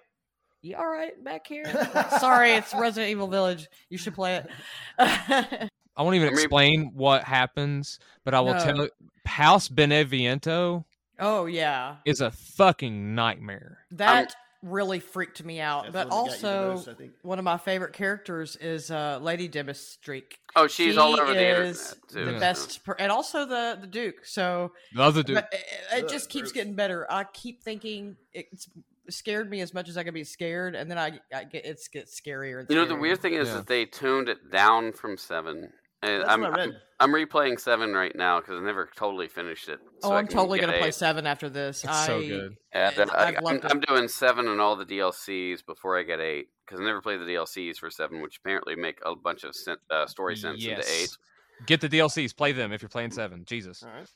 "You 0.68 0.78
all 0.78 0.88
right 0.88 1.22
back 1.24 1.48
here?" 1.48 1.66
Sorry, 2.20 2.52
it's 2.54 2.74
Resident 2.74 3.10
Evil 3.12 3.28
Village. 3.28 3.68
You 3.90 3.98
should 3.98 4.14
play 4.14 4.36
it. 4.38 4.50
I 5.00 6.04
won't 6.04 6.16
even 6.16 6.30
explain 6.30 6.92
what 6.94 7.24
happens, 7.24 8.00
but 8.24 8.34
I 8.34 8.40
will 8.42 8.54
No. 8.54 8.60
tell 8.64 8.78
you, 8.78 8.90
House 9.26 9.68
Beneviento 9.70 10.86
oh 11.20 11.46
yeah, 11.48 11.96
is 12.06 12.22
a 12.22 12.32
fucking 12.32 13.16
nightmare. 13.16 13.80
that 13.92 14.36
really 14.64 15.00
freaked 15.00 15.44
me 15.44 15.60
out. 15.60 15.92
But 15.94 16.10
the 16.10 16.16
one 16.16 16.26
that 16.26 16.32
got 16.32 16.36
you 16.36 16.42
the 16.42 16.48
also, 16.74 16.92
most, 16.94 17.02
one 17.22 17.40
of 17.40 17.46
my 17.46 17.58
favorite 17.58 17.94
characters 17.94 18.56
is 18.56 18.90
uh, 18.90 19.20
Lady 19.22 19.48
Dimitrescu. 19.48 20.24
Oh, 20.56 20.68
she's 20.68 20.98
all 20.98 21.16
She 21.16 21.22
over 21.22 21.34
the 21.34 21.48
internet 21.48 21.94
too. 22.10 22.26
The 22.26 22.32
Yeah. 22.34 22.40
best, 22.40 22.84
per- 22.84 22.96
and 22.98 23.12
also 23.12 23.46
the 23.46 23.78
the 23.80 23.88
Duke. 23.88 24.26
So 24.26 24.72
Love 24.96 25.14
the 25.16 25.24
dude. 25.24 25.36
But 25.36 25.50
it, 25.52 26.04
it 26.06 26.10
just 26.10 26.30
keeps 26.30 26.52
getting 26.52 26.74
better. 26.76 27.06
I 27.12 27.24
keep 27.26 27.64
thinking 27.64 28.18
it's 28.34 28.68
scared 29.10 29.50
me 29.50 29.62
as 29.62 29.74
much 29.74 29.90
as 29.90 29.98
I 29.98 30.04
can 30.04 30.14
be 30.14 30.24
scared, 30.24 30.76
and 30.76 30.90
then 30.90 30.98
I, 30.98 31.20
I 31.34 31.44
get 31.44 31.66
it 31.66 31.80
gets 31.92 32.20
scarier. 32.20 32.62
And 32.62 32.70
You 32.70 32.76
know, 32.76 32.86
the 32.86 32.96
weird 32.96 33.22
thing 33.22 33.34
is 33.34 33.48
Yeah. 33.48 33.56
that 33.56 33.68
they 33.68 33.86
tuned 33.86 34.30
it 34.30 34.52
down 34.52 34.94
from 34.94 35.18
seven. 35.18 35.70
And 36.04 36.22
That's 36.22 36.30
I'm, 36.30 36.42
what 36.42 36.60
I 36.60 36.64
I'm. 36.64 36.74
I'm 37.00 37.12
replaying 37.12 37.60
seven 37.60 37.94
right 37.94 38.16
now 38.16 38.40
because 38.40 38.60
I 38.60 38.64
never 38.64 38.90
totally 38.96 39.28
finished 39.28 39.68
it. 39.68 39.80
Oh, 40.04 40.10
so 40.10 40.12
I 40.14 40.20
I'm 40.20 40.28
totally 40.28 40.60
gonna 40.60 40.78
play 40.78 40.92
seven 40.92 41.26
after 41.26 41.50
this. 41.50 41.84
It's 41.84 41.94
I, 41.94 42.08
so 42.08 42.22
good. 42.22 42.56
And, 42.72 42.98
and 42.98 43.12
I, 43.12 43.28
I've 43.28 43.38
I'm. 43.46 43.60
I'm 43.64 43.80
doing 43.82 44.08
seven 44.08 44.48
and 44.48 44.62
all 44.62 44.76
the 44.76 44.86
DLCs 44.86 45.66
before 45.66 45.98
I 45.98 46.04
get 46.04 46.20
eight 46.20 46.48
because 46.66 46.80
I 46.80 46.84
never 46.84 47.02
played 47.02 47.20
the 47.20 47.26
DLCs 47.26 47.78
for 47.78 47.90
seven, 47.90 48.22
which 48.22 48.38
apparently 48.44 48.76
make 48.76 49.00
a 49.06 49.16
bunch 49.16 49.44
of 49.44 49.56
sen- 49.56 49.78
uh, 49.90 50.06
story 50.06 50.36
sense 50.36 50.64
into 50.64 50.84
eight. 50.88 51.10
Get 51.66 51.82
the 51.82 51.90
DLCs. 51.90 52.36
Play 52.36 52.52
them 52.52 52.72
if 52.72 52.82
you're 52.84 52.90
playing 52.90 53.12
seven. 53.12 53.44
Jesus. 53.46 53.82
All 53.82 53.90
right. 53.90 54.08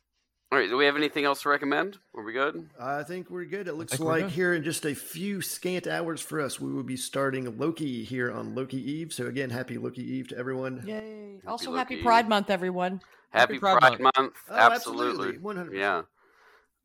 All 0.52 0.58
right, 0.60 0.68
do 0.70 0.76
we 0.76 0.84
have 0.84 0.98
anything 0.98 1.24
else 1.24 1.44
to 1.44 1.50
recommend? 1.50 1.98
Are 2.14 2.24
we 2.24 2.34
good? 2.34 2.70
I 2.78 3.04
think 3.04 3.30
we're 3.30 3.46
good. 3.46 3.70
It 3.70 3.76
looks 3.76 3.98
like 4.02 4.24
good. 4.24 4.32
here 4.32 4.54
in 4.54 4.64
just 4.66 4.86
a 4.86 4.94
few 4.94 5.40
scant 5.42 5.88
hours 5.88 6.20
for 6.20 6.42
us, 6.42 6.60
we 6.60 6.74
will 6.74 6.84
be 6.84 6.98
starting 6.98 7.58
Loki 7.58 8.04
here 8.04 8.30
on 8.34 8.54
Loki 8.54 8.76
Eve. 8.78 9.14
So 9.14 9.28
again, 9.28 9.50
happy 9.50 9.78
Loki 9.78 10.04
Eve 10.04 10.28
to 10.30 10.38
everyone. 10.38 10.84
Yay! 10.86 11.36
Happy 11.36 11.48
Also, 11.48 11.70
Loki. 11.72 11.78
Happy 11.80 12.04
Pride 12.04 12.28
Month, 12.28 12.50
everyone. 12.50 13.00
Happy, 13.30 13.54
Happy 13.54 13.60
Pride, 13.60 13.80
Pride 13.80 14.00
Month. 14.02 14.34
Oh, 14.50 14.54
absolutely. 14.56 15.38
one 15.38 15.56
hundred. 15.56 15.78
Yeah. 15.78 16.02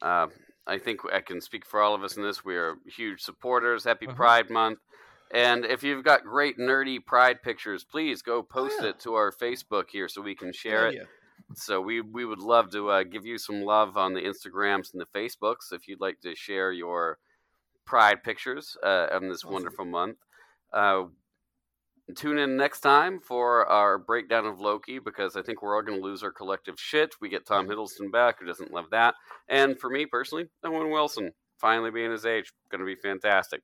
Uh, 0.01 0.29
I 0.69 0.79
think 0.79 1.01
I 1.13 1.21
can 1.21 1.41
speak 1.41 1.67
for 1.67 1.81
all 1.81 1.93
of 1.97 2.05
us 2.05 2.17
in 2.17 2.23
this. 2.23 2.45
We 2.45 2.55
are 2.57 2.77
huge 2.87 3.21
supporters. 3.23 3.83
Happy 3.83 4.07
Uh-huh. 4.07 4.15
Pride 4.15 4.49
Month. 4.49 4.79
And 5.35 5.65
if 5.65 5.83
you've 5.83 6.05
got 6.05 6.23
great 6.23 6.57
nerdy 6.57 7.05
pride 7.05 7.43
pictures, 7.43 7.83
please 7.83 8.23
go 8.23 8.45
post 8.45 8.77
Oh, 8.79 8.85
yeah. 8.85 8.91
it 8.91 9.01
to 9.01 9.15
our 9.15 9.33
Facebook 9.33 9.87
here 9.91 10.07
so 10.09 10.23
we 10.23 10.37
can 10.37 10.53
share 10.53 10.87
it. 10.87 11.09
So 11.55 11.81
we 11.81 12.01
we 12.01 12.25
would 12.25 12.41
love 12.41 12.71
to 12.73 12.91
uh, 12.91 13.03
give 13.05 13.25
you 13.25 13.39
some 13.39 13.63
love 13.63 13.97
on 13.97 14.15
the 14.15 14.21
Instagrams 14.21 14.93
and 14.93 15.01
the 15.01 15.19
Facebooks 15.19 15.73
if 15.73 15.87
you'd 15.87 16.01
like 16.01 16.21
to 16.21 16.35
share 16.35 16.73
your 16.73 17.19
Pride 17.85 18.23
Pictures 18.25 18.77
uh, 18.83 19.07
on 19.13 19.29
this 19.29 19.45
Awesome. 19.45 19.53
wonderful 19.53 19.85
month. 19.85 20.17
Uh, 20.73 21.05
tune 22.17 22.39
in 22.39 22.57
next 22.57 22.81
time 22.81 23.21
for 23.21 23.67
our 23.67 23.97
breakdown 23.99 24.47
of 24.47 24.61
Loki 24.61 24.99
because 24.99 25.37
I 25.37 25.43
think 25.43 25.63
we're 25.63 25.77
all 25.77 25.83
going 25.83 25.99
to 26.01 26.05
lose 26.05 26.23
our 26.23 26.33
collective 26.33 26.75
shit. 26.79 27.15
We 27.21 27.29
get 27.29 27.47
Tom 27.47 27.67
Hiddleston 27.69 28.11
back, 28.13 28.41
who 28.41 28.47
doesn't 28.47 28.73
love 28.73 28.87
that, 28.91 29.15
and 29.49 29.79
for 29.79 29.89
me 29.89 30.05
personally, 30.07 30.47
Owen 30.65 30.91
Wilson 30.91 31.33
finally 31.59 31.91
being 31.91 32.11
his 32.11 32.27
age, 32.27 32.53
going 32.71 32.81
to 32.81 32.85
be 32.87 32.97
fantastic. 33.01 33.63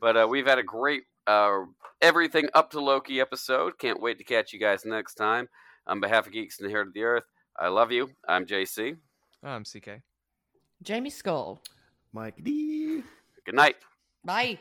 But 0.00 0.16
uh, 0.16 0.26
we've 0.30 0.46
had 0.46 0.58
a 0.58 0.62
great 0.62 1.02
uh, 1.26 1.60
everything 2.02 2.48
up 2.54 2.70
to 2.72 2.80
Loki 2.80 3.20
episode. 3.20 3.78
Can't 3.78 4.00
wait 4.00 4.18
to 4.18 4.24
catch 4.24 4.52
you 4.52 4.60
guys 4.60 4.84
next 4.84 5.14
time. 5.14 5.48
On 5.86 6.00
behalf 6.00 6.26
of 6.26 6.32
Geeks 6.32 6.60
and 6.60 6.68
the 6.68 6.72
Heart 6.72 6.88
of 6.88 6.94
the 6.94 7.02
Earth, 7.02 7.24
I 7.58 7.68
love 7.68 7.92
you. 7.92 8.10
I'm 8.26 8.46
JC. 8.46 8.96
I'm 9.42 9.64
CK. 9.64 10.00
Jamie 10.82 11.10
Skull. 11.10 11.62
Mike 12.12 12.42
D. 12.42 13.02
Good 13.44 13.54
night. 13.54 13.76
Bye. 14.24 14.58